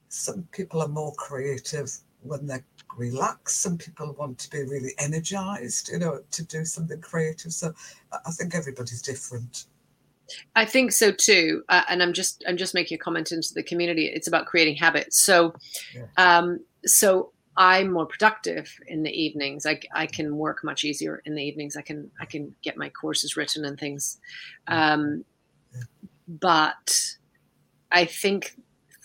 Some 0.09 0.49
people 0.53 0.83
are 0.83 0.89
more 0.89 1.15
creative 1.15 1.97
when 2.23 2.47
they're 2.47 2.65
relaxed. 2.97 3.63
Some 3.63 3.79
people 3.79 4.15
want 4.19 4.39
to 4.39 4.51
be 4.51 4.63
really 4.63 4.93
energized, 4.99 5.91
you 5.91 5.99
know, 5.99 6.21
to 6.31 6.45
do 6.45 6.65
something 6.65 7.01
creative. 7.01 7.53
So 7.53 7.73
I 8.13 8.31
think 8.31 8.55
everybody's 8.55 9.03
different. 9.03 9.67
I 10.55 10.65
think 10.65 10.93
so 10.93 11.11
too, 11.11 11.65
uh, 11.69 11.83
and 11.89 12.03
I'm 12.03 12.13
just 12.13 12.45
I'm 12.47 12.57
just 12.57 12.75
making 12.75 12.95
a 12.97 12.99
comment 12.99 13.33
into 13.33 13.53
the 13.53 13.63
community. 13.63 14.07
It's 14.07 14.29
about 14.29 14.47
creating 14.47 14.77
habits. 14.77 15.25
So, 15.25 15.55
Yeah. 15.95 16.07
um, 16.17 16.61
so 16.85 17.33
I'm 17.57 17.91
more 17.93 18.07
productive 18.07 18.73
in 18.87 19.03
the 19.03 19.11
evenings. 19.11 19.67
I, 19.67 19.81
I 19.93 20.07
can 20.07 20.37
work 20.37 20.63
much 20.63 20.85
easier 20.85 21.21
in 21.25 21.35
the 21.35 21.43
evenings. 21.43 21.77
I 21.77 21.83
can 21.83 22.11
I 22.21 22.27
can 22.27 22.55
get 22.63 22.77
my 22.77 22.91
courses 22.91 23.37
written 23.37 23.65
and 23.65 23.79
things, 23.79 24.21
um, 24.69 25.25
Yeah. 25.75 25.83
but 26.29 27.17
I 27.91 28.05
think 28.05 28.55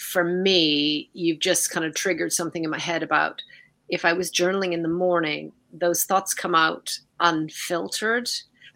for 0.05 0.23
me, 0.23 1.09
you've 1.13 1.39
just 1.39 1.71
kind 1.71 1.85
of 1.85 1.95
triggered 1.95 2.31
something 2.31 2.63
in 2.63 2.69
my 2.69 2.79
head 2.79 3.03
about 3.03 3.41
if 3.89 4.05
I 4.05 4.13
was 4.13 4.31
journaling 4.31 4.71
in 4.71 4.83
the 4.83 4.89
morning, 4.89 5.51
those 5.73 6.03
thoughts 6.03 6.33
come 6.33 6.55
out 6.55 6.97
unfiltered. 7.19 8.29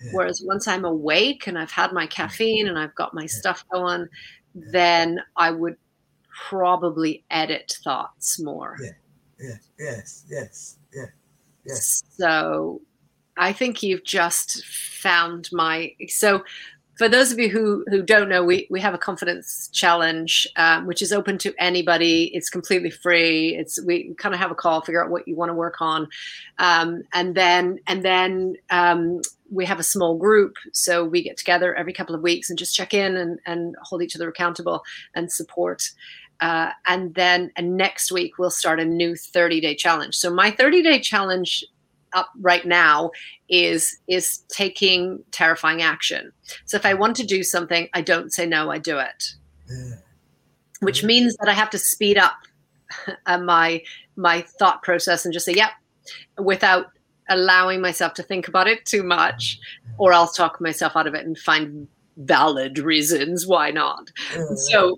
Yeah. 0.04 0.12
Whereas 0.14 0.42
once 0.44 0.68
I'm 0.68 0.86
awake 0.86 1.48
and 1.48 1.58
I've 1.58 1.72
had 1.72 1.94
my 1.94 2.08
caffeine 2.08 2.68
and 2.68 2.80
I've 2.80 2.96
got 2.96 3.14
my 3.14 3.26
stuff 3.26 3.64
going, 3.72 4.08
then 4.56 5.20
I 5.36 5.52
would 5.52 5.78
probably 6.50 7.24
edit 7.30 7.78
thoughts 7.84 8.40
more. 8.40 8.78
Yeah. 8.82 8.92
Yeah. 9.40 9.56
Yes. 9.80 10.26
Yes. 10.30 10.78
Yeah. 10.94 11.06
Yes. 11.66 12.04
So 12.18 12.82
I 13.38 13.54
think 13.54 13.84
you've 13.84 14.04
just 14.04 14.66
found 14.66 15.50
my. 15.52 15.94
So 16.08 16.44
for 17.00 17.08
those 17.08 17.32
of 17.32 17.40
you 17.40 17.48
who 17.48 17.86
who 17.88 18.04
don't 18.04 18.28
know, 18.28 18.44
we 18.44 18.68
we 18.70 18.82
have 18.82 18.94
a 18.94 18.98
confidence 18.98 19.70
challenge, 19.72 20.46
um, 20.58 20.86
which 20.86 21.02
is 21.02 21.14
open 21.14 21.38
to 21.38 21.54
anybody. 21.58 22.26
It's 22.36 22.50
completely 22.50 22.90
free. 22.90 23.56
It's 23.56 23.82
we 23.82 24.14
kind 24.16 24.36
of 24.36 24.42
have 24.42 24.52
a 24.52 24.56
call, 24.56 24.82
figure 24.82 25.02
out 25.02 25.10
what 25.10 25.26
you 25.26 25.34
want 25.38 25.50
to 25.50 25.54
work 25.54 25.78
on, 25.80 26.10
um, 26.58 27.04
and 27.14 27.36
then 27.36 27.80
and 27.88 28.04
then 28.04 28.56
um, 28.70 29.22
we 29.50 29.66
have 29.66 29.80
a 29.80 29.84
small 29.84 30.18
group. 30.18 30.58
So 30.74 31.06
we 31.06 31.24
get 31.24 31.38
together 31.38 31.74
every 31.74 31.94
couple 31.94 32.16
of 32.16 32.22
weeks 32.22 32.50
and 32.50 32.60
just 32.60 32.76
check 32.76 32.94
in 32.94 33.16
and 33.16 33.40
and 33.46 33.78
hold 33.82 34.04
each 34.04 34.18
other 34.18 34.28
accountable 34.28 34.84
and 35.16 35.32
support. 35.32 35.90
Uh, 36.42 36.72
and 36.86 37.16
then 37.16 37.50
and 37.56 37.78
next 37.78 38.12
week 38.12 38.38
we'll 38.38 38.52
start 38.52 38.78
a 38.78 38.86
new 38.86 39.16
30 39.16 39.62
day 39.62 39.74
challenge. 39.74 40.16
So 40.18 40.30
my 40.30 40.52
30 40.52 40.82
day 40.84 41.00
challenge 41.00 41.64
up 42.14 42.30
right 42.42 42.66
now 42.66 43.12
is 43.50 43.98
is 44.08 44.40
taking 44.50 45.24
terrifying 45.32 45.82
action. 45.82 46.32
So 46.66 46.78
if 46.78 46.86
I 46.86 46.94
want 46.94 47.16
to 47.18 47.26
do 47.26 47.44
something, 47.44 47.88
I 47.94 48.02
don't 48.02 48.32
say 48.32 48.46
no, 48.46 48.70
I 48.72 48.78
do 48.78 48.98
it, 49.00 49.24
Yeah. 49.70 49.96
which 50.82 51.04
means 51.04 51.36
that 51.38 51.50
I 51.50 51.54
have 51.54 51.70
to 51.72 51.78
speed 51.78 52.18
up 52.18 52.38
uh, 53.26 53.38
my 53.40 53.82
my 54.16 54.42
thought 54.60 54.82
process 54.84 55.26
and 55.26 55.34
just 55.34 55.46
say 55.46 55.54
yep 55.54 55.72
without 56.38 56.88
allowing 57.30 57.80
myself 57.82 58.14
to 58.16 58.24
think 58.24 58.48
about 58.48 58.68
it 58.68 58.84
too 58.86 59.04
much 59.04 59.60
or 60.00 60.12
I'll 60.14 60.28
talk 60.28 60.60
myself 60.60 60.96
out 60.96 61.06
of 61.06 61.14
it 61.14 61.26
and 61.26 61.38
find 61.38 61.88
valid 62.18 62.80
reasons 62.80 63.46
why 63.48 63.70
not 63.72 64.10
so 64.56 64.98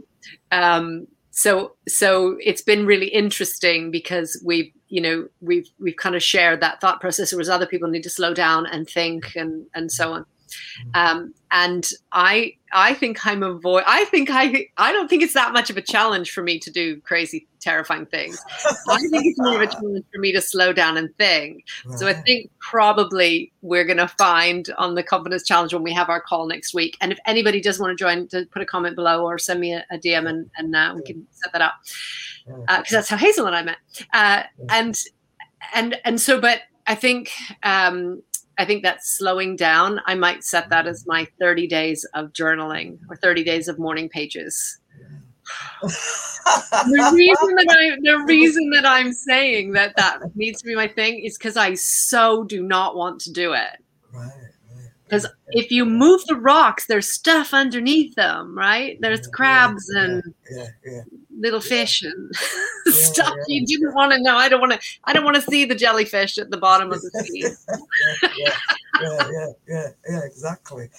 um 0.52 1.06
so 1.30 1.76
so 1.88 2.38
it's 2.39 2.62
been 2.63 2.86
really 2.86 3.08
interesting 3.10 3.91
because 3.91 4.41
we've 4.45 4.71
you 4.92 5.02
know 5.02 5.28
we've 5.40 5.70
we've 5.80 5.96
kind 5.96 6.16
of 6.16 6.22
shared 6.22 6.62
that 6.62 6.80
thought 6.82 7.02
process. 7.02 7.32
Whereas 7.32 7.50
other 7.50 7.66
people 7.66 7.90
need 7.90 8.04
to 8.04 8.10
slow 8.10 8.34
down 8.34 8.68
and 8.68 8.88
think 8.88 9.36
and 9.36 9.66
and 9.74 9.92
so 9.92 10.14
on 10.14 10.26
Um, 10.94 11.34
and 11.52 11.90
I 12.12 12.56
I 12.72 12.94
think 12.94 13.26
I'm 13.26 13.44
avoid. 13.44 13.84
I 13.86 14.06
think 14.06 14.30
I 14.32 14.68
I 14.78 14.92
don't 14.92 15.10
think 15.10 15.24
it's 15.24 15.34
that 15.34 15.54
much 15.54 15.70
of 15.70 15.78
a 15.78 15.82
challenge 15.82 16.32
for 16.32 16.42
me 16.42 16.60
to 16.60 16.72
do 16.72 17.02
crazy, 17.02 17.48
terrifying 17.60 18.06
things. 18.06 18.42
I 18.90 18.98
think 18.98 19.26
it's 19.26 19.40
more 19.40 19.56
of 19.56 19.62
a 19.62 19.68
challenge 19.72 20.06
for 20.14 20.20
me 20.20 20.32
to 20.32 20.42
slow 20.42 20.72
down 20.72 20.98
and 20.98 21.16
think. 21.18 21.66
So 21.98 22.08
I 22.08 22.14
think 22.14 22.50
probably 22.60 23.52
we're 23.62 23.84
going 23.84 23.98
to 23.98 24.08
find 24.08 24.70
on 24.78 24.96
the 24.96 25.04
confidence 25.04 25.44
challenge 25.46 25.74
when 25.74 25.84
we 25.84 25.94
have 25.94 26.10
our 26.10 26.22
call 26.22 26.48
next 26.48 26.74
week. 26.74 26.98
And 27.02 27.12
if 27.12 27.20
anybody 27.26 27.62
does 27.62 27.80
want 27.80 27.98
to 27.98 28.02
join, 28.02 28.28
to 28.30 28.46
put 28.52 28.62
a 28.62 28.66
comment 28.66 28.96
below 28.96 29.26
or 29.26 29.38
send 29.38 29.60
me 29.60 29.74
a, 29.74 29.86
a 29.92 29.98
DM 29.98 30.28
and 30.28 30.50
and 30.58 30.76
uh, 30.76 30.94
we 30.96 31.04
can 31.04 31.28
set 31.32 31.52
that 31.54 31.62
up 31.62 31.74
because 32.46 32.68
uh, 32.70 32.84
that's 32.90 33.10
how 33.10 33.18
Hazel 33.18 33.48
and 33.48 33.56
I 33.56 33.64
met. 33.64 33.78
Uh, 34.14 34.44
and 34.70 34.98
and 35.74 36.00
and 36.06 36.20
so, 36.20 36.40
but 36.40 36.62
I 36.88 36.96
think. 36.96 37.32
Um, 37.64 38.24
I 38.62 38.65
think 38.65 38.84
that's 38.84 39.17
slowing 39.17 39.56
down, 39.56 40.02
I 40.06 40.13
might 40.13 40.43
set 40.43 40.69
that 40.69 40.86
as 40.86 41.04
my 41.08 41.28
30 41.39 41.65
days 41.65 42.08
of 42.13 42.32
journaling 42.32 43.00
or 43.10 43.15
30 43.15 43.43
days 43.43 43.67
of 43.67 43.80
morning 43.80 44.08
pages. 44.08 44.78
the 45.82 47.12
reason 47.15 47.56
that 47.56 47.65
I 47.71 47.97
the 48.04 48.24
reason 48.28 48.69
that 48.69 48.86
I'm 48.86 49.13
saying 49.13 49.71
that 49.71 49.95
that 49.97 50.19
needs 50.36 50.62
to 50.62 50.67
be 50.67 50.76
my 50.76 50.88
thing 50.88 51.24
is 51.24 51.39
because 51.39 51.58
I 51.58 51.74
so 51.74 52.43
do 52.43 52.62
not 52.62 52.95
want 52.95 53.19
to 53.21 53.32
do 53.32 53.54
it. 53.54 53.84
Right. 54.13 54.51
Because 55.12 55.28
if 55.50 55.71
you 55.71 55.86
move 55.86 56.26
the 56.28 56.38
rocks, 56.38 56.86
there's 56.86 57.06
stuff 57.06 57.54
underneath 57.54 58.15
them, 58.15 58.58
right? 58.58 58.97
There's 59.02 59.28
crabs 59.28 59.89
and 59.89 60.24
yeah, 60.50 60.67
yeah, 60.86 61.02
little 61.38 61.60
fish 61.60 62.02
and 62.02 62.34
stuff 62.86 63.36
you 63.47 63.65
didn't 63.65 63.93
want 63.93 64.13
to 64.13 64.21
know. 64.21 64.38
I 64.38 64.47
don't 64.47 64.62
want 64.62 64.71
to. 64.71 64.80
I 65.04 65.12
don't 65.12 65.26
want 65.26 65.36
to 65.36 65.41
see 65.41 65.65
the 65.65 65.76
jellyfish 65.76 66.38
at 66.38 66.50
the 66.50 66.56
bottom 66.56 66.93
of 66.93 67.02
the 67.02 67.10
sea. 67.26 67.43
yeah, 68.38 68.54
yeah, 69.02 69.47
yeah, 69.67 69.88
yeah, 70.10 70.21
exactly. 70.24 70.89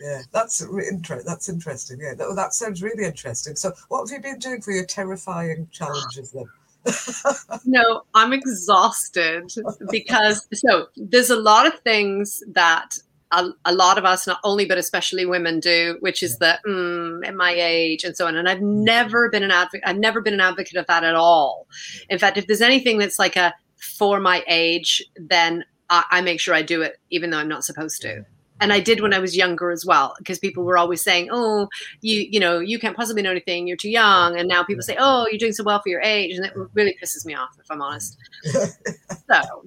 Yeah, 0.00 0.22
that's 0.32 0.62
interesting. 0.62 1.26
That's 1.26 1.50
interesting. 1.50 1.98
Yeah, 2.00 2.14
that, 2.14 2.32
that 2.36 2.54
sounds 2.54 2.82
really 2.82 3.04
interesting. 3.04 3.54
So, 3.54 3.72
what 3.88 4.08
have 4.08 4.16
you 4.16 4.22
been 4.22 4.38
doing 4.38 4.62
for 4.62 4.72
your 4.72 4.86
terrifying 4.86 5.68
challenges 5.72 6.32
then? 6.32 6.46
no, 7.66 8.04
I'm 8.14 8.32
exhausted 8.32 9.52
because 9.90 10.46
so 10.54 10.86
there's 10.96 11.28
a 11.28 11.36
lot 11.36 11.66
of 11.66 11.78
things 11.80 12.42
that 12.52 12.96
a, 13.30 13.48
a, 13.64 13.74
lot 13.74 13.98
of 13.98 14.04
us, 14.04 14.26
not 14.26 14.40
only 14.44 14.64
but 14.64 14.78
especially 14.78 15.26
women, 15.26 15.60
do, 15.60 15.96
which 16.00 16.22
is 16.22 16.38
the 16.38 16.58
mm, 16.66 17.26
at 17.26 17.34
my 17.34 17.52
age 17.52 18.04
and 18.04 18.16
so 18.16 18.26
on. 18.26 18.36
And 18.36 18.48
I've 18.48 18.58
mm-hmm. 18.58 18.84
never 18.84 19.28
been 19.30 19.42
an 19.42 19.50
advocate. 19.50 19.82
I've 19.86 19.98
never 19.98 20.20
been 20.20 20.34
an 20.34 20.40
advocate 20.40 20.76
of 20.76 20.86
that 20.86 21.04
at 21.04 21.14
all. 21.14 21.66
In 22.08 22.18
fact, 22.18 22.36
if 22.36 22.46
there's 22.46 22.60
anything 22.60 22.98
that's 22.98 23.18
like 23.18 23.36
a 23.36 23.54
for 23.76 24.20
my 24.20 24.44
age, 24.48 25.04
then 25.16 25.64
I, 25.90 26.04
I 26.10 26.20
make 26.22 26.40
sure 26.40 26.54
I 26.54 26.62
do 26.62 26.82
it, 26.82 26.98
even 27.10 27.30
though 27.30 27.38
I'm 27.38 27.48
not 27.48 27.64
supposed 27.64 28.00
to. 28.02 28.24
And 28.60 28.72
I 28.72 28.80
did 28.80 29.00
when 29.00 29.14
I 29.14 29.20
was 29.20 29.36
younger 29.36 29.70
as 29.70 29.86
well, 29.86 30.14
because 30.18 30.40
people 30.40 30.64
were 30.64 30.76
always 30.76 31.00
saying, 31.00 31.28
"Oh, 31.30 31.68
you 32.00 32.26
you 32.28 32.40
know 32.40 32.58
you 32.58 32.78
can't 32.78 32.96
possibly 32.96 33.22
know 33.22 33.30
anything. 33.30 33.68
You're 33.68 33.76
too 33.76 33.90
young." 33.90 34.36
And 34.36 34.48
now 34.48 34.64
people 34.64 34.82
say, 34.82 34.96
"Oh, 34.98 35.28
you're 35.30 35.38
doing 35.38 35.52
so 35.52 35.62
well 35.62 35.80
for 35.80 35.88
your 35.90 36.00
age," 36.00 36.34
and 36.36 36.44
it 36.44 36.52
really 36.74 36.96
pisses 37.00 37.24
me 37.24 37.34
off, 37.34 37.50
if 37.60 37.70
I'm 37.70 37.80
honest. 37.80 38.16
so 38.42 39.64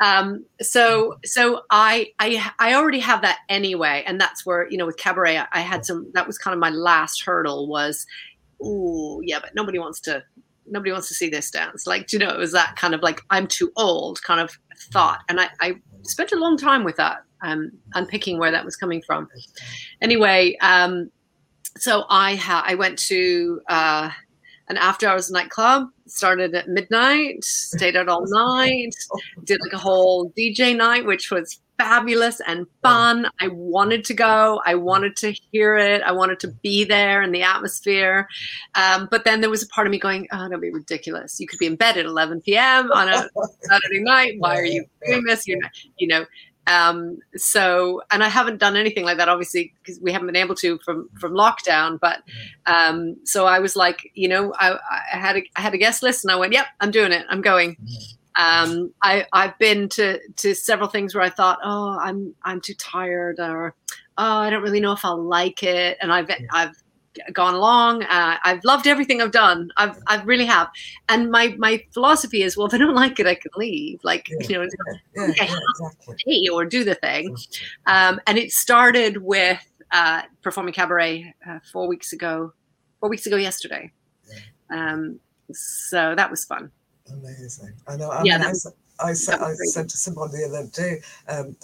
um, 0.00 0.44
so 0.60 1.18
so 1.24 1.62
I, 1.70 2.12
I 2.18 2.50
I 2.58 2.74
already 2.74 2.98
have 3.00 3.22
that 3.22 3.38
anyway, 3.48 4.02
and 4.06 4.20
that's 4.20 4.44
where 4.44 4.68
you 4.68 4.76
know 4.76 4.86
with 4.86 4.96
cabaret 4.96 5.38
I, 5.38 5.46
I 5.52 5.60
had 5.60 5.86
some. 5.86 6.10
That 6.14 6.26
was 6.26 6.38
kind 6.38 6.52
of 6.52 6.60
my 6.60 6.70
last 6.70 7.22
hurdle 7.22 7.68
was, 7.68 8.06
oh 8.62 9.20
yeah, 9.24 9.38
but 9.40 9.54
nobody 9.54 9.78
wants 9.78 10.00
to 10.00 10.22
nobody 10.66 10.90
wants 10.90 11.08
to 11.08 11.14
see 11.14 11.28
this 11.28 11.50
dance. 11.50 11.86
Like 11.86 12.12
you 12.12 12.18
know, 12.18 12.30
it 12.30 12.38
was 12.38 12.52
that 12.52 12.76
kind 12.76 12.94
of 12.94 13.02
like 13.02 13.20
I'm 13.30 13.46
too 13.46 13.70
old 13.76 14.22
kind 14.22 14.40
of 14.40 14.58
thought, 14.92 15.20
and 15.28 15.40
I, 15.40 15.48
I 15.60 15.76
spent 16.02 16.32
a 16.32 16.36
long 16.36 16.56
time 16.56 16.82
with 16.84 16.96
that, 16.96 17.18
um, 17.42 17.70
unpicking 17.94 18.38
where 18.38 18.50
that 18.50 18.64
was 18.64 18.76
coming 18.76 19.02
from. 19.06 19.28
Anyway, 20.02 20.56
um, 20.60 21.10
so 21.76 22.04
I 22.10 22.34
ha- 22.34 22.64
I 22.66 22.74
went 22.74 22.98
to 23.00 23.60
uh, 23.68 24.10
an 24.68 24.76
after 24.76 25.06
hours 25.06 25.30
nightclub 25.30 25.88
started 26.06 26.54
at 26.54 26.68
midnight 26.68 27.42
stayed 27.44 27.96
out 27.96 28.08
all 28.08 28.24
night 28.28 28.94
did 29.44 29.60
like 29.62 29.72
a 29.72 29.78
whole 29.78 30.30
dj 30.36 30.76
night 30.76 31.04
which 31.04 31.30
was 31.30 31.60
fabulous 31.78 32.40
and 32.46 32.66
fun. 32.82 33.28
I 33.40 33.48
wanted 33.48 34.04
to 34.06 34.14
go. 34.14 34.60
I 34.64 34.74
wanted 34.74 35.16
to 35.16 35.34
hear 35.50 35.76
it. 35.76 36.02
I 36.02 36.12
wanted 36.12 36.40
to 36.40 36.48
be 36.62 36.84
there 36.84 37.22
in 37.22 37.32
the 37.32 37.42
atmosphere. 37.42 38.28
Um, 38.74 39.08
but 39.10 39.24
then 39.24 39.40
there 39.40 39.50
was 39.50 39.62
a 39.62 39.66
part 39.68 39.86
of 39.86 39.90
me 39.90 39.98
going 39.98 40.28
oh 40.32 40.48
that'd 40.48 40.60
be 40.60 40.70
ridiculous. 40.70 41.40
You 41.40 41.46
could 41.46 41.58
be 41.58 41.66
in 41.66 41.76
bed 41.76 41.96
at 41.96 42.06
11 42.06 42.42
p.m 42.42 42.90
on 42.92 43.08
a 43.08 43.28
saturday 43.60 44.00
night. 44.00 44.34
Why 44.38 44.56
are 44.56 44.64
you 44.64 44.84
doing 45.06 45.24
this? 45.24 45.46
You 45.46 45.58
know 45.58 45.68
you 45.98 46.06
know 46.06 46.24
um, 46.66 47.18
so, 47.36 48.02
and 48.10 48.24
I 48.24 48.28
haven't 48.28 48.58
done 48.58 48.76
anything 48.76 49.04
like 49.04 49.18
that, 49.18 49.28
obviously, 49.28 49.74
because 49.82 50.00
we 50.00 50.12
haven't 50.12 50.26
been 50.26 50.36
able 50.36 50.54
to 50.56 50.78
from 50.78 51.08
from 51.18 51.32
lockdown. 51.32 52.00
But 52.00 52.22
um, 52.66 53.16
so 53.24 53.46
I 53.46 53.58
was 53.58 53.76
like, 53.76 54.10
you 54.14 54.28
know, 54.28 54.54
I, 54.58 54.78
I 55.12 55.18
had 55.18 55.36
a, 55.36 55.42
I 55.56 55.60
had 55.60 55.74
a 55.74 55.78
guest 55.78 56.02
list, 56.02 56.24
and 56.24 56.32
I 56.32 56.36
went, 56.36 56.52
yep, 56.52 56.66
I'm 56.80 56.90
doing 56.90 57.12
it. 57.12 57.26
I'm 57.28 57.42
going. 57.42 57.76
Um, 58.36 58.92
I 59.02 59.26
I've 59.32 59.56
been 59.58 59.88
to 59.90 60.18
to 60.36 60.54
several 60.54 60.88
things 60.88 61.14
where 61.14 61.22
I 61.22 61.30
thought, 61.30 61.58
oh, 61.62 61.98
I'm 62.00 62.34
I'm 62.42 62.60
too 62.60 62.74
tired, 62.74 63.38
or 63.38 63.74
oh, 64.16 64.38
I 64.38 64.50
don't 64.50 64.62
really 64.62 64.80
know 64.80 64.92
if 64.92 65.04
I'll 65.04 65.22
like 65.22 65.62
it, 65.62 65.98
and 66.00 66.12
I've 66.12 66.30
I've 66.52 66.82
gone 67.32 67.54
along. 67.54 68.02
Uh, 68.04 68.38
I've 68.44 68.64
loved 68.64 68.86
everything 68.86 69.20
I've 69.20 69.32
done. 69.32 69.70
I've 69.76 69.98
I 70.06 70.22
really 70.22 70.46
have. 70.46 70.68
And 71.08 71.30
my 71.30 71.54
my 71.58 71.82
philosophy 71.92 72.42
is, 72.42 72.56
well, 72.56 72.66
if 72.66 72.74
I 72.74 72.78
don't 72.78 72.94
like 72.94 73.18
it, 73.20 73.26
I 73.26 73.34
can 73.34 73.50
leave. 73.56 74.00
Like 74.02 74.28
yeah, 74.28 74.46
you 74.48 74.58
know, 74.58 74.68
yeah, 75.16 75.32
yeah, 75.36 75.58
exactly. 75.70 76.48
or 76.48 76.64
do 76.64 76.84
the 76.84 76.94
thing. 76.94 77.36
Um, 77.86 78.20
and 78.26 78.38
it 78.38 78.52
started 78.52 79.18
with 79.18 79.60
uh, 79.92 80.22
performing 80.42 80.74
cabaret 80.74 81.34
uh, 81.48 81.58
four 81.72 81.88
weeks 81.88 82.12
ago. 82.12 82.52
Four 83.00 83.10
weeks 83.10 83.26
ago 83.26 83.36
yesterday. 83.36 83.92
Um, 84.70 85.20
so 85.52 86.14
that 86.14 86.30
was 86.30 86.44
fun. 86.44 86.70
Amazing. 87.10 87.74
I 87.86 87.96
know. 87.96 88.10
I 88.10 88.22
yeah, 88.24 88.38
mean, 88.38 88.46
I, 89.00 89.10
I, 89.10 89.12
said, 89.12 89.40
I 89.40 89.52
said 89.54 89.88
to 89.88 89.96
someone 89.96 90.30
the 90.30 90.44
other 90.46 90.68
day. 90.72 91.00
Um, 91.28 91.56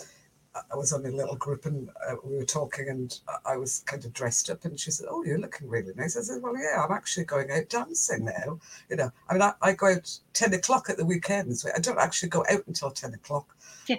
I 0.54 0.76
was 0.76 0.92
on 0.92 1.06
a 1.06 1.10
little 1.10 1.36
group 1.36 1.64
and 1.66 1.90
uh, 2.08 2.16
we 2.24 2.36
were 2.36 2.44
talking, 2.44 2.88
and 2.88 3.18
I 3.46 3.56
was 3.56 3.80
kind 3.86 4.04
of 4.04 4.12
dressed 4.12 4.50
up, 4.50 4.64
and 4.64 4.78
she 4.78 4.90
said, 4.90 5.06
"Oh, 5.08 5.22
you're 5.24 5.38
looking 5.38 5.68
really 5.68 5.92
nice." 5.94 6.16
I 6.16 6.22
said, 6.22 6.42
"Well, 6.42 6.56
yeah, 6.56 6.84
I'm 6.84 6.92
actually 6.92 7.24
going 7.24 7.50
out 7.52 7.68
dancing 7.68 8.24
now. 8.24 8.58
You 8.88 8.96
know, 8.96 9.12
I 9.28 9.32
mean, 9.32 9.42
I, 9.42 9.52
I 9.62 9.72
go 9.74 9.92
out 9.92 10.18
ten 10.32 10.52
o'clock 10.52 10.90
at 10.90 10.96
the 10.96 11.04
weekends. 11.04 11.64
I 11.64 11.78
don't 11.78 12.00
actually 12.00 12.30
go 12.30 12.44
out 12.50 12.66
until 12.66 12.90
ten 12.90 13.14
o'clock. 13.14 13.56
Yeah. 13.86 13.96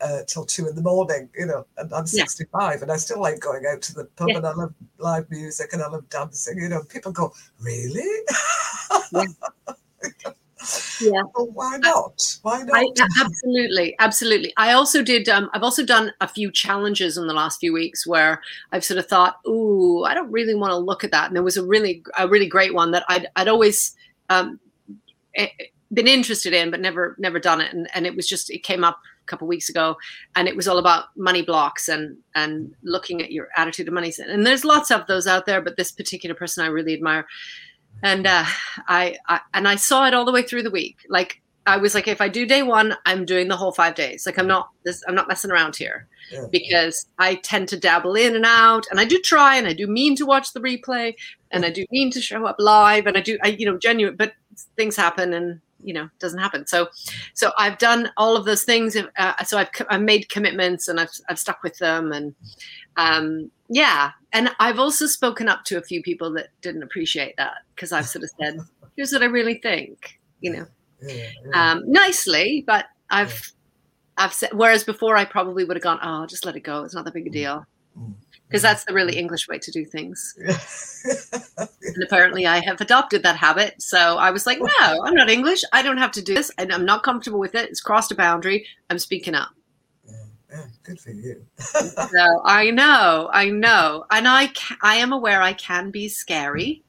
Uh, 0.00 0.22
till 0.26 0.44
two 0.44 0.66
in 0.66 0.74
the 0.74 0.82
morning, 0.82 1.30
you 1.38 1.46
know, 1.46 1.64
and 1.78 1.94
I'm 1.94 2.04
65 2.04 2.50
yeah. 2.52 2.82
and 2.82 2.92
I 2.92 2.96
still 2.96 3.20
like 3.20 3.38
going 3.38 3.64
out 3.64 3.80
to 3.82 3.94
the 3.94 4.04
pub 4.16 4.28
yeah. 4.28 4.38
and 4.38 4.46
I 4.46 4.52
love 4.52 4.74
live 4.98 5.30
music 5.30 5.72
and 5.72 5.80
I 5.80 5.88
love 5.88 6.06
dancing, 6.10 6.58
you 6.58 6.68
know. 6.68 6.82
People 6.82 7.12
go, 7.12 7.32
Really? 7.60 8.02
Yeah. 9.12 9.24
yeah. 11.00 11.22
Well, 11.34 11.50
why 11.52 11.76
not? 11.78 12.38
Why 12.42 12.62
not? 12.62 12.76
I, 12.76 13.24
absolutely 13.24 13.94
absolutely. 13.98 14.52
I 14.56 14.72
also 14.72 15.02
did 15.02 15.28
um, 15.28 15.50
i've 15.52 15.62
also 15.62 15.84
done 15.84 16.12
a 16.20 16.28
few 16.28 16.50
challenges 16.50 17.16
in 17.16 17.26
the 17.26 17.34
last 17.34 17.60
few 17.60 17.72
weeks 17.72 18.06
where 18.06 18.42
i've 18.72 18.84
sort 18.84 18.98
of 18.98 19.06
thought 19.06 19.38
ooh 19.46 20.04
i 20.04 20.14
don't 20.14 20.30
really 20.30 20.54
want 20.54 20.70
to 20.70 20.76
look 20.76 21.04
at 21.04 21.10
that. 21.10 21.26
And 21.26 21.36
there 21.36 21.42
was 21.42 21.56
a 21.56 21.64
really 21.64 22.02
a 22.18 22.28
really 22.28 22.48
great 22.48 22.74
one 22.74 22.90
that 22.92 23.04
i'd, 23.08 23.26
I'd 23.36 23.48
always 23.48 23.94
um, 24.30 24.58
been 25.92 26.08
interested 26.08 26.52
in 26.52 26.70
but 26.70 26.80
never 26.80 27.14
never 27.18 27.38
done 27.38 27.60
it. 27.60 27.72
And, 27.72 27.88
and 27.94 28.06
it 28.06 28.16
was 28.16 28.26
just 28.26 28.50
it 28.50 28.62
came 28.62 28.84
up 28.84 28.98
a 29.22 29.26
couple 29.26 29.46
weeks 29.46 29.68
ago 29.68 29.96
and 30.36 30.48
it 30.48 30.56
was 30.56 30.68
all 30.68 30.78
about 30.78 31.16
money 31.16 31.42
blocks 31.42 31.88
and 31.88 32.16
and 32.34 32.74
looking 32.82 33.22
at 33.22 33.32
your 33.32 33.48
attitude 33.56 33.88
of 33.88 33.94
money. 33.94 34.12
And 34.18 34.46
there's 34.46 34.64
lots 34.64 34.90
of 34.90 35.06
those 35.06 35.26
out 35.26 35.46
there 35.46 35.62
but 35.62 35.76
this 35.76 35.92
particular 35.92 36.34
person 36.34 36.64
i 36.64 36.68
really 36.68 36.94
admire 36.94 37.26
and 38.02 38.26
uh, 38.26 38.44
I, 38.88 39.16
I 39.28 39.40
and 39.52 39.68
I 39.68 39.76
saw 39.76 40.06
it 40.06 40.14
all 40.14 40.24
the 40.24 40.32
way 40.32 40.42
through 40.42 40.62
the 40.62 40.70
week. 40.70 40.98
Like 41.08 41.40
I 41.66 41.78
was 41.78 41.94
like, 41.94 42.08
if 42.08 42.20
I 42.20 42.28
do 42.28 42.46
day 42.46 42.62
one, 42.62 42.94
I'm 43.06 43.24
doing 43.24 43.48
the 43.48 43.56
whole 43.56 43.72
five 43.72 43.94
days. 43.94 44.26
Like 44.26 44.38
I'm 44.38 44.46
not 44.46 44.70
this, 44.84 45.02
I'm 45.08 45.14
not 45.14 45.28
messing 45.28 45.50
around 45.50 45.76
here 45.76 46.06
yeah. 46.30 46.44
because 46.50 47.06
I 47.18 47.36
tend 47.36 47.68
to 47.68 47.78
dabble 47.78 48.14
in 48.14 48.36
and 48.36 48.44
out, 48.44 48.86
and 48.90 49.00
I 49.00 49.04
do 49.04 49.18
try, 49.18 49.56
and 49.56 49.66
I 49.66 49.72
do 49.72 49.86
mean 49.86 50.16
to 50.16 50.26
watch 50.26 50.52
the 50.52 50.60
replay, 50.60 51.14
and 51.50 51.64
I 51.64 51.70
do 51.70 51.86
mean 51.90 52.10
to 52.12 52.20
show 52.20 52.46
up 52.46 52.56
live, 52.58 53.06
and 53.06 53.16
I 53.16 53.20
do, 53.20 53.38
I 53.42 53.48
you 53.48 53.66
know, 53.66 53.78
genuine, 53.78 54.16
but 54.16 54.34
things 54.76 54.96
happen, 54.96 55.32
and 55.32 55.60
you 55.84 55.94
know, 55.94 56.08
doesn't 56.18 56.38
happen. 56.38 56.66
So, 56.66 56.88
so 57.34 57.52
I've 57.58 57.78
done 57.78 58.10
all 58.16 58.36
of 58.36 58.44
those 58.44 58.64
things. 58.64 58.96
Uh, 58.96 59.44
so 59.44 59.58
I've 59.58 59.68
I've 59.88 60.02
made 60.02 60.28
commitments, 60.28 60.88
and 60.88 60.98
I've 60.98 61.10
I've 61.28 61.38
stuck 61.38 61.62
with 61.62 61.78
them, 61.78 62.12
and 62.12 62.34
um, 62.96 63.50
yeah, 63.68 64.12
and 64.32 64.50
I've 64.58 64.78
also 64.78 65.06
spoken 65.06 65.48
up 65.48 65.64
to 65.64 65.78
a 65.78 65.82
few 65.82 66.02
people 66.02 66.32
that 66.34 66.48
didn't 66.62 66.82
appreciate 66.82 67.36
that 67.36 67.58
because 67.74 67.92
I've 67.92 68.08
sort 68.08 68.24
of 68.24 68.30
said, 68.40 68.58
"Here's 68.96 69.12
what 69.12 69.22
I 69.22 69.26
really 69.26 69.54
think," 69.54 70.18
you 70.40 70.52
know, 70.52 70.66
yeah, 71.02 71.28
yeah. 71.46 71.72
Um, 71.72 71.82
nicely, 71.86 72.64
but 72.66 72.86
I've 73.10 73.52
yeah. 74.18 74.24
I've 74.24 74.34
said. 74.34 74.50
Whereas 74.52 74.84
before, 74.84 75.16
I 75.16 75.24
probably 75.24 75.64
would 75.64 75.76
have 75.76 75.82
gone, 75.84 76.00
"Oh, 76.02 76.26
just 76.26 76.44
let 76.44 76.56
it 76.56 76.60
go. 76.60 76.84
It's 76.84 76.94
not 76.94 77.04
that 77.04 77.14
big 77.14 77.26
a 77.26 77.30
mm. 77.30 78.14
Deal," 78.44 78.50
because 78.50 78.62
that's 78.62 78.84
the 78.84 78.94
really 78.94 79.16
English 79.16 79.48
way 79.48 79.58
to 79.58 79.70
do 79.70 79.84
things. 79.84 80.34
and 81.58 82.02
apparently, 82.02 82.46
I 82.46 82.60
have 82.60 82.80
adopted 82.80 83.22
that 83.22 83.36
habit. 83.36 83.80
So 83.82 84.18
I 84.18 84.30
was 84.30 84.46
like, 84.46 84.58
"No, 84.60 85.02
I'm 85.04 85.14
not 85.14 85.30
English. 85.30 85.64
I 85.72 85.82
don't 85.82 85.98
have 85.98 86.12
to 86.12 86.22
do 86.22 86.34
this, 86.34 86.50
and 86.58 86.72
I'm 86.72 86.84
not 86.84 87.02
comfortable 87.02 87.38
with 87.38 87.54
it. 87.54 87.68
It's 87.70 87.80
crossed 87.80 88.12
a 88.12 88.14
boundary. 88.14 88.66
I'm 88.90 88.98
speaking 88.98 89.34
up." 89.34 89.50
yeah, 90.54 90.64
good 90.82 91.00
for 91.00 91.10
you. 91.10 91.44
so 91.58 92.42
I 92.44 92.70
know, 92.70 93.30
I 93.32 93.50
know, 93.50 94.04
and 94.10 94.28
I 94.28 94.48
ca- 94.48 94.78
I 94.82 94.96
am 94.96 95.12
aware 95.12 95.42
I 95.42 95.52
can 95.52 95.90
be 95.90 96.08
scary. 96.08 96.82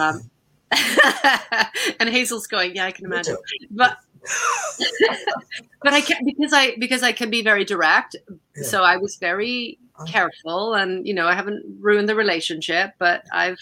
Um, 0.00 0.30
and 2.00 2.08
Hazel's 2.08 2.46
going, 2.46 2.76
yeah, 2.76 2.84
I 2.84 2.90
can 2.90 3.06
imagine, 3.06 3.36
but 3.70 3.98
but 5.82 5.92
I 5.92 6.00
can 6.00 6.24
because 6.24 6.52
I 6.52 6.76
because 6.76 7.02
I 7.02 7.12
can 7.12 7.30
be 7.30 7.42
very 7.42 7.64
direct. 7.64 8.16
Yeah. 8.56 8.62
So 8.62 8.82
I 8.82 8.96
was 8.96 9.16
very. 9.16 9.78
Careful, 10.06 10.74
and 10.74 11.06
you 11.06 11.14
know, 11.14 11.26
I 11.26 11.34
haven't 11.34 11.64
ruined 11.80 12.08
the 12.08 12.14
relationship, 12.14 12.92
but 12.98 13.24
I've 13.32 13.58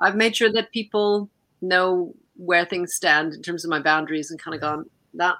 I've 0.00 0.16
made 0.16 0.36
sure 0.36 0.52
that 0.52 0.72
people 0.72 1.28
know 1.60 2.14
where 2.36 2.64
things 2.64 2.94
stand 2.94 3.34
in 3.34 3.42
terms 3.42 3.64
of 3.64 3.70
my 3.70 3.80
boundaries, 3.80 4.30
and 4.30 4.40
kind 4.40 4.54
of 4.54 4.60
gone 4.60 4.84
that 5.14 5.36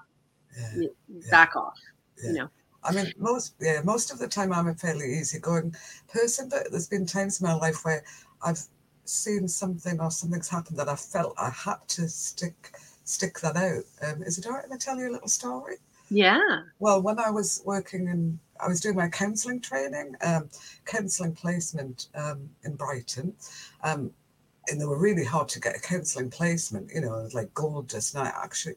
yeah. 0.77 0.89
back 1.31 1.57
off, 1.57 1.79
you 2.23 2.33
know. 2.33 2.49
I 2.85 2.93
mean, 2.93 3.13
most 3.19 3.55
yeah, 3.61 3.81
most 3.85 4.13
of 4.13 4.19
the 4.19 4.29
time 4.29 4.53
I'm 4.53 4.69
a 4.69 4.75
fairly 4.75 5.19
easygoing 5.19 5.75
person, 6.13 6.49
but 6.49 6.71
there's 6.71 6.89
been 6.89 7.07
times 7.07 7.41
in 7.41 7.47
my 7.47 7.55
life 7.55 7.85
where 7.85 8.05
I've 8.43 8.61
seen 9.05 9.49
something 9.49 10.01
or 10.01 10.11
something's 10.11 10.49
happened 10.49 10.79
that 10.79 10.89
I 10.89 10.97
felt 10.97 11.35
I 11.39 11.51
had 11.51 11.77
to 11.89 12.09
stick 12.09 12.73
stick 13.05 13.41
that 13.41 13.57
out. 13.57 13.85
Um, 14.03 14.23
is 14.23 14.39
it 14.39 14.47
all 14.47 14.53
right 14.53 14.65
if 14.65 14.73
I 14.73 14.77
tell 14.77 14.99
you 14.99 15.11
a 15.11 15.13
little 15.13 15.29
story? 15.29 15.77
Yeah. 16.11 16.63
Well, 16.79 17.03
when 17.03 17.19
I 17.19 17.31
was 17.31 17.63
working 17.65 18.09
in, 18.09 18.39
I 18.61 18.69
was 18.69 18.81
doing 18.81 18.97
my 18.97 19.09
counselling 19.09 19.61
training, 19.61 20.15
um, 20.25 20.49
counselling 20.85 21.35
placement 21.35 22.09
um, 22.15 22.49
in 22.65 22.75
Brighton. 22.77 23.35
Um, 23.83 24.11
and 24.71 24.81
they 24.81 24.85
were 24.85 24.99
really 24.99 25.25
hard 25.25 25.49
to 25.51 25.61
get 25.61 25.77
a 25.77 25.81
counselling 25.81 26.31
placement, 26.31 26.91
you 26.95 27.01
know, 27.01 27.19
it 27.19 27.23
was 27.23 27.35
like 27.35 27.53
gorgeous. 27.55 28.15
And 28.15 28.27
I 28.27 28.33
actually 28.43 28.75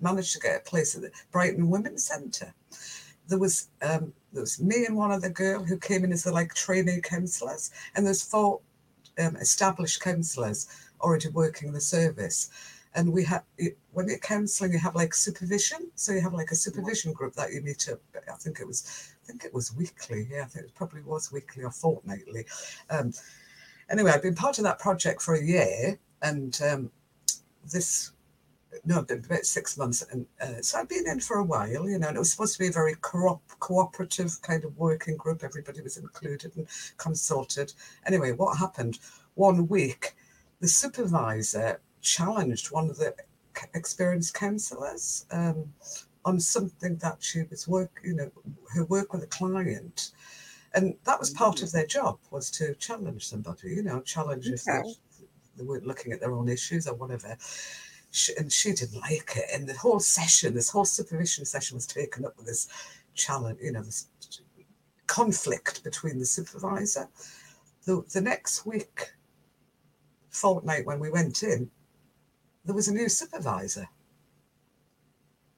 managed 0.00 0.34
to 0.34 0.40
get 0.40 0.56
a 0.56 0.70
place 0.70 0.94
at 0.94 1.02
the 1.02 1.10
Brighton 1.32 1.70
Women's 1.70 2.04
Centre. 2.04 2.52
There 3.28 3.38
was 3.38 3.68
um, 3.82 4.12
there 4.32 4.42
was 4.42 4.60
me 4.60 4.84
and 4.86 4.96
one 4.96 5.12
other 5.12 5.28
girl 5.28 5.62
who 5.62 5.78
came 5.78 6.04
in 6.04 6.12
as 6.12 6.24
the 6.24 6.32
like 6.32 6.52
trainee 6.54 7.00
counsellors, 7.00 7.70
and 7.94 8.04
there's 8.04 8.22
four 8.22 8.60
um, 9.18 9.36
established 9.36 10.00
counsellors 10.00 10.68
already 11.00 11.28
working 11.28 11.72
the 11.72 11.80
service. 11.80 12.50
And 12.94 13.12
we 13.12 13.24
have, 13.24 13.44
when 13.92 14.08
you're 14.08 14.18
counselling, 14.18 14.72
you 14.72 14.78
have 14.78 14.96
like 14.96 15.14
supervision. 15.14 15.90
So 15.94 16.12
you 16.12 16.20
have 16.20 16.34
like 16.34 16.50
a 16.50 16.56
supervision 16.56 17.12
group 17.12 17.34
that 17.34 17.52
you 17.52 17.60
meet 17.60 17.88
up. 17.88 18.00
I 18.28 18.36
think 18.36 18.58
it 18.60 18.66
was, 18.66 19.12
I 19.22 19.26
think 19.26 19.44
it 19.44 19.54
was 19.54 19.74
weekly. 19.76 20.26
Yeah, 20.30 20.42
I 20.42 20.46
think 20.46 20.66
it 20.66 20.74
probably 20.74 21.02
was 21.02 21.30
weekly 21.30 21.62
or 21.62 21.70
fortnightly. 21.70 22.46
Um, 22.90 23.12
anyway, 23.88 24.10
I've 24.10 24.22
been 24.22 24.34
part 24.34 24.58
of 24.58 24.64
that 24.64 24.80
project 24.80 25.22
for 25.22 25.34
a 25.34 25.42
year, 25.42 25.98
and 26.22 26.60
um, 26.62 26.90
this 27.70 28.12
no, 28.84 29.00
about 29.00 29.44
six 29.44 29.76
months. 29.76 30.04
And 30.10 30.26
uh, 30.40 30.62
so 30.62 30.78
I've 30.78 30.88
been 30.88 31.08
in 31.08 31.20
for 31.20 31.38
a 31.38 31.44
while, 31.44 31.88
you 31.88 31.98
know, 31.98 32.08
and 32.08 32.16
it 32.16 32.20
was 32.20 32.30
supposed 32.30 32.54
to 32.54 32.58
be 32.58 32.68
a 32.68 32.72
very 32.72 32.94
co- 33.00 33.40
cooperative 33.58 34.40
kind 34.42 34.64
of 34.64 34.76
working 34.78 35.16
group. 35.16 35.42
Everybody 35.42 35.80
was 35.80 35.96
included 35.96 36.56
and 36.56 36.66
consulted. 36.96 37.72
Anyway, 38.06 38.32
what 38.32 38.58
happened? 38.58 38.98
One 39.34 39.68
week, 39.68 40.14
the 40.60 40.68
supervisor 40.68 41.80
challenged 42.00 42.70
one 42.70 42.90
of 42.90 42.98
the 42.98 43.14
experienced 43.74 44.34
counsellors 44.34 45.26
um, 45.30 45.72
on 46.24 46.40
something 46.40 46.96
that 46.96 47.16
she 47.20 47.42
was 47.50 47.68
work, 47.68 48.00
you 48.04 48.14
know, 48.14 48.30
her 48.74 48.84
work 48.84 49.12
with 49.12 49.22
a 49.22 49.26
client. 49.26 50.12
And 50.74 50.94
that 51.04 51.18
was 51.18 51.30
part 51.30 51.62
of 51.62 51.72
their 51.72 51.86
job 51.86 52.18
was 52.30 52.50
to 52.52 52.74
challenge 52.74 53.26
somebody, 53.26 53.70
you 53.70 53.82
know, 53.82 54.00
challenge 54.00 54.46
okay. 54.46 54.54
if 54.54 54.64
they, 54.64 54.82
they 55.56 55.64
weren't 55.64 55.86
looking 55.86 56.12
at 56.12 56.20
their 56.20 56.32
own 56.32 56.48
issues 56.48 56.86
or 56.86 56.94
whatever 56.94 57.36
she, 58.10 58.32
and 58.36 58.52
she 58.52 58.72
didn't 58.72 59.00
like 59.00 59.32
it. 59.36 59.44
And 59.52 59.68
the 59.68 59.74
whole 59.74 60.00
session, 60.00 60.54
this 60.54 60.70
whole 60.70 60.84
supervision 60.84 61.44
session 61.44 61.76
was 61.76 61.86
taken 61.86 62.24
up 62.24 62.36
with 62.36 62.46
this 62.46 62.68
challenge, 63.14 63.58
you 63.62 63.72
know, 63.72 63.82
this 63.82 64.08
conflict 65.06 65.82
between 65.84 66.18
the 66.18 66.26
supervisor. 66.26 67.08
The, 67.84 68.04
the 68.12 68.20
next 68.20 68.66
week, 68.66 69.12
fortnight 70.28 70.86
when 70.86 71.00
we 71.00 71.10
went 71.10 71.42
in, 71.42 71.70
there 72.64 72.74
was 72.74 72.88
a 72.88 72.94
new 72.94 73.08
supervisor. 73.08 73.88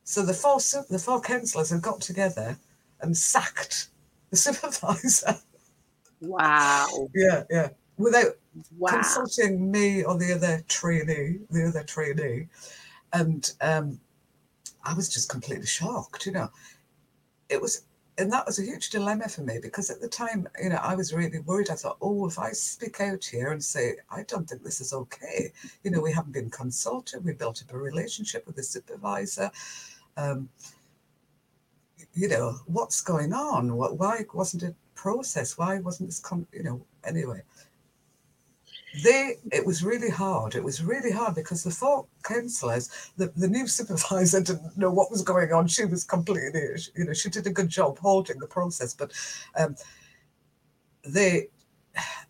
So 0.04 0.24
the 0.24 0.34
four 0.34 0.58
the 0.90 0.98
four 0.98 1.20
counsellors 1.20 1.70
had 1.70 1.82
got 1.82 2.00
together 2.00 2.58
and 3.00 3.16
sacked 3.16 3.88
the 4.30 4.36
supervisor. 4.46 5.38
Wow. 6.20 7.08
yeah, 7.14 7.44
yeah 7.50 7.68
without 8.02 8.36
wow. 8.78 8.90
consulting 8.90 9.70
me 9.70 10.04
or 10.04 10.18
the 10.18 10.34
other 10.34 10.62
trainee, 10.68 11.38
the 11.50 11.68
other 11.68 11.84
trainee. 11.84 12.48
And 13.12 13.50
um, 13.60 14.00
I 14.84 14.94
was 14.94 15.08
just 15.08 15.28
completely 15.28 15.66
shocked, 15.66 16.26
you 16.26 16.32
know. 16.32 16.50
It 17.48 17.60
was, 17.60 17.84
and 18.18 18.30
that 18.32 18.44
was 18.46 18.58
a 18.58 18.64
huge 18.64 18.90
dilemma 18.90 19.28
for 19.28 19.42
me 19.42 19.58
because 19.62 19.90
at 19.90 20.00
the 20.00 20.08
time, 20.08 20.46
you 20.62 20.68
know, 20.68 20.80
I 20.82 20.94
was 20.94 21.14
really 21.14 21.38
worried. 21.38 21.70
I 21.70 21.74
thought, 21.74 21.96
oh, 22.02 22.26
if 22.26 22.38
I 22.38 22.52
speak 22.52 23.00
out 23.00 23.24
here 23.24 23.52
and 23.52 23.62
say, 23.62 23.96
I 24.10 24.22
don't 24.24 24.48
think 24.48 24.62
this 24.62 24.80
is 24.80 24.92
okay, 24.92 25.52
you 25.82 25.90
know, 25.90 26.00
we 26.00 26.12
haven't 26.12 26.32
been 26.32 26.50
consulted, 26.50 27.24
we 27.24 27.32
built 27.32 27.62
up 27.62 27.74
a 27.74 27.78
relationship 27.78 28.46
with 28.46 28.56
the 28.56 28.62
supervisor. 28.62 29.50
Um, 30.16 30.50
you 32.12 32.28
know, 32.28 32.56
what's 32.66 33.00
going 33.00 33.32
on? 33.32 33.74
Why 33.76 34.24
wasn't 34.34 34.64
it 34.64 34.74
process? 34.94 35.56
Why 35.56 35.78
wasn't 35.80 36.10
this, 36.10 36.20
com- 36.20 36.46
you 36.52 36.62
know, 36.62 36.82
anyway 37.04 37.42
they 39.04 39.36
it 39.50 39.64
was 39.64 39.82
really 39.82 40.10
hard. 40.10 40.54
It 40.54 40.64
was 40.64 40.82
really 40.82 41.10
hard 41.10 41.34
because 41.34 41.62
the 41.64 41.70
four 41.70 42.06
counsellors 42.24 42.90
the, 43.16 43.32
the 43.36 43.48
new 43.48 43.66
supervisor 43.66 44.40
didn't 44.40 44.76
know 44.76 44.90
what 44.90 45.10
was 45.10 45.22
going 45.22 45.52
on. 45.52 45.66
She 45.66 45.84
was 45.84 46.04
completely 46.04 46.60
you 46.94 47.04
know 47.04 47.12
she 47.14 47.30
did 47.30 47.46
a 47.46 47.50
good 47.50 47.68
job 47.68 47.98
holding 47.98 48.38
the 48.38 48.46
process 48.46 48.94
but 48.94 49.12
um, 49.58 49.76
they 51.04 51.48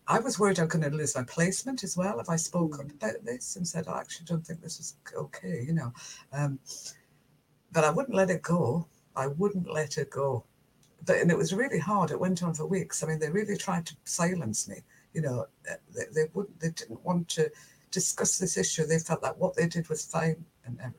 i 0.07 0.19
was 0.19 0.37
worried 0.37 0.59
i'm 0.59 0.67
going 0.67 0.83
to 0.83 0.89
lose 0.89 1.15
my 1.15 1.23
placement 1.23 1.83
as 1.83 1.95
well 1.95 2.19
if 2.19 2.29
i 2.29 2.35
spoke 2.35 2.79
about 2.79 3.23
this 3.23 3.55
and 3.55 3.65
said 3.65 3.87
i 3.87 3.99
actually 3.99 4.25
don't 4.25 4.45
think 4.45 4.61
this 4.61 4.79
is 4.79 4.95
okay 5.15 5.63
you 5.65 5.73
know 5.73 5.93
um, 6.33 6.59
but 7.71 7.85
i 7.85 7.89
wouldn't 7.89 8.15
let 8.15 8.29
it 8.29 8.41
go. 8.41 8.87
I 9.15 9.27
wouldn't 9.27 9.71
let 9.71 9.97
it 9.97 10.09
go. 10.09 10.43
But 11.05 11.17
and 11.17 11.29
it 11.29 11.37
was 11.37 11.53
really 11.53 11.79
hard. 11.79 12.11
It 12.11 12.19
went 12.19 12.41
on 12.43 12.53
for 12.53 12.65
weeks. 12.65 13.03
I 13.03 13.07
mean 13.07 13.19
they 13.19 13.29
really 13.29 13.57
tried 13.57 13.85
to 13.87 13.95
silence 14.05 14.67
me 14.67 14.77
you 15.13 15.21
know, 15.21 15.47
they, 15.95 16.03
they 16.13 16.29
wouldn't, 16.33 16.59
they 16.59 16.69
didn't 16.69 17.03
want 17.03 17.29
to 17.29 17.51
discuss 17.91 18.37
this 18.37 18.57
issue. 18.57 18.85
They 18.85 18.99
felt 18.99 19.21
that 19.21 19.37
what 19.37 19.55
they 19.55 19.67
did 19.67 19.87
was 19.89 20.05
fine. 20.05 20.43
And, 20.65 20.79
and 20.81 20.93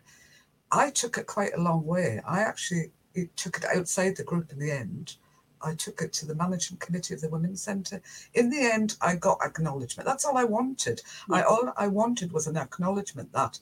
I 0.70 0.90
took 0.90 1.18
it 1.18 1.26
quite 1.26 1.54
a 1.54 1.60
long 1.60 1.84
way. 1.84 2.20
I 2.26 2.40
actually 2.40 2.90
took 3.36 3.58
it 3.58 3.64
outside 3.64 4.16
the 4.16 4.24
group 4.24 4.50
in 4.52 4.58
the 4.58 4.70
end. 4.70 5.16
I 5.62 5.74
took 5.74 6.02
it 6.02 6.12
to 6.14 6.26
the 6.26 6.34
management 6.34 6.80
committee 6.80 7.14
of 7.14 7.20
the 7.20 7.28
Women's 7.28 7.62
Centre. 7.62 8.02
In 8.34 8.50
the 8.50 8.60
end, 8.60 8.96
I 9.00 9.16
got 9.16 9.38
acknowledgement. 9.42 10.06
That's 10.06 10.24
all 10.24 10.36
I 10.36 10.44
wanted. 10.44 11.00
I 11.30 11.42
all 11.42 11.72
I 11.76 11.86
wanted 11.86 12.32
was 12.32 12.46
an 12.46 12.56
acknowledgement 12.56 13.32
that, 13.32 13.58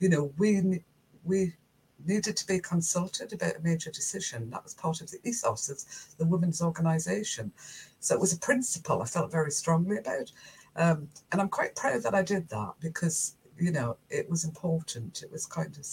you 0.00 0.08
know, 0.08 0.32
we 0.36 0.82
we 1.22 1.54
needed 2.06 2.36
to 2.36 2.46
be 2.46 2.58
consulted 2.58 3.32
about 3.32 3.56
a 3.56 3.60
major 3.62 3.90
decision. 3.90 4.50
That 4.50 4.64
was 4.64 4.74
part 4.74 5.00
of 5.00 5.10
the 5.10 5.20
ethos 5.24 5.68
of 5.68 6.18
the 6.18 6.26
women's 6.26 6.60
organisation. 6.60 7.52
So 8.04 8.14
it 8.14 8.20
was 8.20 8.32
a 8.32 8.38
principle 8.38 9.00
I 9.00 9.06
felt 9.06 9.32
very 9.32 9.50
strongly 9.50 9.96
about. 9.98 10.30
Um, 10.76 11.08
and 11.32 11.40
I'm 11.40 11.48
quite 11.48 11.74
proud 11.74 12.02
that 12.02 12.14
I 12.14 12.22
did 12.22 12.48
that 12.50 12.74
because, 12.80 13.36
you 13.58 13.72
know, 13.72 13.96
it 14.10 14.28
was 14.28 14.44
important. 14.44 15.22
It 15.22 15.32
was 15.32 15.46
kind 15.46 15.76
of, 15.76 15.86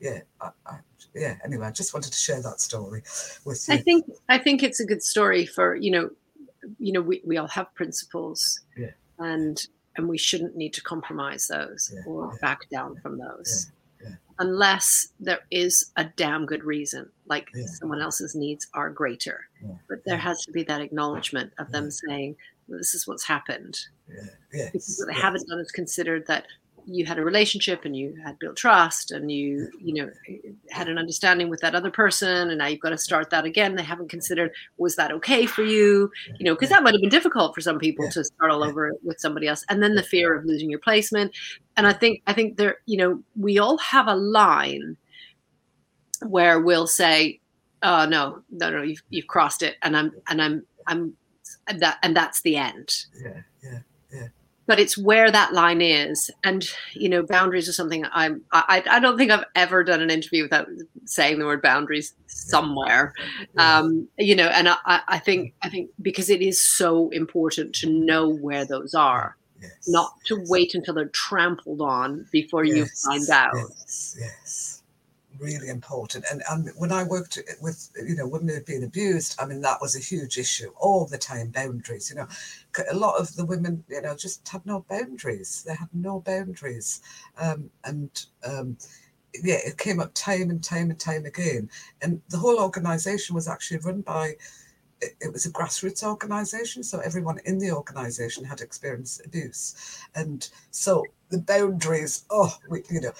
yeah, 0.00 0.20
I, 0.40 0.50
I, 0.66 0.78
yeah. 1.14 1.36
Anyway, 1.44 1.66
I 1.66 1.70
just 1.70 1.92
wanted 1.92 2.12
to 2.12 2.18
share 2.18 2.40
that 2.42 2.60
story 2.60 3.02
with 3.44 3.68
you. 3.68 3.74
I 3.74 3.78
think 3.78 4.06
I 4.28 4.38
think 4.38 4.62
it's 4.62 4.80
a 4.80 4.86
good 4.86 5.02
story 5.02 5.44
for 5.44 5.74
you 5.74 5.90
know, 5.90 6.10
you 6.78 6.92
know, 6.92 7.00
we, 7.00 7.20
we 7.24 7.36
all 7.36 7.48
have 7.48 7.74
principles, 7.74 8.60
yeah. 8.76 8.90
and 9.18 9.66
and 9.96 10.08
we 10.08 10.16
shouldn't 10.16 10.54
need 10.54 10.72
to 10.74 10.82
compromise 10.82 11.48
those 11.48 11.92
yeah, 11.92 12.02
or 12.06 12.30
yeah. 12.32 12.38
back 12.40 12.68
down 12.70 12.96
from 13.02 13.18
those 13.18 13.72
unless 14.38 15.08
there 15.18 15.40
is 15.50 15.90
a 15.96 16.04
damn 16.04 16.46
good 16.46 16.64
reason, 16.64 17.10
like 17.26 17.48
yeah. 17.54 17.66
someone 17.66 18.00
else's 18.00 18.34
needs 18.34 18.66
are 18.74 18.90
greater. 18.90 19.46
Yeah. 19.62 19.74
But 19.88 20.04
there 20.04 20.16
has 20.16 20.44
to 20.44 20.52
be 20.52 20.62
that 20.64 20.80
acknowledgement 20.80 21.52
of 21.58 21.72
them 21.72 21.90
saying, 21.90 22.36
well, 22.68 22.78
this 22.78 22.94
is 22.94 23.06
what's 23.06 23.24
happened. 23.24 23.78
Yeah. 24.08 24.28
Yes. 24.52 24.70
Because 24.72 24.96
what 24.98 25.14
they 25.14 25.20
haven't 25.20 25.48
done 25.48 25.58
is 25.58 25.72
considered 25.72 26.26
that 26.28 26.46
you 26.90 27.04
had 27.04 27.18
a 27.18 27.24
relationship 27.24 27.84
and 27.84 27.96
you 27.96 28.14
had 28.24 28.38
built 28.38 28.56
trust 28.56 29.10
and 29.10 29.30
you 29.30 29.70
you 29.80 29.94
know 29.94 30.10
had 30.70 30.88
an 30.88 30.98
understanding 30.98 31.48
with 31.48 31.60
that 31.60 31.74
other 31.74 31.90
person 31.90 32.48
and 32.48 32.58
now 32.58 32.66
you've 32.66 32.80
got 32.80 32.90
to 32.90 32.98
start 32.98 33.30
that 33.30 33.44
again. 33.44 33.74
They 33.74 33.82
haven't 33.82 34.08
considered 34.08 34.50
was 34.78 34.96
that 34.96 35.12
okay 35.12 35.46
for 35.46 35.62
you? 35.62 36.10
You 36.38 36.44
know 36.44 36.54
because 36.54 36.70
that 36.70 36.82
might 36.82 36.94
have 36.94 37.00
been 37.00 37.10
difficult 37.10 37.54
for 37.54 37.60
some 37.60 37.78
people 37.78 38.06
yeah. 38.06 38.12
to 38.12 38.24
start 38.24 38.50
all 38.50 38.64
over 38.64 38.92
with 39.02 39.20
somebody 39.20 39.48
else 39.48 39.64
and 39.68 39.82
then 39.82 39.94
the 39.94 40.02
fear 40.02 40.34
of 40.34 40.44
losing 40.44 40.70
your 40.70 40.80
placement. 40.80 41.36
And 41.76 41.86
i 41.86 41.92
think 41.92 42.22
i 42.26 42.32
think 42.32 42.56
there 42.56 42.78
you 42.86 42.98
know 42.98 43.22
we 43.36 43.58
all 43.58 43.78
have 43.78 44.08
a 44.08 44.16
line 44.16 44.96
where 46.26 46.60
we'll 46.60 46.88
say 46.88 47.40
oh 47.84 48.04
no 48.06 48.42
no 48.50 48.70
no 48.70 48.82
you've, 48.82 49.02
you've 49.10 49.28
crossed 49.28 49.62
it 49.62 49.76
and 49.82 49.96
i'm 49.96 50.12
and 50.28 50.42
i'm 50.42 50.66
i'm 50.88 51.14
that 51.76 51.98
and 52.02 52.16
that's 52.16 52.42
the 52.42 52.56
end. 52.56 53.04
Yeah 53.22 53.40
yeah 53.62 53.78
yeah 54.12 54.28
but 54.68 54.78
it's 54.78 54.96
where 54.96 55.30
that 55.32 55.52
line 55.52 55.80
is 55.80 56.30
and 56.44 56.68
you 56.92 57.08
know 57.08 57.24
boundaries 57.24 57.68
are 57.68 57.72
something 57.72 58.04
i'm 58.12 58.42
i, 58.52 58.84
I 58.88 59.00
don't 59.00 59.16
think 59.16 59.32
i've 59.32 59.44
ever 59.56 59.82
done 59.82 60.00
an 60.00 60.10
interview 60.10 60.44
without 60.44 60.68
saying 61.06 61.40
the 61.40 61.46
word 61.46 61.62
boundaries 61.62 62.14
somewhere 62.26 63.14
yeah. 63.56 63.78
um 63.78 64.06
you 64.18 64.36
know 64.36 64.46
and 64.46 64.68
I, 64.68 65.00
I 65.08 65.18
think 65.18 65.54
i 65.62 65.68
think 65.68 65.90
because 66.00 66.30
it 66.30 66.42
is 66.42 66.64
so 66.64 67.08
important 67.08 67.74
to 67.76 67.90
know 67.90 68.28
where 68.28 68.64
those 68.64 68.94
are 68.94 69.36
yes. 69.60 69.88
not 69.88 70.12
to 70.26 70.36
yes. 70.36 70.48
wait 70.48 70.74
until 70.74 70.94
they're 70.94 71.08
trampled 71.08 71.80
on 71.80 72.26
before 72.30 72.64
yes. 72.64 72.76
you 72.76 73.10
find 73.10 73.28
out 73.30 73.54
yes 73.56 74.16
yes 74.20 74.77
really 75.38 75.68
important. 75.68 76.24
And, 76.30 76.42
and 76.50 76.70
when 76.76 76.92
I 76.92 77.04
worked 77.04 77.38
with, 77.60 77.90
you 77.96 78.16
know, 78.16 78.26
women 78.26 78.48
who've 78.48 78.66
been 78.66 78.84
abused, 78.84 79.36
I 79.40 79.46
mean, 79.46 79.60
that 79.62 79.80
was 79.80 79.96
a 79.96 80.00
huge 80.00 80.38
issue 80.38 80.70
all 80.76 81.06
the 81.06 81.18
time, 81.18 81.50
boundaries, 81.50 82.10
you 82.10 82.16
know. 82.16 82.28
A 82.90 82.96
lot 82.96 83.20
of 83.20 83.34
the 83.36 83.44
women, 83.44 83.84
you 83.88 84.02
know, 84.02 84.14
just 84.14 84.46
had 84.48 84.64
no 84.66 84.84
boundaries. 84.88 85.64
They 85.66 85.74
had 85.74 85.88
no 85.92 86.20
boundaries. 86.20 87.00
Um, 87.38 87.70
and 87.84 88.24
um, 88.44 88.76
yeah, 89.42 89.58
it 89.64 89.78
came 89.78 90.00
up 90.00 90.12
time 90.14 90.50
and 90.50 90.62
time 90.62 90.90
and 90.90 90.98
time 90.98 91.24
again. 91.24 91.70
And 92.02 92.20
the 92.28 92.38
whole 92.38 92.58
organization 92.58 93.34
was 93.34 93.48
actually 93.48 93.78
run 93.78 94.00
by, 94.00 94.36
it, 95.00 95.32
was 95.32 95.46
a 95.46 95.50
grassroots 95.50 96.02
organization. 96.02 96.82
So 96.82 97.00
everyone 97.00 97.38
in 97.44 97.58
the 97.58 97.72
organization 97.72 98.44
had 98.44 98.60
experienced 98.60 99.24
abuse. 99.24 99.74
And 100.14 100.48
so 100.70 101.04
the 101.30 101.38
boundaries, 101.38 102.24
oh, 102.30 102.56
we, 102.68 102.82
you 102.90 103.00
know, 103.00 103.12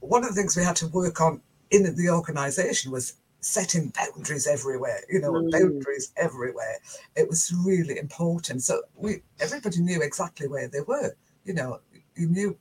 one 0.00 0.22
of 0.22 0.28
the 0.28 0.34
things 0.34 0.56
we 0.56 0.64
had 0.64 0.76
to 0.76 0.88
work 0.88 1.20
on 1.20 1.40
in 1.70 1.94
the 1.96 2.10
organization 2.10 2.90
was 2.92 3.14
setting 3.40 3.92
boundaries 3.96 4.46
everywhere 4.46 5.00
you 5.08 5.20
know 5.20 5.32
mm. 5.32 5.50
boundaries 5.50 6.12
everywhere. 6.16 6.78
It 7.16 7.28
was 7.28 7.52
really 7.64 7.98
important. 7.98 8.62
So 8.62 8.82
we 8.96 9.22
everybody 9.40 9.80
knew 9.80 10.02
exactly 10.02 10.48
where 10.48 10.68
they 10.68 10.80
were. 10.80 11.14
You 11.44 11.54
know 11.54 11.80
you 12.16 12.28
knew 12.28 12.58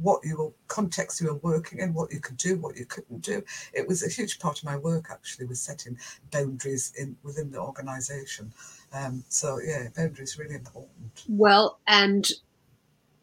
what 0.00 0.24
you 0.24 0.36
were 0.36 0.52
context 0.68 1.20
you 1.20 1.26
were 1.26 1.52
working 1.52 1.80
in 1.80 1.92
what 1.92 2.12
you 2.12 2.20
could 2.20 2.36
do 2.36 2.56
what 2.58 2.76
you 2.76 2.86
couldn't 2.86 3.22
do. 3.22 3.42
It 3.72 3.86
was 3.88 4.04
a 4.04 4.08
huge 4.08 4.38
part 4.38 4.58
of 4.58 4.64
my 4.64 4.76
work 4.76 5.08
actually 5.10 5.46
was 5.46 5.60
setting 5.60 5.98
boundaries 6.30 6.92
in 6.96 7.16
within 7.22 7.50
the 7.50 7.60
organization. 7.60 8.52
Um, 8.92 9.24
so 9.28 9.58
yeah 9.64 9.88
boundaries 9.96 10.38
really 10.38 10.54
important. 10.54 11.24
Well 11.28 11.80
and 11.86 12.30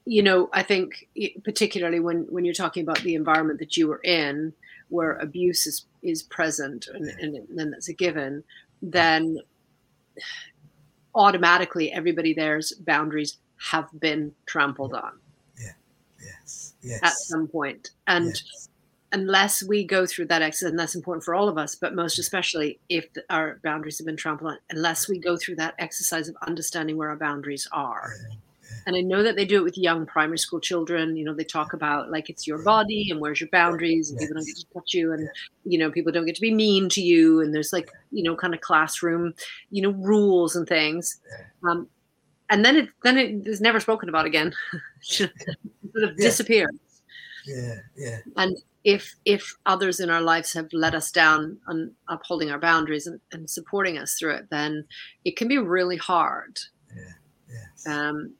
you 0.06 0.22
know, 0.22 0.50
I 0.54 0.62
think 0.64 1.08
particularly 1.44 2.00
when 2.00 2.28
when 2.30 2.46
you're 2.46 2.54
talking 2.54 2.84
about 2.84 3.00
the 3.00 3.16
environment 3.16 3.60
that 3.60 3.76
you 3.76 3.88
were 3.88 4.02
in, 4.04 4.54
where 4.90 5.14
abuse 5.18 5.66
is 5.66 5.86
is 6.04 6.22
present 6.24 6.88
and, 6.94 7.08
and 7.08 7.48
then 7.50 7.72
that's 7.72 7.90
a 7.90 7.94
given, 7.94 8.44
then 8.82 9.40
automatically 11.16 11.92
everybody 11.92 12.34
there's 12.34 12.74
boundaries 12.74 13.38
have 13.72 13.90
been 14.00 14.32
trampled 14.46 14.94
on. 14.94 15.14
Yeah. 15.60 15.72
Yes. 16.24 16.76
Yes. 16.82 17.00
At 17.04 17.14
some 17.14 17.48
point, 17.48 17.92
and. 18.08 18.28
Yes. 18.28 18.70
Unless 19.12 19.64
we 19.64 19.86
go 19.86 20.06
through 20.06 20.26
that 20.26 20.42
exercise, 20.42 20.72
and 20.72 20.80
that's 20.80 20.96
important 20.96 21.24
for 21.24 21.34
all 21.34 21.48
of 21.48 21.58
us, 21.58 21.74
but 21.74 21.96
most 21.96 22.20
especially 22.20 22.80
if 22.90 23.06
our 23.30 23.62
boundaries 23.64 23.98
have 23.98 24.06
been 24.06 24.18
trampled 24.18 24.52
on, 24.52 24.58
unless 24.72 25.08
we 25.08 25.20
go 25.20 25.38
through 25.38 25.56
that 25.56 25.74
exercise 25.80 26.28
of 26.28 26.36
understanding 26.46 26.98
where 26.98 27.10
our 27.10 27.16
boundaries 27.16 27.66
are, 27.72 28.12
yeah 28.30 28.36
and 28.86 28.96
I 28.96 29.02
know 29.02 29.24
that 29.24 29.36
they 29.36 29.46
do 29.46 29.58
it 29.58 29.64
with 29.64 29.78
young 29.78 30.06
primary 30.06 30.38
school 30.38 30.60
children. 30.60 31.16
You 31.16 31.26
know, 31.26 31.34
they 31.34 31.44
talk 31.44 31.74
about 31.74 32.12
like 32.12 32.30
it's 32.30 32.46
your 32.46 32.62
body 32.64 33.10
and 33.10 33.20
where's 33.20 33.40
your 33.40 33.50
boundaries, 33.50 34.12
and 34.12 34.20
people 34.20 34.36
don't 34.36 34.46
get 34.46 34.58
to 34.58 34.66
touch 34.74 34.94
you, 34.94 35.12
and 35.14 35.28
you 35.64 35.78
know, 35.80 35.92
people 35.92 36.12
don't 36.12 36.26
get 36.26 36.36
to 36.36 36.42
be 36.42 36.54
mean 36.54 36.90
to 36.90 37.02
you, 37.02 37.42
and 37.42 37.54
there's 37.54 37.74
like 37.74 37.90
you 38.12 38.24
know, 38.24 38.36
kind 38.36 38.54
of 38.54 38.62
classroom, 38.62 39.34
you 39.72 39.82
know, 39.82 39.92
rules 39.92 40.56
and 40.56 40.68
things. 40.68 41.20
Um, 41.68 41.88
and 42.50 42.64
then 42.64 42.76
it 42.76 42.90
then 43.04 43.18
it 43.18 43.48
is 43.48 43.62
never 43.62 43.80
spoken 43.80 44.10
about 44.10 44.26
again. 44.26 44.54
sort 45.02 45.32
of 45.96 46.12
yeah. 46.18 46.26
disappears. 46.26 46.76
Yeah, 47.46 47.76
yeah. 47.96 48.20
And 48.38 48.58
if 48.84 49.16
if 49.26 49.56
others 49.66 50.00
in 50.00 50.12
our 50.12 50.22
lives 50.22 50.54
have 50.54 50.72
let 50.72 50.94
us 50.94 51.12
down 51.12 51.58
on 51.68 51.92
upholding 52.08 52.52
our 52.52 52.60
boundaries 52.60 53.08
and, 53.08 53.20
and 53.32 53.50
supporting 53.50 53.98
us 53.98 54.14
through 54.14 54.36
it, 54.36 54.50
then 54.52 54.86
it 55.26 55.36
can 55.36 55.48
be 55.48 55.58
really 55.58 55.98
hard. 55.98 56.60
Yeah. 56.96 57.14
Yes. 57.50 57.88
Um, 57.88 58.34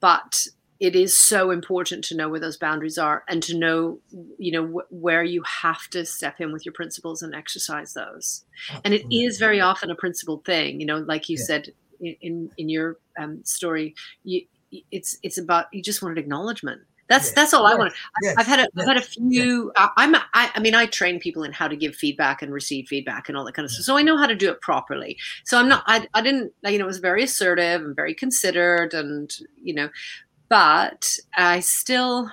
but 0.00 0.46
it 0.80 0.96
is 0.96 1.16
so 1.16 1.50
important 1.50 2.04
to 2.04 2.16
know 2.16 2.28
where 2.28 2.40
those 2.40 2.56
boundaries 2.56 2.98
are 2.98 3.24
and 3.28 3.42
to 3.44 3.56
know 3.56 4.00
you 4.38 4.52
know 4.52 4.66
wh- 4.66 4.92
where 4.92 5.22
you 5.22 5.42
have 5.42 5.88
to 5.88 6.04
step 6.04 6.40
in 6.40 6.52
with 6.52 6.66
your 6.66 6.72
principles 6.72 7.22
and 7.22 7.34
exercise 7.34 7.94
those. 7.94 8.44
And 8.84 8.92
it 8.92 9.06
is 9.14 9.38
very 9.38 9.60
often 9.60 9.90
a 9.90 9.94
principled 9.94 10.44
thing 10.44 10.80
you 10.80 10.86
know 10.86 10.98
like 10.98 11.28
you 11.28 11.36
yeah. 11.38 11.44
said 11.44 11.72
in 12.00 12.50
in 12.58 12.68
your 12.68 12.98
um, 13.18 13.44
story 13.44 13.94
you 14.24 14.42
it's 14.90 15.18
it's 15.22 15.38
about 15.38 15.66
you 15.72 15.82
just 15.82 16.02
wanted 16.02 16.18
acknowledgement 16.18 16.82
that's 17.14 17.26
yes. 17.26 17.34
that's 17.34 17.54
all 17.54 17.64
yes. 17.64 17.72
I 17.72 17.78
want. 17.78 17.92
Yes. 18.22 18.34
I've 18.36 18.46
had 18.46 18.58
a 18.60 18.68
have 18.76 18.88
had 18.88 18.96
a 18.96 19.02
few. 19.02 19.72
I'm 19.76 20.14
I, 20.14 20.50
I 20.54 20.60
mean 20.60 20.74
I 20.74 20.86
train 20.86 21.20
people 21.20 21.44
in 21.44 21.52
how 21.52 21.68
to 21.68 21.76
give 21.76 21.94
feedback 21.94 22.42
and 22.42 22.52
receive 22.52 22.88
feedback 22.88 23.28
and 23.28 23.38
all 23.38 23.44
that 23.44 23.54
kind 23.54 23.64
of 23.64 23.70
stuff. 23.70 23.84
So 23.84 23.96
I 23.96 24.02
know 24.02 24.16
how 24.16 24.26
to 24.26 24.34
do 24.34 24.50
it 24.50 24.60
properly. 24.60 25.16
So 25.44 25.58
I'm 25.58 25.68
not. 25.68 25.84
I 25.86 26.06
I 26.14 26.22
didn't. 26.22 26.52
You 26.64 26.78
know, 26.78 26.84
it 26.84 26.88
was 26.88 26.98
very 26.98 27.22
assertive 27.22 27.82
and 27.82 27.94
very 27.94 28.14
considered, 28.14 28.94
and 28.94 29.32
you 29.62 29.74
know, 29.74 29.90
but 30.48 31.16
I 31.36 31.60
still, 31.60 32.30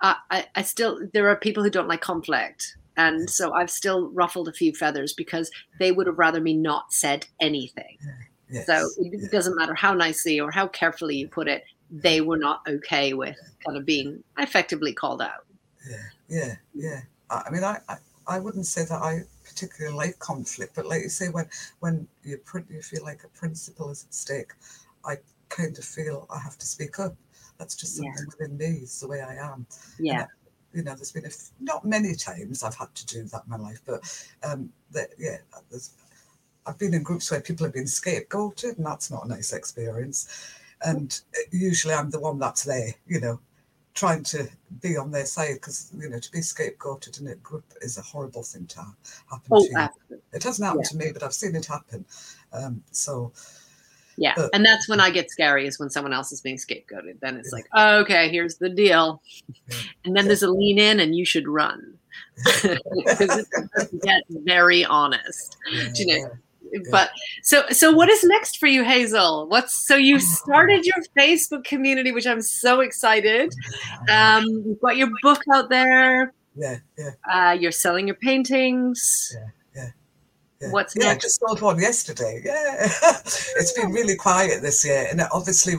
I 0.00 0.46
I 0.54 0.62
still 0.62 1.00
there 1.12 1.28
are 1.28 1.36
people 1.36 1.62
who 1.62 1.70
don't 1.70 1.88
like 1.88 2.00
conflict. 2.00 2.76
And 2.98 3.28
so 3.28 3.52
I've 3.52 3.70
still 3.70 4.08
ruffled 4.12 4.48
a 4.48 4.54
few 4.54 4.72
feathers 4.72 5.12
because 5.12 5.50
they 5.78 5.92
would 5.92 6.06
have 6.06 6.18
rather 6.18 6.40
me 6.40 6.54
not 6.54 6.94
said 6.94 7.26
anything. 7.40 7.98
So 8.64 8.88
it 8.98 9.30
doesn't 9.30 9.56
matter 9.56 9.74
how 9.74 9.92
nicely 9.92 10.40
or 10.40 10.50
how 10.50 10.68
carefully 10.68 11.16
you 11.16 11.28
put 11.28 11.48
it, 11.48 11.64
they 11.90 12.20
were 12.20 12.38
not 12.38 12.62
okay 12.68 13.12
with 13.12 13.36
kind 13.64 13.78
of 13.78 13.84
being 13.84 14.22
effectively 14.38 14.92
called 14.92 15.22
out. 15.22 15.46
Yeah, 15.88 15.96
yeah, 16.28 16.54
yeah. 16.74 17.00
I 17.30 17.50
mean, 17.50 17.64
I, 17.64 17.78
I, 17.88 17.96
I 18.26 18.38
wouldn't 18.38 18.66
say 18.66 18.84
that 18.84 19.02
I 19.02 19.22
particularly 19.44 19.96
like 19.96 20.18
conflict, 20.18 20.74
but 20.74 20.86
like 20.86 21.02
you 21.02 21.08
say, 21.08 21.28
when 21.28 21.48
when 21.80 22.08
you 22.24 22.40
you 22.70 22.82
feel 22.82 23.04
like 23.04 23.24
a 23.24 23.28
principle 23.28 23.90
is 23.90 24.04
at 24.04 24.14
stake, 24.14 24.52
I 25.04 25.16
kind 25.48 25.76
of 25.78 25.84
feel 25.84 26.26
I 26.30 26.38
have 26.38 26.58
to 26.58 26.66
speak 26.66 26.98
up. 26.98 27.14
That's 27.58 27.74
just 27.74 27.96
something 27.96 28.12
yeah. 28.18 28.24
within 28.38 28.58
me. 28.58 28.80
It's 28.82 29.00
the 29.00 29.08
way 29.08 29.22
I 29.22 29.34
am. 29.36 29.66
Yeah. 29.98 30.26
You 30.74 30.82
know, 30.82 30.94
there's 30.94 31.12
been 31.12 31.24
a 31.24 31.28
f- 31.28 31.52
not 31.58 31.84
many 31.84 32.14
times 32.14 32.62
I've 32.62 32.74
had 32.74 32.94
to 32.94 33.06
do 33.06 33.22
that 33.24 33.44
in 33.44 33.50
my 33.50 33.56
life, 33.56 33.80
but 33.86 34.28
um, 34.42 34.70
that 34.92 35.10
yeah, 35.18 35.38
there's. 35.70 35.90
I've 36.66 36.78
been 36.78 36.94
in 36.94 37.04
groups 37.04 37.30
where 37.30 37.40
people 37.40 37.64
have 37.64 37.72
been 37.72 37.84
scapegoated, 37.84 38.76
and 38.76 38.84
that's 38.84 39.08
not 39.08 39.24
a 39.24 39.28
nice 39.28 39.52
experience 39.52 40.58
and 40.82 41.20
usually 41.50 41.94
I'm 41.94 42.10
the 42.10 42.20
one 42.20 42.38
that's 42.38 42.64
there, 42.64 42.94
you 43.06 43.20
know, 43.20 43.40
trying 43.94 44.22
to 44.22 44.46
be 44.82 44.96
on 44.96 45.10
their 45.10 45.24
side 45.24 45.54
because 45.54 45.90
you 45.98 46.08
know 46.08 46.18
to 46.18 46.30
be 46.30 46.38
scapegoated 46.38 47.20
in 47.20 47.28
a 47.28 47.34
group 47.36 47.64
is 47.80 47.98
a 47.98 48.02
horrible 48.02 48.42
thing 48.42 48.66
to 48.66 48.78
happen 48.78 49.48
oh, 49.50 49.66
to 49.66 49.90
you. 50.10 50.20
It 50.32 50.42
hasn't 50.42 50.66
happened 50.66 50.84
yeah. 50.84 50.90
to 50.90 51.06
me, 51.06 51.12
but 51.12 51.22
I've 51.22 51.34
seen 51.34 51.56
it 51.56 51.66
happen. 51.66 52.04
Um, 52.52 52.82
so. 52.92 53.32
Yeah, 54.18 54.32
but, 54.34 54.48
and 54.54 54.64
that's 54.64 54.88
when 54.88 54.98
I 54.98 55.10
get 55.10 55.30
scary 55.30 55.66
is 55.66 55.78
when 55.78 55.90
someone 55.90 56.14
else 56.14 56.32
is 56.32 56.40
being 56.40 56.56
scapegoated. 56.56 57.20
Then 57.20 57.36
it's 57.36 57.50
yeah. 57.52 57.56
like, 57.56 57.66
oh, 57.74 57.98
okay, 57.98 58.30
here's 58.30 58.56
the 58.56 58.70
deal, 58.70 59.20
yeah. 59.68 59.76
and 60.06 60.16
then 60.16 60.24
there's 60.24 60.42
a 60.42 60.50
lean 60.50 60.78
in, 60.78 61.00
and 61.00 61.14
you 61.14 61.26
should 61.26 61.46
run 61.46 61.98
because 62.34 63.38
it 63.40 64.02
get 64.02 64.22
very 64.30 64.86
honest. 64.86 65.58
you 65.96 66.06
know, 66.06 66.30
but 66.90 67.10
so 67.42 67.64
so 67.70 67.92
what 67.92 68.08
is 68.08 68.24
next 68.24 68.58
for 68.58 68.66
you 68.66 68.84
hazel? 68.84 69.46
What's 69.48 69.86
so 69.86 69.96
you 69.96 70.18
started 70.18 70.84
your 70.84 70.96
facebook 71.18 71.64
community 71.64 72.12
which 72.12 72.26
i'm 72.26 72.42
so 72.42 72.80
excited. 72.80 73.52
Um 74.10 74.44
you've 74.66 74.80
got 74.80 74.96
your 74.96 75.08
book 75.22 75.42
out 75.54 75.68
there. 75.68 76.32
Yeah 76.54 76.78
yeah. 76.98 77.10
Uh, 77.30 77.52
you're 77.52 77.72
selling 77.72 78.06
your 78.06 78.16
paintings. 78.16 79.34
Yeah 79.34 79.40
yeah 79.76 79.90
yeah. 80.60 80.70
What's 80.70 80.96
yeah, 80.96 81.08
next? 81.08 81.24
I 81.24 81.26
just 81.26 81.40
sold 81.46 81.60
one 81.60 81.80
yesterday. 81.80 82.40
Yeah, 82.44 82.76
it's 82.80 83.72
been 83.72 83.92
really 83.92 84.16
quiet 84.16 84.62
this 84.62 84.84
year, 84.86 85.06
and 85.10 85.20
obviously 85.32 85.74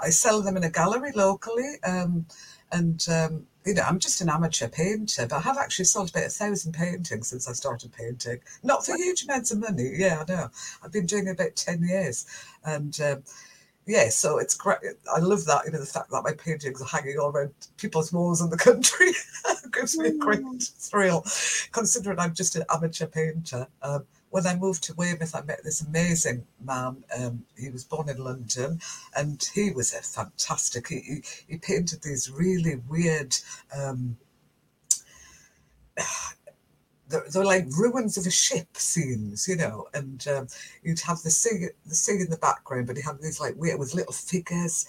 I 0.00 0.10
sell 0.10 0.40
them 0.40 0.56
in 0.56 0.62
a 0.62 0.70
gallery 0.70 1.10
locally, 1.16 1.74
um, 1.84 2.24
and 2.72 3.06
um, 3.08 3.46
you 3.68 3.74
know, 3.74 3.82
I'm 3.82 3.98
just 3.98 4.22
an 4.22 4.30
amateur 4.30 4.68
painter, 4.68 5.26
but 5.26 5.36
I 5.36 5.40
have 5.40 5.58
actually 5.58 5.84
sold 5.84 6.08
about 6.10 6.24
a 6.24 6.30
thousand 6.30 6.72
paintings 6.72 7.28
since 7.28 7.46
I 7.48 7.52
started 7.52 7.92
painting. 7.92 8.40
Not 8.62 8.86
for 8.86 8.96
huge 8.96 9.24
amounts 9.24 9.50
of 9.50 9.58
money. 9.58 9.90
Yeah, 9.94 10.24
I 10.26 10.32
know. 10.32 10.48
I've 10.82 10.92
been 10.92 11.04
doing 11.04 11.26
it 11.26 11.32
about 11.32 11.54
10 11.54 11.82
years. 11.82 12.24
And 12.64 12.98
um, 13.02 13.22
yeah, 13.86 14.08
so 14.08 14.38
it's 14.38 14.54
great. 14.54 14.78
I 15.14 15.18
love 15.18 15.44
that, 15.44 15.66
you 15.66 15.72
know, 15.72 15.80
the 15.80 15.86
fact 15.86 16.10
that 16.10 16.24
my 16.24 16.32
paintings 16.32 16.80
are 16.80 16.86
hanging 16.86 17.18
all 17.18 17.30
around 17.30 17.52
people's 17.76 18.10
walls 18.10 18.40
in 18.40 18.48
the 18.48 18.56
country. 18.68 19.12
gives 19.70 19.98
me 19.98 20.08
a 20.08 20.14
great 20.14 20.40
mm. 20.40 20.88
thrill, 20.88 21.24
considering 21.72 22.18
I'm 22.18 22.34
just 22.34 22.56
an 22.56 22.64
amateur 22.70 23.06
painter. 23.06 23.66
Um, 23.82 24.04
when 24.30 24.46
I 24.46 24.54
moved 24.56 24.84
to 24.84 24.94
Weymouth, 24.94 25.34
I 25.34 25.42
met 25.42 25.64
this 25.64 25.80
amazing 25.80 26.46
man. 26.62 27.04
Um, 27.16 27.44
he 27.56 27.70
was 27.70 27.84
born 27.84 28.08
in 28.08 28.18
London, 28.18 28.80
and 29.16 29.42
he 29.54 29.70
was 29.70 29.94
a 29.94 30.02
fantastic. 30.02 30.88
He, 30.88 31.00
he, 31.00 31.22
he 31.48 31.58
painted 31.58 32.02
these 32.02 32.30
really 32.30 32.76
weird. 32.88 33.36
Um, 33.76 34.18
they're, 37.08 37.24
they're, 37.32 37.44
like 37.44 37.66
ruins 37.78 38.18
of 38.18 38.26
a 38.26 38.30
ship 38.30 38.76
scenes, 38.76 39.48
you 39.48 39.56
know, 39.56 39.88
and 39.94 40.26
um, 40.28 40.46
you'd 40.82 41.00
have 41.00 41.22
the 41.22 41.30
sea, 41.30 41.68
the 41.86 41.94
sea 41.94 42.20
in 42.20 42.28
the 42.28 42.36
background, 42.36 42.86
but 42.86 42.96
he 42.96 43.02
had 43.02 43.20
these 43.20 43.40
like 43.40 43.54
weird 43.56 43.78
with 43.78 43.94
little 43.94 44.12
figures. 44.12 44.86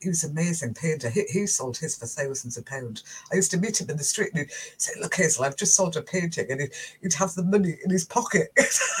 He 0.00 0.08
was 0.08 0.24
an 0.24 0.32
amazing 0.32 0.74
painter. 0.74 1.08
He, 1.08 1.24
he 1.30 1.46
sold 1.46 1.76
his 1.76 1.96
for 1.96 2.06
thousands 2.06 2.56
of 2.56 2.66
pounds. 2.66 3.02
I 3.32 3.36
used 3.36 3.50
to 3.52 3.56
meet 3.56 3.80
him 3.80 3.90
in 3.90 3.96
the 3.96 4.04
street 4.04 4.30
and 4.32 4.40
he'd 4.40 4.52
say, 4.76 4.92
Look, 5.00 5.14
Hazel, 5.14 5.44
I've 5.44 5.56
just 5.56 5.74
sold 5.74 5.96
a 5.96 6.02
painting. 6.02 6.50
And 6.50 6.60
he'd, 6.60 6.72
he'd 7.02 7.14
have 7.14 7.34
the 7.34 7.44
money 7.44 7.76
in 7.84 7.90
his 7.90 8.04
pocket. 8.04 8.48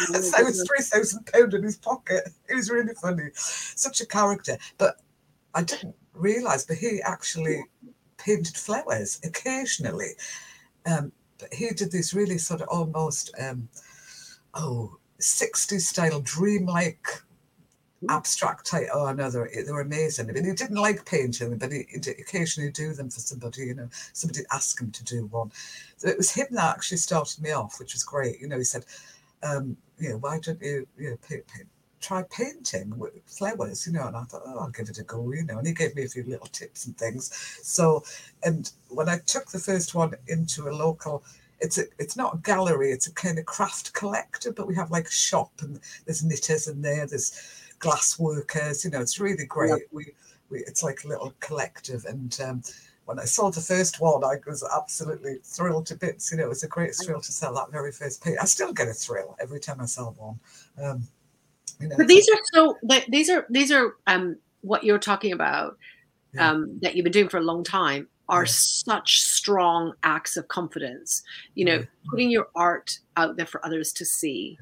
Oh 0.08 0.20
so 0.20 0.44
was 0.44 0.68
£3,000 0.92 1.54
in 1.54 1.62
his 1.62 1.78
pocket. 1.78 2.28
It 2.48 2.54
was 2.54 2.70
really 2.70 2.94
funny. 2.94 3.30
Such 3.34 4.00
a 4.00 4.06
character. 4.06 4.58
But 4.76 5.00
I 5.54 5.62
didn't 5.62 5.96
realise, 6.12 6.64
but 6.64 6.76
he 6.76 7.00
actually 7.02 7.64
painted 8.18 8.56
flowers 8.56 9.18
occasionally. 9.24 10.10
Um, 10.84 11.12
but 11.38 11.52
he 11.52 11.70
did 11.70 11.92
this 11.92 12.14
really 12.14 12.38
sort 12.38 12.60
of 12.60 12.68
almost 12.68 13.34
um, 13.40 13.68
oh 14.54 14.98
60s 15.20 15.80
style 15.80 16.20
dreamlike 16.20 17.06
abstract 18.08 18.66
type. 18.66 18.88
Oh, 18.92 19.12
no, 19.12 19.30
they 19.30 19.38
were, 19.70 19.80
amazing. 19.80 20.28
I 20.28 20.32
mean, 20.32 20.44
he 20.44 20.52
didn't 20.52 20.76
like 20.76 21.04
painting, 21.04 21.56
but 21.56 21.72
he, 21.72 21.86
would 21.94 22.06
occasionally 22.06 22.70
do 22.70 22.92
them 22.92 23.10
for 23.10 23.20
somebody, 23.20 23.66
you 23.66 23.74
know, 23.74 23.88
somebody 24.12 24.40
asked 24.52 24.80
him 24.80 24.90
to 24.90 25.04
do 25.04 25.26
one. 25.26 25.50
So 25.96 26.08
it 26.08 26.16
was 26.16 26.32
him 26.32 26.46
that 26.52 26.74
actually 26.74 26.98
started 26.98 27.42
me 27.42 27.52
off, 27.52 27.78
which 27.78 27.94
was 27.94 28.04
great. 28.04 28.40
You 28.40 28.48
know, 28.48 28.58
he 28.58 28.64
said, 28.64 28.84
um, 29.42 29.76
you 29.98 30.10
know, 30.10 30.18
why 30.18 30.38
don't 30.40 30.60
you, 30.60 30.86
you 30.98 31.10
know, 31.10 31.16
paint, 31.28 31.46
paint, 31.46 31.68
try 32.00 32.22
painting 32.30 32.96
with 32.98 33.12
flowers, 33.26 33.86
you 33.86 33.92
know, 33.92 34.06
and 34.06 34.16
I 34.16 34.24
thought, 34.24 34.42
oh, 34.46 34.58
I'll 34.58 34.70
give 34.70 34.88
it 34.88 34.98
a 34.98 35.02
go, 35.02 35.32
you 35.32 35.44
know, 35.44 35.58
and 35.58 35.66
he 35.66 35.72
gave 35.72 35.94
me 35.96 36.04
a 36.04 36.08
few 36.08 36.24
little 36.24 36.46
tips 36.46 36.86
and 36.86 36.96
things. 36.96 37.34
So, 37.62 38.04
and 38.44 38.70
when 38.88 39.08
I 39.08 39.18
took 39.18 39.50
the 39.50 39.58
first 39.58 39.94
one 39.94 40.14
into 40.28 40.68
a 40.68 40.70
local, 40.70 41.24
it's 41.60 41.78
a, 41.78 41.84
it's 41.98 42.16
not 42.16 42.34
a 42.34 42.38
gallery, 42.38 42.92
it's 42.92 43.06
a 43.06 43.12
kind 43.14 43.38
of 43.38 43.46
craft 43.46 43.92
collector, 43.94 44.52
but 44.52 44.66
we 44.66 44.74
have 44.74 44.90
like 44.90 45.08
a 45.08 45.10
shop 45.10 45.50
and 45.62 45.80
there's 46.04 46.24
knitters 46.24 46.68
in 46.68 46.82
there, 46.82 47.06
there's 47.06 47.65
glass 47.78 48.18
workers, 48.18 48.84
you 48.84 48.90
know, 48.90 49.00
it's 49.00 49.20
really 49.20 49.46
great. 49.46 49.70
Yep. 49.70 49.80
We, 49.92 50.06
we, 50.50 50.58
it's 50.60 50.82
like 50.82 51.04
a 51.04 51.08
little 51.08 51.34
collective. 51.40 52.04
And 52.04 52.38
um, 52.44 52.62
when 53.06 53.18
I 53.18 53.24
saw 53.24 53.50
the 53.50 53.60
first 53.60 54.00
one, 54.00 54.24
I 54.24 54.36
was 54.46 54.64
absolutely 54.76 55.38
thrilled 55.42 55.86
to 55.86 55.96
bits. 55.96 56.30
You 56.30 56.38
know, 56.38 56.44
it 56.44 56.48
was 56.48 56.64
a 56.64 56.68
great 56.68 56.94
thrill 56.94 57.20
to 57.20 57.32
sell 57.32 57.54
that 57.54 57.70
very 57.70 57.92
first 57.92 58.22
piece. 58.22 58.38
I 58.38 58.44
still 58.44 58.72
get 58.72 58.88
a 58.88 58.92
thrill 58.92 59.36
every 59.40 59.60
time 59.60 59.80
I 59.80 59.86
sell 59.86 60.14
one. 60.18 60.38
Um, 60.82 61.08
you 61.80 61.88
know, 61.88 61.96
but 61.96 62.08
these 62.08 62.28
are 62.28 62.40
so 62.52 62.78
these 63.08 63.28
are 63.30 63.46
these 63.50 63.70
are 63.70 63.96
um, 64.06 64.36
what 64.62 64.84
you're 64.84 64.98
talking 64.98 65.32
about 65.32 65.76
yeah. 66.32 66.50
um, 66.50 66.78
that 66.82 66.96
you've 66.96 67.04
been 67.04 67.12
doing 67.12 67.28
for 67.28 67.38
a 67.38 67.42
long 67.42 67.62
time 67.62 68.08
are 68.28 68.42
yeah. 68.42 68.50
such 68.50 69.20
strong 69.20 69.92
acts 70.02 70.36
of 70.36 70.48
confidence. 70.48 71.22
You 71.54 71.64
know, 71.66 71.74
yeah. 71.74 71.84
putting 72.10 72.30
your 72.30 72.48
art 72.54 72.98
out 73.16 73.36
there 73.36 73.46
for 73.46 73.64
others 73.64 73.92
to 73.94 74.04
see, 74.04 74.58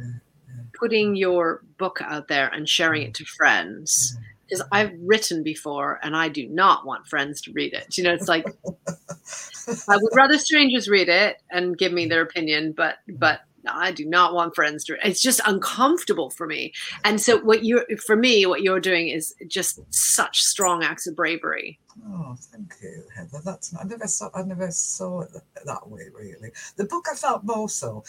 putting 0.72 1.16
your 1.16 1.62
book 1.78 2.00
out 2.02 2.28
there 2.28 2.48
and 2.48 2.68
sharing 2.68 3.02
it 3.02 3.14
to 3.14 3.24
mm. 3.24 3.28
friends. 3.28 4.16
Mm. 4.16 4.22
Because 4.46 4.66
I've 4.70 4.92
written 5.00 5.42
before 5.42 5.98
and 6.02 6.14
I 6.14 6.28
do 6.28 6.46
not 6.46 6.84
want 6.84 7.06
friends 7.06 7.40
to 7.42 7.52
read 7.52 7.72
it. 7.72 7.96
You 7.96 8.04
know, 8.04 8.12
it's 8.12 8.28
like 8.28 8.44
I 9.88 9.96
would 9.96 10.14
rather 10.14 10.36
strangers 10.36 10.86
read 10.86 11.08
it 11.08 11.40
and 11.50 11.78
give 11.78 11.92
me 11.92 12.06
their 12.06 12.20
opinion, 12.20 12.72
but 12.72 12.96
mm. 13.08 13.18
but 13.18 13.40
I 13.66 13.92
do 13.92 14.04
not 14.04 14.34
want 14.34 14.54
friends 14.54 14.84
to. 14.84 14.96
It's 15.06 15.22
just 15.22 15.40
uncomfortable 15.46 16.30
for 16.30 16.46
me. 16.46 16.72
And 17.04 17.20
so, 17.20 17.38
what 17.38 17.64
you 17.64 17.78
are 17.78 17.96
for 17.96 18.16
me, 18.16 18.46
what 18.46 18.62
you're 18.62 18.80
doing 18.80 19.08
is 19.08 19.34
just 19.46 19.80
such 19.92 20.42
strong 20.42 20.82
acts 20.82 21.06
of 21.06 21.16
bravery. 21.16 21.78
Oh, 22.06 22.36
thank 22.38 22.74
you, 22.82 23.04
Heather. 23.14 23.40
That's 23.44 23.74
I 23.78 23.84
never 23.84 24.06
saw 24.06 24.30
I 24.34 24.42
never 24.42 24.70
saw 24.70 25.22
it 25.22 25.30
that 25.64 25.88
way. 25.88 26.02
Really, 26.14 26.50
the 26.76 26.84
book 26.84 27.06
I 27.10 27.16
felt 27.16 27.44
more 27.44 27.68
so. 27.68 28.04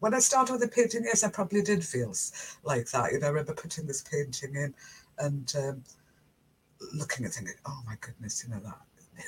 When 0.00 0.14
I 0.14 0.18
started 0.18 0.52
with 0.52 0.62
the 0.62 0.68
painting, 0.68 1.04
yes, 1.04 1.24
I 1.24 1.30
probably 1.30 1.62
did 1.62 1.84
feel 1.84 2.14
like 2.64 2.90
that. 2.90 3.12
You 3.12 3.20
know, 3.20 3.26
I 3.26 3.30
remember 3.30 3.54
putting 3.54 3.86
this 3.86 4.02
painting 4.02 4.56
in 4.56 4.74
and 5.18 5.52
um, 5.58 5.84
looking 6.94 7.26
at 7.26 7.32
thinking, 7.32 7.54
oh 7.66 7.80
my 7.86 7.96
goodness, 8.00 8.42
you 8.42 8.52
know 8.52 8.60
that 8.60 8.78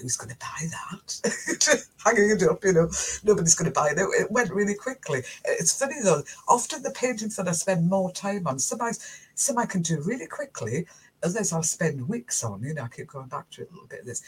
who's 0.00 0.16
going 0.16 0.30
to 0.30 0.36
buy 0.38 0.66
that? 0.70 1.86
Hanging 2.04 2.30
it 2.30 2.42
up, 2.42 2.64
you 2.64 2.72
know, 2.72 2.90
nobody's 3.24 3.54
going 3.54 3.70
to 3.70 3.74
buy 3.74 3.90
it. 3.90 3.98
It 3.98 4.30
went 4.30 4.50
really 4.50 4.74
quickly. 4.74 5.22
It's 5.44 5.78
funny 5.78 5.96
though, 6.02 6.22
often 6.48 6.82
the 6.82 6.90
paintings 6.90 7.36
that 7.36 7.48
I 7.48 7.52
spend 7.52 7.88
more 7.88 8.10
time 8.12 8.46
on, 8.46 8.58
some 8.58 8.80
I, 8.80 8.92
some 9.34 9.58
I 9.58 9.66
can 9.66 9.82
do 9.82 10.00
really 10.02 10.26
quickly, 10.26 10.86
others 11.22 11.52
I'll 11.52 11.62
spend 11.62 12.08
weeks 12.08 12.42
on, 12.42 12.62
you 12.62 12.74
know, 12.74 12.84
I 12.84 12.88
keep 12.88 13.08
going 13.08 13.28
back 13.28 13.50
to 13.50 13.62
it 13.62 13.70
a 13.70 13.72
little 13.72 13.88
bit 13.88 14.04
this. 14.04 14.22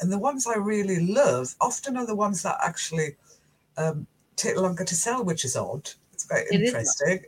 And 0.00 0.12
the 0.12 0.18
ones 0.18 0.46
I 0.46 0.56
really 0.56 1.06
love 1.06 1.54
often 1.60 1.96
are 1.96 2.06
the 2.06 2.16
ones 2.16 2.42
that 2.42 2.58
actually 2.62 3.16
um, 3.78 4.06
take 4.36 4.56
longer 4.56 4.84
to 4.84 4.94
sell, 4.94 5.24
which 5.24 5.44
is 5.44 5.56
odd. 5.56 5.90
It's 6.12 6.26
very 6.26 6.46
it 6.50 6.62
interesting. 6.62 7.24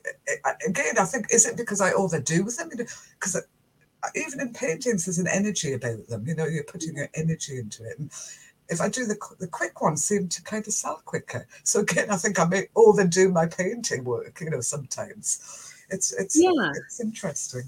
Again, 0.67 0.99
I 0.99 1.05
think, 1.05 1.27
is 1.31 1.47
it 1.47 1.57
because 1.57 1.81
I 1.81 1.93
overdo 1.93 2.45
with 2.45 2.57
them? 2.57 2.71
Because 2.71 3.35
you 3.35 3.41
know, 3.41 4.09
even 4.15 4.41
in 4.41 4.53
paintings, 4.53 5.05
there's 5.05 5.19
an 5.19 5.29
energy 5.29 5.73
about 5.73 6.07
them. 6.09 6.27
You 6.27 6.35
know, 6.35 6.47
you're 6.47 6.65
putting 6.65 6.97
your 6.97 7.09
energy 7.15 7.59
into 7.59 7.85
it. 7.85 7.99
And 7.99 8.11
if 8.69 8.81
I 8.81 8.89
do 8.89 9.05
the 9.05 9.19
the 9.39 9.49
quick 9.49 9.81
ones, 9.81 10.05
seem 10.05 10.29
to 10.29 10.43
kind 10.43 10.67
of 10.67 10.73
sell 10.73 11.03
quicker. 11.05 11.47
So 11.65 11.81
again, 11.81 12.11
I 12.11 12.17
think 12.17 12.39
I 12.39 12.45
may 12.45 12.69
overdo 12.77 13.31
my 13.31 13.47
painting 13.47 14.05
work. 14.05 14.41
You 14.41 14.51
know, 14.51 14.61
sometimes 14.61 15.75
it's 15.91 16.13
it's 16.13 16.39
yeah. 16.41 16.71
it's 16.87 17.01
interesting. 17.01 17.65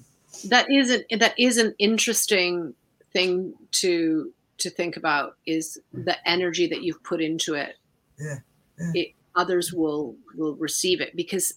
That 0.49 0.71
is 0.71 0.91
an 0.91 1.05
that 1.19 1.39
is 1.39 1.59
an 1.59 1.75
interesting 1.79 2.75
thing 3.13 3.55
to 3.73 4.33
to 4.59 4.71
think 4.71 4.97
about 4.97 5.37
is 5.47 5.81
mm. 5.95 6.05
the 6.05 6.29
energy 6.29 6.67
that 6.69 6.83
you've 6.83 7.03
put 7.03 7.21
into 7.21 7.55
it. 7.55 7.77
Yeah. 8.19 8.39
yeah. 8.79 8.91
It, 8.95 9.15
others 9.37 9.73
will 9.73 10.17
will 10.37 10.57
receive 10.57 11.01
it 11.01 11.15
because 11.17 11.55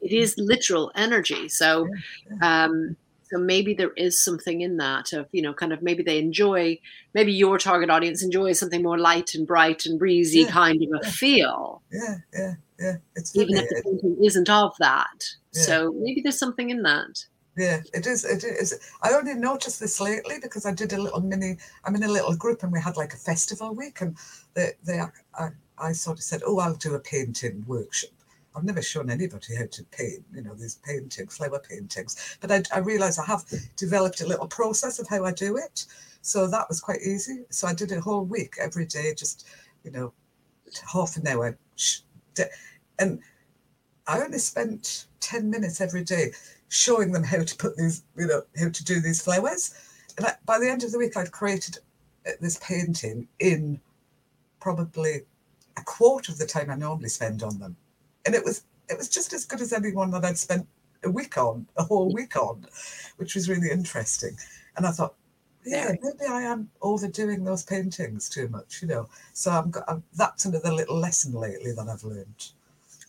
it 0.00 0.12
is 0.12 0.36
literal 0.38 0.90
energy. 0.94 1.48
So 1.48 1.88
um 2.42 2.96
so 3.32 3.38
maybe 3.38 3.72
there 3.72 3.92
is 3.96 4.22
something 4.22 4.60
in 4.60 4.76
that 4.76 5.12
of 5.14 5.26
you 5.32 5.40
know 5.40 5.54
kind 5.54 5.72
of 5.72 5.82
maybe 5.82 6.02
they 6.02 6.18
enjoy 6.18 6.78
maybe 7.14 7.32
your 7.32 7.58
target 7.58 7.88
audience 7.88 8.22
enjoys 8.22 8.58
something 8.58 8.82
more 8.82 8.98
light 8.98 9.34
and 9.34 9.46
bright 9.46 9.86
and 9.86 9.98
breezy 9.98 10.40
yeah, 10.40 10.50
kind 10.50 10.82
of 10.82 10.88
a 11.00 11.04
yeah. 11.04 11.10
feel. 11.10 11.82
Yeah 11.90 12.16
yeah 12.34 12.54
yeah. 12.78 12.96
It's 13.16 13.34
even 13.34 13.56
if 13.56 13.68
the 13.68 13.82
painting 13.84 14.22
isn't 14.22 14.50
of 14.50 14.74
that. 14.80 15.24
Yeah. 15.54 15.62
so 15.62 15.94
maybe 15.98 16.20
there's 16.20 16.38
something 16.38 16.68
in 16.68 16.82
that. 16.82 17.24
Yeah 17.56 17.80
it 17.94 18.06
is 18.06 18.24
it 18.24 18.44
is. 18.44 18.78
I 19.02 19.14
only 19.14 19.34
noticed 19.34 19.80
this 19.80 20.00
lately 20.00 20.36
because 20.42 20.66
i 20.66 20.72
did 20.72 20.92
a 20.92 21.00
little 21.00 21.20
mini 21.20 21.58
i'm 21.84 21.94
in 21.94 22.02
a 22.02 22.08
little 22.08 22.34
group 22.36 22.62
and 22.62 22.72
we 22.72 22.80
had 22.80 22.96
like 22.96 23.14
a 23.14 23.18
festival 23.18 23.74
week 23.74 24.00
and 24.00 24.16
the 24.54 24.74
they 24.84 25.00
I, 25.82 25.92
sort 25.92 26.18
of 26.18 26.24
said 26.24 26.42
oh 26.46 26.58
i'll 26.60 26.74
do 26.74 26.94
a 26.94 27.00
painting 27.00 27.64
workshop 27.66 28.10
I've 28.54 28.64
never 28.64 28.82
shown 28.82 29.10
anybody 29.10 29.54
how 29.56 29.66
to 29.70 29.84
paint, 29.84 30.24
you 30.34 30.42
know, 30.42 30.54
these 30.54 30.76
paintings, 30.76 31.36
flower 31.36 31.58
paintings. 31.58 32.36
But 32.40 32.52
I, 32.52 32.62
I 32.74 32.78
realised 32.80 33.18
I 33.18 33.24
have 33.24 33.44
developed 33.76 34.20
a 34.20 34.26
little 34.26 34.46
process 34.46 34.98
of 34.98 35.08
how 35.08 35.24
I 35.24 35.32
do 35.32 35.56
it. 35.56 35.86
So 36.20 36.46
that 36.46 36.68
was 36.68 36.80
quite 36.80 37.00
easy. 37.00 37.44
So 37.50 37.66
I 37.66 37.74
did 37.74 37.92
a 37.92 38.00
whole 38.00 38.24
week 38.24 38.56
every 38.60 38.84
day, 38.84 39.14
just, 39.14 39.46
you 39.84 39.90
know, 39.90 40.12
half 40.92 41.16
an 41.16 41.26
hour. 41.26 41.56
And 42.98 43.20
I 44.06 44.20
only 44.20 44.38
spent 44.38 45.06
10 45.20 45.48
minutes 45.48 45.80
every 45.80 46.04
day 46.04 46.32
showing 46.68 47.12
them 47.12 47.24
how 47.24 47.42
to 47.42 47.56
put 47.56 47.76
these, 47.76 48.04
you 48.16 48.26
know, 48.26 48.42
how 48.58 48.68
to 48.68 48.84
do 48.84 49.00
these 49.00 49.22
flowers. 49.22 49.74
And 50.16 50.26
I, 50.26 50.34
by 50.44 50.58
the 50.58 50.68
end 50.68 50.84
of 50.84 50.92
the 50.92 50.98
week, 50.98 51.16
I'd 51.16 51.32
created 51.32 51.78
uh, 52.26 52.32
this 52.40 52.58
painting 52.58 53.28
in 53.38 53.80
probably 54.60 55.22
a 55.76 55.82
quarter 55.82 56.32
of 56.32 56.38
the 56.38 56.46
time 56.46 56.70
I 56.70 56.76
normally 56.76 57.08
spend 57.08 57.42
on 57.42 57.58
them 57.58 57.76
and 58.24 58.34
it 58.34 58.44
was 58.44 58.64
it 58.88 58.98
was 58.98 59.08
just 59.08 59.32
as 59.32 59.44
good 59.44 59.60
as 59.60 59.72
anyone 59.72 60.10
that 60.10 60.24
I'd 60.24 60.38
spent 60.38 60.66
a 61.04 61.10
week 61.10 61.36
on, 61.36 61.66
a 61.76 61.82
whole 61.82 62.12
week 62.12 62.36
on, 62.36 62.66
which 63.16 63.34
was 63.34 63.48
really 63.48 63.70
interesting. 63.70 64.36
And 64.76 64.86
I 64.86 64.90
thought, 64.90 65.14
yeah, 65.64 65.92
maybe 66.02 66.26
I 66.28 66.42
am 66.42 66.70
overdoing 66.80 67.44
those 67.44 67.62
paintings 67.62 68.28
too 68.28 68.48
much, 68.48 68.82
you 68.82 68.88
know. 68.88 69.08
So 69.32 69.50
I'm, 69.50 69.72
I'm 69.88 70.02
that's 70.16 70.44
another 70.44 70.72
little 70.72 70.96
lesson 70.96 71.32
lately 71.32 71.72
that 71.72 71.88
I've 71.88 72.04
learned. 72.04 72.50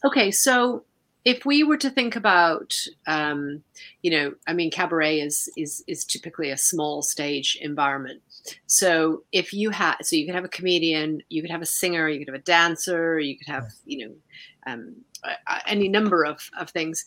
Okay, 0.05 0.31
so 0.31 0.83
if 1.25 1.45
we 1.45 1.63
were 1.63 1.77
to 1.77 1.89
think 1.89 2.15
about, 2.15 2.75
um, 3.07 3.63
you 4.01 4.11
know, 4.11 4.33
I 4.47 4.53
mean, 4.53 4.71
cabaret 4.71 5.19
is 5.19 5.49
is 5.57 5.83
is 5.87 6.05
typically 6.05 6.51
a 6.51 6.57
small 6.57 7.01
stage 7.01 7.57
environment. 7.61 8.21
So 8.65 9.23
if 9.31 9.53
you 9.53 9.69
had, 9.69 9.97
so 10.01 10.15
you 10.15 10.25
could 10.25 10.35
have 10.35 10.45
a 10.45 10.49
comedian, 10.49 11.21
you 11.29 11.41
could 11.41 11.51
have 11.51 11.61
a 11.61 11.65
singer, 11.65 12.09
you 12.09 12.19
could 12.19 12.27
have 12.27 12.41
a 12.41 12.43
dancer, 12.43 13.19
you 13.19 13.37
could 13.37 13.47
have, 13.47 13.71
you 13.85 14.07
know, 14.07 14.15
um, 14.67 14.95
any 15.67 15.87
number 15.87 16.25
of, 16.25 16.49
of 16.59 16.69
things. 16.69 17.05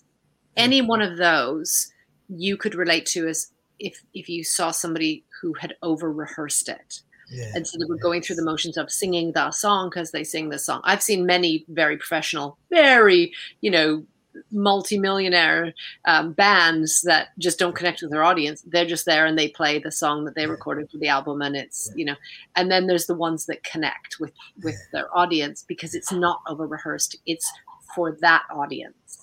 Any 0.57 0.81
one 0.81 1.03
of 1.03 1.19
those 1.19 1.93
you 2.29 2.57
could 2.57 2.75
relate 2.75 3.07
to 3.07 3.29
as 3.29 3.53
if 3.79 4.03
if 4.15 4.29
you 4.29 4.43
saw 4.43 4.71
somebody 4.71 5.25
who 5.41 5.53
had 5.55 5.75
over 5.83 6.13
rehearsed 6.13 6.69
it. 6.69 7.03
Yeah, 7.31 7.53
and 7.55 7.67
so 7.67 7.77
they 7.79 7.85
were 7.87 7.99
going 7.99 8.23
through 8.23 8.37
the 8.37 8.45
motions 8.45 8.77
of 8.77 8.91
singing 8.91 9.33
the 9.33 9.51
song 9.51 9.91
because 9.91 10.13
they 10.13 10.25
sing 10.25 10.49
the 10.49 10.59
song. 10.59 10.81
I've 10.85 11.03
seen 11.03 11.27
many 11.27 11.65
very 11.69 11.97
professional, 11.97 12.57
very, 12.71 13.33
you 13.61 13.71
know, 13.71 14.07
multimillionaire 14.51 15.75
um, 16.05 16.33
bands 16.33 17.03
that 17.03 17.29
just 17.39 17.59
don't 17.59 17.75
connect 17.75 18.03
with 18.03 18.11
their 18.11 18.25
audience. 18.25 18.63
They're 18.67 18.87
just 18.87 19.07
there 19.07 19.27
and 19.27 19.39
they 19.39 19.49
play 19.49 19.79
the 19.79 19.93
song 19.93 20.25
that 20.25 20.35
they 20.35 20.47
recorded 20.47 20.91
for 20.91 20.99
the 20.99 21.09
album, 21.09 21.43
and 21.43 21.57
it's 21.57 21.91
you 21.95 22.05
know. 22.05 22.17
And 22.55 22.71
then 22.71 22.87
there's 22.87 23.07
the 23.07 23.15
ones 23.15 23.47
that 23.47 23.65
connect 23.65 24.19
with 24.21 24.33
with 24.63 24.77
their 24.93 25.15
audience 25.17 25.65
because 25.67 25.95
it's 25.95 26.13
not 26.13 26.41
over 26.49 26.67
rehearsed. 26.67 27.17
It's 27.27 27.51
for 27.95 28.17
that 28.21 28.43
audience. 28.51 29.23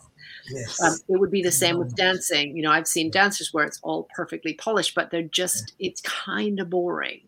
Yes. 0.49 0.81
Um, 0.81 0.97
it 1.07 1.19
would 1.19 1.31
be 1.31 1.41
the 1.41 1.51
same 1.51 1.77
with 1.77 1.95
dancing. 1.95 2.55
You 2.55 2.63
know, 2.63 2.71
I've 2.71 2.87
seen 2.87 3.09
dancers 3.09 3.53
where 3.53 3.65
it's 3.65 3.79
all 3.81 4.09
perfectly 4.15 4.53
polished, 4.53 4.93
but 4.93 5.09
they're 5.09 5.23
just 5.23 5.73
it's 5.79 6.01
kind 6.01 6.59
of 6.59 6.69
boring 6.69 7.21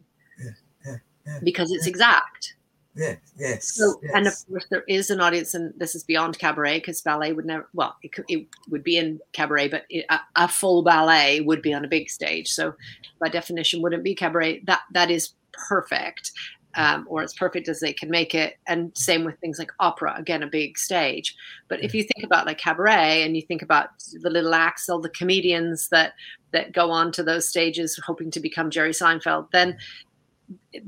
because 1.44 1.72
it's 1.72 1.88
exact. 1.88 2.55
Yeah. 2.96 3.16
Yes. 3.38 3.76
So, 3.76 4.00
yes. 4.02 4.12
and 4.16 4.28
of 4.28 4.34
course, 4.48 4.66
there 4.70 4.84
is 4.88 5.10
an 5.10 5.20
audience, 5.20 5.54
and 5.54 5.74
this 5.78 5.96
is 5.96 6.04
beyond 6.04 6.40
cabaret 6.40 6.80
because 6.80 7.02
ballet 7.02 7.34
would 7.34 7.46
never. 7.46 7.68
Well, 7.74 7.96
it, 8.02 8.14
could, 8.14 8.26
it 8.30 8.48
would 8.70 8.84
be 8.84 8.98
in 8.98 9.20
cabaret, 9.34 9.68
but 9.68 9.84
it, 9.90 10.06
a, 10.10 10.20
a 10.36 10.48
full 10.48 10.82
ballet 10.82 11.42
would 11.42 11.62
be 11.62 11.74
on 11.74 11.84
a 11.84 11.90
big 11.90 12.10
stage. 12.10 12.50
So, 12.50 12.74
by 13.20 13.28
definition, 13.28 13.82
wouldn't 13.82 14.04
be 14.04 14.16
cabaret. 14.16 14.62
That 14.66 14.82
that 14.94 15.12
is 15.12 15.34
perfect, 15.68 16.32
um, 16.76 17.06
or 17.10 17.22
as 17.22 17.34
perfect 17.34 17.68
as 17.68 17.82
they 17.82 17.92
can 17.92 18.10
make 18.10 18.34
it. 18.34 18.56
And 18.66 18.98
same 18.98 19.26
with 19.26 19.38
things 19.40 19.60
like 19.60 19.72
opera. 19.82 20.16
Again, 20.18 20.42
a 20.42 20.48
big 20.48 20.78
stage. 20.78 21.36
But 21.68 21.84
if 21.84 21.94
you 21.94 22.04
think 22.04 22.24
about 22.26 22.46
like 22.46 22.60
cabaret, 22.60 23.24
and 23.24 23.36
you 23.36 23.42
think 23.42 23.62
about 23.62 23.90
the 24.22 24.30
little 24.30 24.56
acts, 24.56 24.88
all 24.88 25.02
the 25.02 25.10
comedians 25.10 25.90
that 25.90 26.14
that 26.52 26.72
go 26.72 26.92
on 26.92 27.12
to 27.12 27.24
those 27.24 27.50
stages 27.50 28.00
hoping 28.06 28.32
to 28.32 28.40
become 28.40 28.72
Jerry 28.72 28.92
Seinfeld, 28.92 29.52
then 29.52 29.78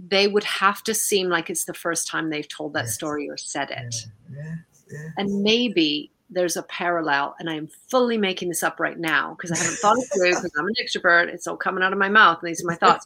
they 0.08 0.28
would 0.28 0.44
have 0.44 0.84
to 0.84 0.94
seem 0.94 1.30
like 1.30 1.50
it's 1.50 1.66
the 1.66 1.74
first 1.74 2.08
time 2.08 2.30
they've 2.30 2.48
told 2.48 2.74
that 2.74 2.86
Yes. 2.86 2.96
story 2.96 3.30
or 3.30 3.38
said 3.38 3.72
it. 3.72 3.96
Yeah. 4.32 4.56
Yeah. 4.90 5.10
And 5.18 5.44
maybe 5.44 6.12
there's 6.30 6.58
a 6.58 6.64
parallel, 6.64 7.36
and 7.40 7.50
I 7.50 7.56
am 7.56 7.68
fully 7.90 8.18
making 8.18 8.50
this 8.50 8.64
up 8.64 8.80
right 8.80 8.98
now 9.00 9.36
because 9.36 9.52
I 9.52 9.58
haven't 9.58 9.78
thought 9.78 9.98
it 9.98 10.10
through 10.14 10.30
because 10.30 10.52
I'm 10.58 10.68
an 10.68 10.74
extrovert. 10.82 11.28
It's 11.28 11.48
all 11.48 11.58
coming 11.58 11.84
out 11.84 11.94
of 11.94 12.00
my 12.00 12.10
mouth, 12.10 12.40
and 12.42 12.50
these 12.50 12.64
are 12.64 12.68
my 12.68 12.76
thoughts. 12.76 13.06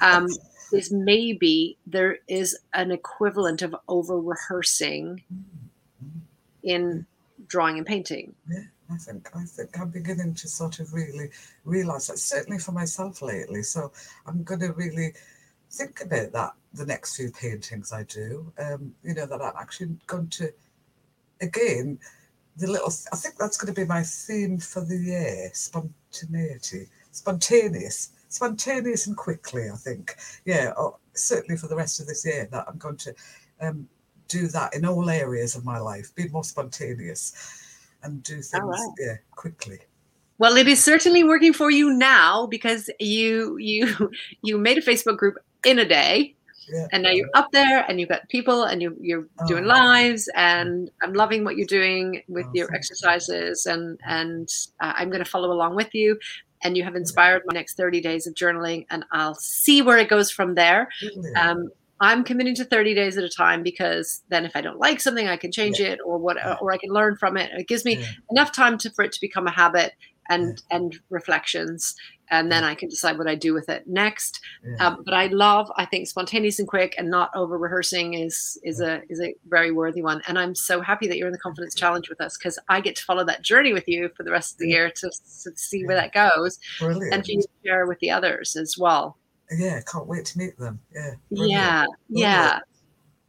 Um, 0.00 0.26
is 0.72 0.90
maybe 0.90 1.78
there 1.86 2.18
is 2.26 2.58
an 2.72 2.90
equivalent 2.90 3.62
of 3.62 3.76
over 3.88 4.18
rehearsing 4.18 5.22
in 6.62 7.06
drawing 7.46 7.78
and 7.78 7.86
painting. 7.86 8.34
Yeah, 8.50 8.64
I 8.90 8.96
think 8.96 9.28
I 9.36 9.44
think 9.44 9.78
I'm 9.78 9.90
beginning 9.90 10.34
to 10.34 10.48
sort 10.48 10.80
of 10.80 10.92
really 10.92 11.30
realise 11.64 12.08
that 12.08 12.18
certainly 12.18 12.58
for 12.58 12.72
myself 12.72 13.22
lately. 13.22 13.62
So 13.62 13.92
I'm 14.26 14.42
going 14.42 14.60
to 14.60 14.72
really 14.72 15.14
think 15.74 16.00
about 16.00 16.32
that 16.32 16.52
the 16.72 16.86
next 16.86 17.16
few 17.16 17.30
paintings 17.30 17.92
I 17.92 18.04
do. 18.04 18.52
Um, 18.58 18.94
you 19.02 19.14
know 19.14 19.26
that 19.26 19.40
I'm 19.40 19.52
actually 19.58 19.96
going 20.06 20.28
to 20.28 20.52
again 21.40 21.98
the 22.56 22.66
little. 22.68 22.92
I 23.12 23.16
think 23.16 23.36
that's 23.36 23.56
going 23.56 23.74
to 23.74 23.80
be 23.80 23.86
my 23.86 24.02
theme 24.02 24.58
for 24.58 24.84
the 24.84 24.96
year: 24.96 25.50
spontaneity, 25.52 26.88
spontaneous, 27.10 28.10
spontaneous 28.28 29.06
and 29.06 29.16
quickly. 29.16 29.68
I 29.70 29.76
think, 29.76 30.16
yeah, 30.44 30.72
or 30.76 30.96
certainly 31.14 31.56
for 31.56 31.68
the 31.68 31.76
rest 31.76 32.00
of 32.00 32.06
this 32.06 32.24
year 32.24 32.48
that 32.50 32.66
I'm 32.68 32.78
going 32.78 32.96
to. 32.98 33.14
Um, 33.60 33.88
do 34.26 34.48
that 34.48 34.74
in 34.74 34.86
all 34.86 35.10
areas 35.10 35.54
of 35.54 35.66
my 35.66 35.78
life, 35.78 36.14
be 36.14 36.26
more 36.28 36.42
spontaneous 36.42 37.34
and 38.02 38.22
do 38.22 38.40
things 38.40 38.52
right. 38.54 38.92
yeah, 38.98 39.16
quickly. 39.32 39.78
Well, 40.38 40.56
it 40.56 40.66
is 40.66 40.82
certainly 40.82 41.22
working 41.22 41.52
for 41.52 41.70
you 41.70 41.92
now 41.92 42.46
because 42.46 42.90
you 42.98 43.56
you 43.58 44.10
you 44.42 44.58
made 44.58 44.78
a 44.78 44.82
Facebook 44.82 45.16
group 45.16 45.36
in 45.64 45.78
a 45.78 45.84
day. 45.84 46.34
Yeah. 46.66 46.86
and 46.92 47.02
now 47.02 47.10
you're 47.10 47.28
up 47.34 47.52
there 47.52 47.84
and 47.86 48.00
you've 48.00 48.08
got 48.08 48.26
people 48.30 48.62
and 48.62 48.80
you, 48.80 48.96
you're 48.98 49.26
doing 49.46 49.64
Oh. 49.64 49.68
lives 49.68 50.30
and 50.34 50.90
i'm 51.02 51.12
loving 51.12 51.44
what 51.44 51.58
you're 51.58 51.66
doing 51.66 52.22
with 52.26 52.46
Oh, 52.46 52.50
your 52.54 52.74
exercises 52.74 53.66
and 53.66 54.00
and 54.06 54.48
uh, 54.80 54.94
i'm 54.96 55.10
going 55.10 55.22
to 55.22 55.28
follow 55.30 55.52
along 55.52 55.76
with 55.76 55.94
you 55.94 56.18
and 56.62 56.74
you 56.74 56.82
have 56.82 56.96
inspired 56.96 57.42
my 57.44 57.52
next 57.52 57.76
30 57.76 58.00
days 58.00 58.26
of 58.26 58.32
journaling 58.32 58.86
and 58.88 59.04
i'll 59.12 59.34
see 59.34 59.82
where 59.82 59.98
it 59.98 60.08
goes 60.08 60.30
from 60.30 60.54
there 60.54 60.88
Brilliant. 61.02 61.36
um, 61.36 61.68
i'm 62.00 62.24
committing 62.24 62.54
to 62.54 62.64
30 62.64 62.94
days 62.94 63.18
at 63.18 63.24
a 63.24 63.28
time 63.28 63.62
because 63.62 64.22
then 64.30 64.46
if 64.46 64.56
i 64.56 64.62
don't 64.62 64.78
like 64.78 65.00
something 65.02 65.28
i 65.28 65.36
can 65.36 65.52
change 65.52 65.80
it 65.80 65.98
or 66.02 66.16
what 66.16 66.38
Yeah. 66.38 66.56
or 66.62 66.72
i 66.72 66.78
can 66.78 66.88
learn 66.88 67.16
from 67.18 67.36
it 67.36 67.50
it 67.52 67.68
gives 67.68 67.84
me 67.84 67.98
Yeah. 67.98 68.06
enough 68.30 68.52
time 68.52 68.78
to, 68.78 68.90
for 68.92 69.04
it 69.04 69.12
to 69.12 69.20
become 69.20 69.46
a 69.46 69.52
habit 69.52 69.92
and 70.28 70.62
and 70.70 70.98
reflections 71.10 71.94
and 72.30 72.50
then 72.50 72.64
i 72.64 72.74
can 72.74 72.88
decide 72.88 73.18
what 73.18 73.26
i 73.28 73.34
do 73.34 73.52
with 73.52 73.68
it 73.68 73.82
next 73.86 74.40
Yeah. 74.64 74.86
um, 74.86 75.02
but 75.04 75.12
I 75.12 75.26
love, 75.26 75.70
I 75.76 75.84
think 75.84 76.08
spontaneous 76.08 76.58
and 76.58 76.66
quick 76.66 76.94
and 76.96 77.10
not 77.10 77.30
over 77.36 77.58
rehearsing 77.58 78.14
is 78.14 78.58
is 78.64 78.80
a 78.80 79.02
is 79.10 79.20
a 79.20 79.34
very 79.48 79.70
worthy 79.72 80.00
one. 80.00 80.22
And 80.26 80.38
I'm 80.38 80.54
so 80.54 80.80
happy 80.80 81.06
that 81.08 81.18
you're 81.18 81.26
in 81.28 81.32
the 81.32 81.38
confidence 81.38 81.74
challenge 81.74 82.08
with 82.08 82.20
us 82.22 82.38
because 82.38 82.58
I 82.70 82.80
get 82.80 82.96
to 82.96 83.04
follow 83.04 83.24
that 83.26 83.42
journey 83.42 83.74
with 83.74 83.86
you 83.86 84.08
for 84.16 84.22
the 84.22 84.30
rest 84.30 84.54
of 84.54 84.58
the 84.60 84.68
Yeah. 84.68 84.76
year 84.76 84.90
to, 84.90 85.10
to 85.44 85.50
see 85.56 85.84
where 85.84 85.96
that 85.96 86.14
goes 86.14 86.58
Brilliant. 86.80 87.12
and 87.12 87.24
to 87.24 87.46
share 87.64 87.86
with 87.86 87.98
the 88.00 88.10
others 88.10 88.56
as 88.56 88.76
well. 88.78 89.18
yeah, 89.58 89.80
can't 89.82 90.06
wait 90.06 90.24
to 90.26 90.38
meet 90.38 90.56
them. 90.58 90.80
Yeah. 90.94 91.10
brilliant. 91.30 91.52
Yeah, 91.52 91.84
yeah. 92.08 92.30
Yeah, 92.54 92.58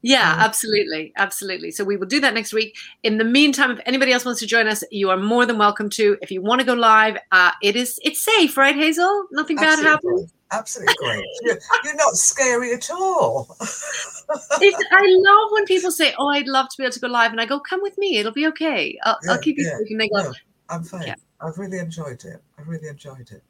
Yeah. 0.06 0.36
absolutely. 0.40 1.14
Absolutely. 1.18 1.72
So 1.72 1.84
we 1.84 1.98
will 1.98 2.08
do 2.08 2.20
that 2.20 2.34
next 2.34 2.54
week. 2.54 2.76
In 3.04 3.18
the 3.18 3.24
meantime, 3.24 3.72
if 3.72 3.80
anybody 3.86 4.12
else 4.12 4.26
wants 4.26 4.40
to 4.42 4.48
join 4.48 4.68
us, 4.68 4.84
you 4.92 5.10
are 5.10 5.18
more 5.18 5.46
than 5.46 5.58
welcome 5.58 5.90
to. 5.92 6.18
If 6.22 6.32
you 6.32 6.42
want 6.42 6.62
to 6.62 6.66
go 6.66 6.74
live, 6.74 7.18
uh, 7.32 7.52
it 7.62 7.76
is 7.76 8.00
it's 8.04 8.24
safe, 8.24 8.58
right, 8.58 8.76
Hazel? 8.76 9.28
Nothing 9.32 9.58
bad 9.58 9.80
happens. 9.80 10.32
Absolutely 10.52 10.94
great. 11.00 11.26
You're, 11.42 11.58
you're 11.84 11.96
not 11.96 12.14
scary 12.16 12.72
at 12.72 12.90
all. 12.92 13.58
I 13.62 15.06
love 15.08 15.50
when 15.52 15.66
people 15.66 15.92
say, 15.92 16.14
"Oh, 16.20 16.28
I'd 16.28 16.48
love 16.48 16.70
to 16.70 16.78
be 16.78 16.84
able 16.84 16.94
to 16.94 17.00
go 17.00 17.08
live," 17.08 17.32
and 17.32 17.42
I 17.42 17.46
go, 17.46 17.60
"Come 17.60 17.82
with 17.82 17.98
me; 17.98 18.18
it'll 18.18 18.32
be 18.32 18.46
okay. 18.48 18.98
I'll, 19.04 19.18
I'll 19.28 19.40
keep 19.40 19.58
you 19.58 19.66
yeah, 19.66 19.80
safe." 19.80 19.88
And 19.90 20.00
they 20.00 20.08
go, 20.10 20.32
I'm 20.70 20.84
fine. 20.84 21.08
Yeah. 21.08 21.16
I've 21.42 21.58
really 21.58 21.80
enjoyed 21.80 22.24
it. 22.26 22.42
I 22.58 22.62
really 22.62 22.88
enjoyed 22.88 23.30
it. 23.32 23.44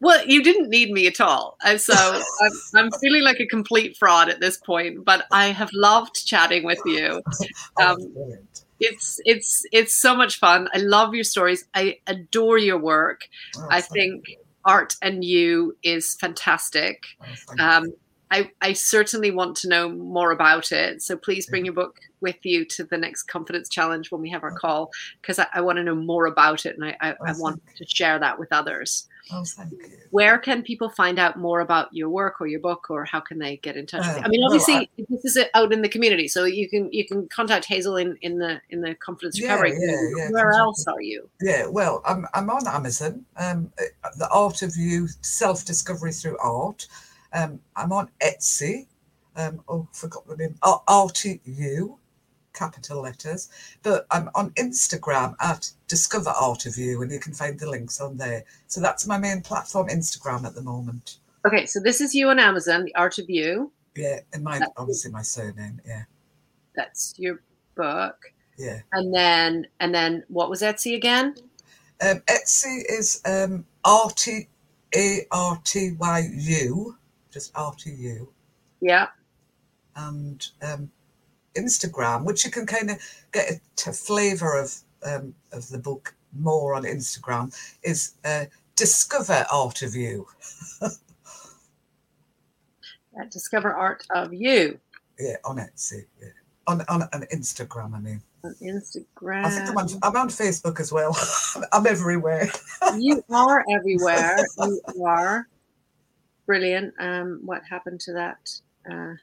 "Well, 0.00 0.24
you 0.26 0.42
didn't 0.42 0.68
need 0.70 0.90
me 0.90 1.06
at 1.06 1.20
all." 1.20 1.56
And 1.64 1.80
so 1.80 1.94
I'm, 2.42 2.52
I'm 2.74 2.90
feeling 3.00 3.22
like 3.22 3.40
a 3.40 3.46
complete 3.46 3.96
fraud 3.96 4.28
at 4.28 4.40
this 4.40 4.56
point, 4.58 5.04
but 5.04 5.24
I 5.32 5.46
have 5.48 5.70
loved 5.72 6.26
chatting 6.26 6.64
with 6.64 6.80
you. 6.86 7.22
Oh, 7.78 7.92
Um. 7.92 7.98
It's 8.78 9.18
it's 9.24 9.64
it's 9.72 9.94
so 9.96 10.14
much 10.14 10.38
fun. 10.38 10.68
I 10.74 10.78
love 10.78 11.14
your 11.14 11.24
stories. 11.24 11.64
I 11.74 11.98
adore 12.06 12.58
your 12.58 12.78
work. 12.78 13.22
Oh, 13.56 13.66
I 13.70 13.80
think 13.80 14.28
you. 14.28 14.36
art 14.66 14.96
and 15.00 15.24
you 15.24 15.76
is 15.82 16.14
fantastic. 16.20 17.04
Oh, 17.58 17.64
Um. 17.64 17.94
I, 18.28 18.50
I 18.60 18.72
certainly 18.72 19.30
want 19.30 19.56
to 19.58 19.68
know 19.68 19.88
more 19.88 20.32
about 20.32 20.72
it. 20.72 21.00
So 21.00 21.16
please 21.16 21.46
bring 21.46 21.64
your 21.64 21.74
book 21.74 22.00
with 22.20 22.44
you 22.44 22.64
to 22.64 22.82
the 22.82 22.98
next 22.98 23.22
confidence 23.28 23.68
challenge 23.68 24.10
when 24.10 24.20
we 24.20 24.30
have 24.30 24.42
our 24.42 24.50
call, 24.50 24.90
because 25.22 25.38
I, 25.38 25.46
I 25.54 25.60
want 25.60 25.76
to 25.76 25.84
know 25.84 25.94
more 25.94 26.26
about 26.26 26.66
it 26.66 26.74
and 26.74 26.84
I, 26.84 26.96
I, 27.00 27.10
I 27.12 27.14
Oh, 27.28 27.38
want 27.38 27.62
thank 27.64 27.76
to 27.78 27.86
share 27.86 28.18
that 28.18 28.36
with 28.40 28.52
others. 28.52 29.06
Oh, 29.32 29.44
thank 29.44 29.72
you. 29.72 29.98
Where 30.10 30.38
can 30.38 30.62
people 30.62 30.88
find 30.88 31.18
out 31.18 31.36
more 31.36 31.60
about 31.60 31.88
your 31.92 32.08
work 32.08 32.40
or 32.40 32.46
your 32.46 32.60
book, 32.60 32.86
or 32.90 33.04
how 33.04 33.18
can 33.18 33.38
they 33.38 33.56
get 33.56 33.76
in 33.76 33.84
touch 33.86 34.06
with 34.06 34.16
you? 34.16 34.22
Uh, 34.22 34.24
I 34.24 34.28
mean, 34.28 34.40
well, 34.40 34.52
obviously, 34.52 34.88
this 35.08 35.36
is 35.36 35.44
out 35.54 35.72
in 35.72 35.82
the 35.82 35.88
community, 35.88 36.28
so 36.28 36.44
you 36.44 36.68
can 36.68 36.92
you 36.92 37.04
can 37.06 37.28
contact 37.28 37.64
Hazel 37.64 37.96
in, 37.96 38.16
in 38.22 38.38
the 38.38 38.60
in 38.70 38.80
the 38.80 38.94
confidence 38.94 39.40
Yeah, 39.40 39.54
recovery. 39.54 39.76
yeah, 39.80 40.00
yeah, 40.16 40.30
Where 40.30 40.52
else 40.52 40.86
are 40.86 41.00
you? 41.00 41.28
Yeah, 41.40 41.66
well, 41.66 42.02
I'm 42.06 42.26
I'm 42.34 42.48
on 42.50 42.66
Amazon. 42.68 43.24
Um, 43.36 43.72
uh, 43.80 44.10
the 44.18 44.28
Art 44.30 44.62
of 44.62 44.76
You, 44.76 45.08
self 45.22 45.64
discovery 45.64 46.12
through 46.12 46.38
art. 46.38 46.86
Um, 47.32 47.60
I'm 47.74 47.92
on 47.92 48.08
Etsy. 48.22 48.86
Um, 49.34 49.60
oh, 49.68 49.88
forgot 49.92 50.26
the 50.28 50.36
name. 50.36 50.54
Ar- 50.62 50.82
Arty 50.88 51.40
You, 51.44 51.98
capital 52.56 53.02
letters. 53.02 53.48
But 53.84 54.06
I'm 54.10 54.28
on 54.34 54.50
Instagram 54.52 55.36
at 55.40 55.70
Discover 55.86 56.30
Art 56.30 56.66
of 56.66 56.76
You, 56.76 57.02
and 57.02 57.12
you 57.12 57.20
can 57.20 57.32
find 57.32 57.56
the 57.60 57.70
links 57.70 58.00
on 58.00 58.16
there. 58.16 58.42
So 58.66 58.80
that's 58.80 59.06
my 59.06 59.18
main 59.18 59.42
platform, 59.42 59.86
Instagram 59.88 60.44
at 60.44 60.54
the 60.56 60.62
moment. 60.62 61.18
Okay, 61.46 61.66
so 61.66 61.78
this 61.78 62.00
is 62.00 62.12
you 62.14 62.28
on 62.30 62.40
Amazon, 62.40 62.84
The 62.84 62.94
Art 62.96 63.18
of 63.18 63.30
You. 63.30 63.70
Yeah, 63.94 64.20
and 64.32 64.42
my 64.42 64.58
That's- 64.58 64.72
obviously 64.76 65.12
my 65.12 65.22
surname. 65.22 65.80
Yeah, 65.86 66.02
That's 66.74 67.14
your 67.16 67.40
book, 67.76 68.32
yeah. 68.58 68.80
and 68.92 69.14
then 69.14 69.66
and 69.80 69.94
then 69.94 70.24
what 70.28 70.50
was 70.50 70.62
Etsy 70.62 70.96
again? 70.96 71.34
Um, 72.02 72.20
Etsy 72.26 72.82
is 72.90 73.22
um, 73.24 73.64
Arty 73.84 74.48
A 74.94 75.26
R 75.30 75.58
T 75.64 75.92
Y 75.98 76.28
U, 76.32 76.96
just 77.30 77.52
R 77.54 77.72
T 77.78 77.90
U. 77.90 78.28
Yeah. 78.80 79.06
and 79.94 80.46
um, 80.60 80.90
Instagram, 81.56 82.24
which 82.24 82.44
you 82.44 82.50
can 82.50 82.66
kind 82.66 82.90
of 82.90 82.98
get 83.32 83.60
a, 83.86 83.92
flavour 83.92 84.56
of 84.56 84.74
um, 85.04 85.34
of 85.52 85.68
the 85.68 85.78
book 85.78 86.14
more 86.32 86.74
on 86.74 86.84
Instagram, 86.84 87.54
is 87.82 88.14
uh, 88.24 88.44
discover 88.74 89.46
art 89.50 89.82
of 89.82 89.94
you. 89.94 90.26
at 93.18 93.30
Discover 93.30 93.74
Art 93.74 94.04
of 94.14 94.32
You 94.32 94.78
Yeah, 95.18 95.36
on 95.44 95.56
Etsy. 95.56 96.04
Yeah. 96.20 96.28
On, 96.68 96.82
on 96.88 97.02
on 97.02 97.22
Instagram, 97.32 97.94
I 97.94 98.00
mean. 98.00 98.22
on 98.44 98.54
Instagram. 98.60 99.44
I 99.44 99.50
think 99.50 99.70
I'm 99.70 99.78
on, 99.78 99.88
I'm 100.02 100.16
on 100.16 100.28
Facebook 100.28 100.80
as 100.80 100.92
well. 100.92 101.16
I'm 101.72 101.86
everywhere. 101.86 102.48
you 102.98 103.22
are 103.30 103.64
everywhere. 103.70 104.36
You 104.58 105.04
are 105.06 105.48
brilliant. 106.46 106.94
Um, 106.98 107.40
what 107.44 107.62
happened 107.68 108.00
to 108.00 108.12
that? 108.14 108.50
Uh, 108.90 109.14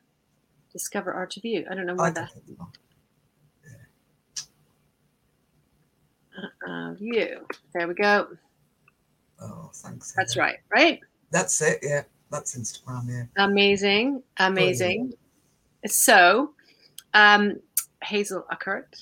Discover 0.74 1.14
Art 1.14 1.38
of 1.38 1.46
You. 1.46 1.66
I 1.70 1.76
don't 1.76 1.86
know 1.86 1.96
why 1.96 2.10
that. 2.10 2.32
of 6.68 7.02
you. 7.02 7.46
There 7.74 7.88
we 7.88 7.94
go. 7.94 8.28
Oh, 9.42 9.70
thanks. 9.74 10.14
That's 10.14 10.38
right, 10.38 10.58
right? 10.74 11.00
That's 11.32 11.62
it. 11.62 11.80
Yeah, 11.82 12.04
that's 12.32 12.58
Instagram. 12.58 13.10
Yeah. 13.10 13.44
Amazing, 13.44 14.24
amazing. 14.38 15.14
So, 15.86 16.54
um, 17.14 17.60
Hazel 18.04 18.46
Urquhart, 18.52 18.96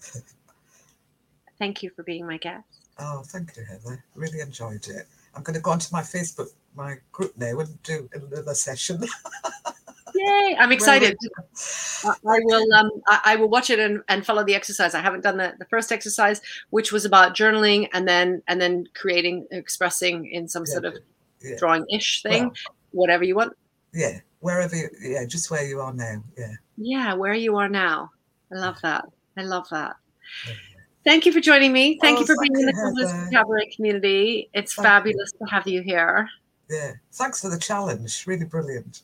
thank 1.58 1.82
you 1.82 1.90
for 1.90 2.02
being 2.02 2.26
my 2.26 2.38
guest. 2.38 2.64
Oh, 2.98 3.22
thank 3.26 3.56
you, 3.56 3.64
Heather. 3.64 4.04
Really 4.14 4.40
enjoyed 4.40 4.86
it. 4.88 5.06
I'm 5.34 5.42
going 5.42 5.54
to 5.54 5.60
go 5.60 5.70
onto 5.70 5.88
my 5.92 6.02
Facebook, 6.02 6.48
my 6.74 6.96
group 7.12 7.36
now, 7.36 7.58
and 7.60 7.82
do 7.82 8.08
another 8.12 8.54
session. 8.54 9.02
Yay! 10.18 10.56
I'm 10.58 10.72
excited. 10.72 11.16
I 12.04 12.08
I 12.26 12.40
will. 12.44 12.72
Um, 12.74 12.90
I, 13.06 13.20
I 13.24 13.36
will 13.36 13.48
watch 13.48 13.70
it 13.70 13.78
and, 13.78 14.02
and 14.08 14.24
follow 14.26 14.44
the 14.44 14.54
exercise. 14.54 14.94
I 14.94 15.00
haven't 15.00 15.22
done 15.22 15.36
the, 15.36 15.54
the 15.58 15.64
first 15.66 15.92
exercise, 15.92 16.40
which 16.70 16.92
was 16.92 17.04
about 17.04 17.36
journaling 17.36 17.88
and 17.92 18.06
then 18.08 18.42
and 18.48 18.60
then 18.60 18.86
creating, 18.94 19.46
expressing 19.50 20.26
in 20.32 20.48
some 20.48 20.64
Yeah, 20.66 20.72
sort 20.72 20.84
of 20.86 20.94
yeah. 21.42 21.56
drawing-ish 21.58 22.22
thing, 22.22 22.44
Well, 22.44 22.52
whatever 22.92 23.24
you 23.24 23.34
want. 23.36 23.52
yeah, 23.94 24.20
wherever 24.40 24.74
you, 24.74 24.88
yeah, 25.02 25.24
just 25.24 25.50
where 25.50 25.64
you 25.64 25.80
are 25.80 25.92
now. 25.92 26.22
Yeah. 26.36 26.54
Yeah, 26.76 27.14
where 27.14 27.34
you 27.34 27.56
are 27.56 27.68
now. 27.68 28.10
I 28.52 28.56
love 28.56 28.80
that. 28.82 29.04
I 29.36 29.42
love 29.42 29.68
that. 29.70 29.96
Yeah. 30.46 30.54
Thank 31.04 31.26
you 31.26 31.32
for 31.32 31.40
joining 31.40 31.72
me. 31.72 31.98
Thank 32.02 32.18
Oh, 32.18 32.20
you 32.20 32.26
for 32.26 32.36
being 32.42 32.60
in 32.60 32.66
the 32.66 33.28
Cabaret 33.32 33.70
community. 33.74 34.50
It's 34.52 34.74
Thank 34.74 34.84
you. 34.84 34.90
fabulous 34.90 35.32
to 35.32 35.44
have 35.46 35.66
you 35.66 35.80
here. 35.82 36.28
Yeah. 36.68 36.92
Thanks 37.14 37.40
for 37.40 37.48
the 37.48 37.58
challenge. 37.58 38.24
Really 38.26 38.44
brilliant. 38.44 39.02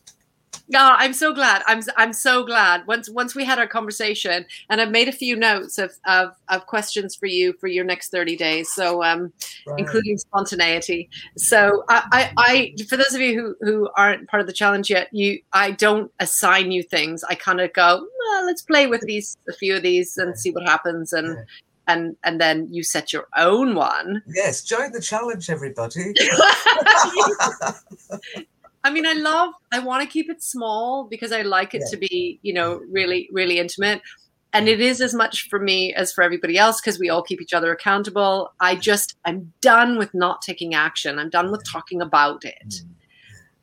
Oh, 0.73 0.95
I'm 0.97 1.13
so 1.13 1.33
glad. 1.33 1.61
I'm 1.67 1.81
I'm 1.97 2.13
so 2.13 2.43
glad. 2.45 2.85
Once 2.87 3.09
once 3.09 3.35
we 3.35 3.43
had 3.45 3.59
our 3.59 3.67
conversation, 3.67 4.45
and 4.69 4.81
I've 4.81 4.91
made 4.91 5.07
a 5.07 5.11
few 5.11 5.35
notes 5.35 5.77
of 5.77 5.91
of, 6.07 6.31
of 6.49 6.65
questions 6.65 7.15
for 7.15 7.27
you 7.27 7.53
for 7.59 7.67
your 7.67 7.83
next 7.85 8.09
30 8.11 8.35
days. 8.35 8.69
So 8.73 9.03
um, 9.03 9.31
Right. 9.67 9.79
including 9.79 10.17
spontaneity. 10.17 11.09
So 11.37 11.83
I, 11.89 12.03
I, 12.11 12.31
I, 12.37 12.83
for 12.87 12.97
those 12.97 13.13
of 13.13 13.21
you 13.21 13.55
who 13.61 13.65
who 13.65 13.89
aren't 13.97 14.27
part 14.29 14.41
of 14.41 14.47
the 14.47 14.53
challenge 14.53 14.89
yet, 14.89 15.07
you, 15.11 15.39
I 15.53 15.71
don't 15.71 16.11
assign 16.19 16.71
you 16.71 16.83
things. 16.83 17.23
I 17.23 17.35
kind 17.35 17.59
of 17.61 17.73
go, 17.73 18.05
well, 18.19 18.45
let's 18.45 18.61
play 18.61 18.85
with 18.87 19.01
these, 19.01 19.35
a 19.49 19.53
few 19.53 19.75
of 19.75 19.81
these, 19.83 20.17
and 20.17 20.37
see 20.37 20.51
what 20.51 20.63
happens, 20.67 21.13
and 21.13 21.27
Yeah. 21.29 21.43
and 21.87 22.15
and 22.23 22.39
then 22.41 22.67
you 22.71 22.83
set 22.83 23.11
your 23.13 23.27
own 23.37 23.75
one. 23.75 24.21
Yes, 24.27 24.63
join 24.63 24.91
the 24.91 25.01
challenge, 25.01 25.49
everybody. 25.49 26.13
I 28.85 28.91
mean, 28.91 29.07
I 29.07 29.13
love, 29.13 29.51
I 29.73 29.79
want 29.79 30.03
to 30.03 30.07
keep 30.07 30.29
it 30.29 30.43
small 30.43 31.05
because 31.05 31.31
I 31.31 31.41
like 31.41 31.73
it 31.73 31.81
Yeah. 31.81 31.89
to 31.89 31.97
be, 31.97 32.39
you 32.43 32.53
know, 32.53 32.81
really, 32.87 33.27
really 33.31 33.57
intimate. 33.57 33.99
And 34.53 34.69
it 34.69 34.79
is 34.79 35.01
as 35.01 35.11
much 35.11 35.49
for 35.49 35.59
me 35.59 35.91
as 35.95 36.13
for 36.13 36.23
everybody 36.23 36.55
else 36.55 36.79
because 36.79 36.99
we 36.99 37.09
all 37.09 37.23
keep 37.23 37.41
each 37.41 37.51
other 37.51 37.71
accountable. 37.73 38.53
I 38.59 38.75
just, 38.75 39.15
I'm 39.25 39.51
done 39.59 39.97
with 39.97 40.13
not 40.13 40.43
taking 40.43 40.75
action. 40.75 41.17
I'm 41.17 41.31
done 41.31 41.51
with 41.51 41.63
talking 41.65 41.99
about 41.99 42.45
it. 42.45 42.69
Mm. 42.69 42.85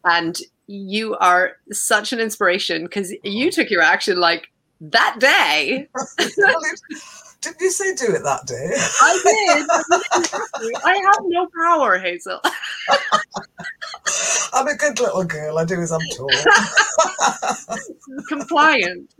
And 0.04 0.38
you 0.66 1.14
are 1.18 1.52
such 1.70 2.12
an 2.12 2.18
inspiration 2.18 2.82
because 2.82 3.14
you 3.22 3.52
took 3.52 3.70
your 3.70 3.82
action 3.82 4.18
like 4.18 4.48
that 4.80 5.16
day. 5.20 5.88
Didn't 7.42 7.60
you 7.60 7.70
say 7.70 7.94
do 7.96 8.14
it 8.14 8.22
that 8.22 8.46
day? 8.46 8.70
I 9.02 9.18
did. 9.24 9.66
I 10.84 10.94
have 10.94 11.24
no 11.24 11.48
power, 11.64 11.98
Hazel. 11.98 12.40
I'm 14.52 14.68
a 14.68 14.76
good 14.76 15.00
little 15.00 15.24
girl. 15.24 15.58
I 15.58 15.64
do 15.64 15.80
as 15.80 15.90
I'm 15.90 16.00
told. 16.16 16.32
compliant. 18.28 19.12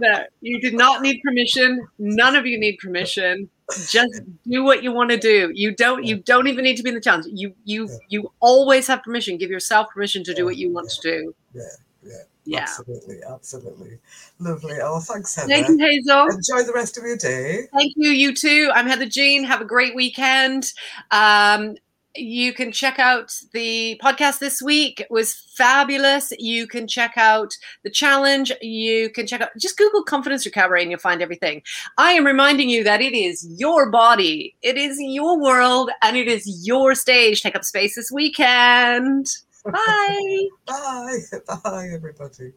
That 0.00 0.30
you 0.40 0.60
did 0.60 0.74
not 0.74 1.02
need 1.02 1.20
permission. 1.22 1.86
None 1.98 2.34
of 2.34 2.46
you 2.46 2.58
need 2.58 2.78
permission. 2.78 3.48
Just 3.88 4.22
do 4.44 4.64
what 4.64 4.82
you 4.82 4.92
want 4.92 5.10
to 5.10 5.16
do. 5.16 5.52
You 5.54 5.72
don't 5.74 6.04
you 6.04 6.16
don't 6.16 6.48
even 6.48 6.64
need 6.64 6.76
to 6.78 6.82
be 6.82 6.88
in 6.88 6.96
the 6.96 7.00
challenge. 7.00 7.26
You 7.28 7.54
you 7.64 7.88
you 8.08 8.32
always 8.40 8.88
have 8.88 9.04
permission. 9.04 9.38
Give 9.38 9.50
yourself 9.50 9.88
permission 9.94 10.24
to 10.24 10.34
do 10.34 10.44
what 10.44 10.56
you 10.56 10.72
want 10.72 10.90
to 10.90 11.00
do. 11.00 11.34
Yeah, 11.54 11.62
yeah, 12.02 12.22
yeah 12.44 12.60
Absolutely, 12.62 13.18
absolutely. 13.28 13.98
Lovely. 14.38 14.78
Oh, 14.82 15.00
thanks, 15.00 15.34
Heather. 15.34 15.48
thank 15.48 15.68
you 15.68 15.78
hazel 15.78 16.26
Enjoy 16.26 16.62
the 16.66 16.72
rest 16.74 16.98
of 16.98 17.04
your 17.04 17.16
day. 17.16 17.66
thank 17.72 17.92
you 17.96 18.10
you 18.10 18.34
too 18.34 18.70
i'm 18.74 18.86
heather 18.86 19.06
jean 19.06 19.44
have 19.44 19.60
a 19.60 19.64
great 19.64 19.94
weekend 19.94 20.72
um 21.10 21.76
you 22.14 22.52
can 22.52 22.72
check 22.72 22.98
out 22.98 23.32
the 23.52 23.98
podcast 24.02 24.38
this 24.38 24.60
week. 24.60 25.00
It 25.00 25.10
was 25.10 25.34
fabulous. 25.54 26.32
You 26.38 26.66
can 26.66 26.86
check 26.86 27.14
out 27.16 27.56
the 27.84 27.90
challenge. 27.90 28.52
You 28.60 29.08
can 29.10 29.26
check 29.26 29.40
out 29.40 29.48
just 29.58 29.78
Google 29.78 30.02
Confidence 30.04 30.44
Recovery 30.44 30.82
and 30.82 30.90
you'll 30.90 31.00
find 31.00 31.22
everything. 31.22 31.62
I 31.96 32.12
am 32.12 32.26
reminding 32.26 32.68
you 32.68 32.84
that 32.84 33.00
it 33.00 33.14
is 33.14 33.46
your 33.58 33.90
body, 33.90 34.54
it 34.62 34.76
is 34.76 34.98
your 35.00 35.40
world, 35.40 35.90
and 36.02 36.16
it 36.16 36.28
is 36.28 36.66
your 36.66 36.94
stage. 36.94 37.40
Take 37.42 37.56
up 37.56 37.64
space 37.64 37.96
this 37.96 38.12
weekend. 38.12 39.26
Bye. 39.64 40.48
Bye. 40.66 41.18
Bye, 41.64 41.88
everybody. 41.94 42.52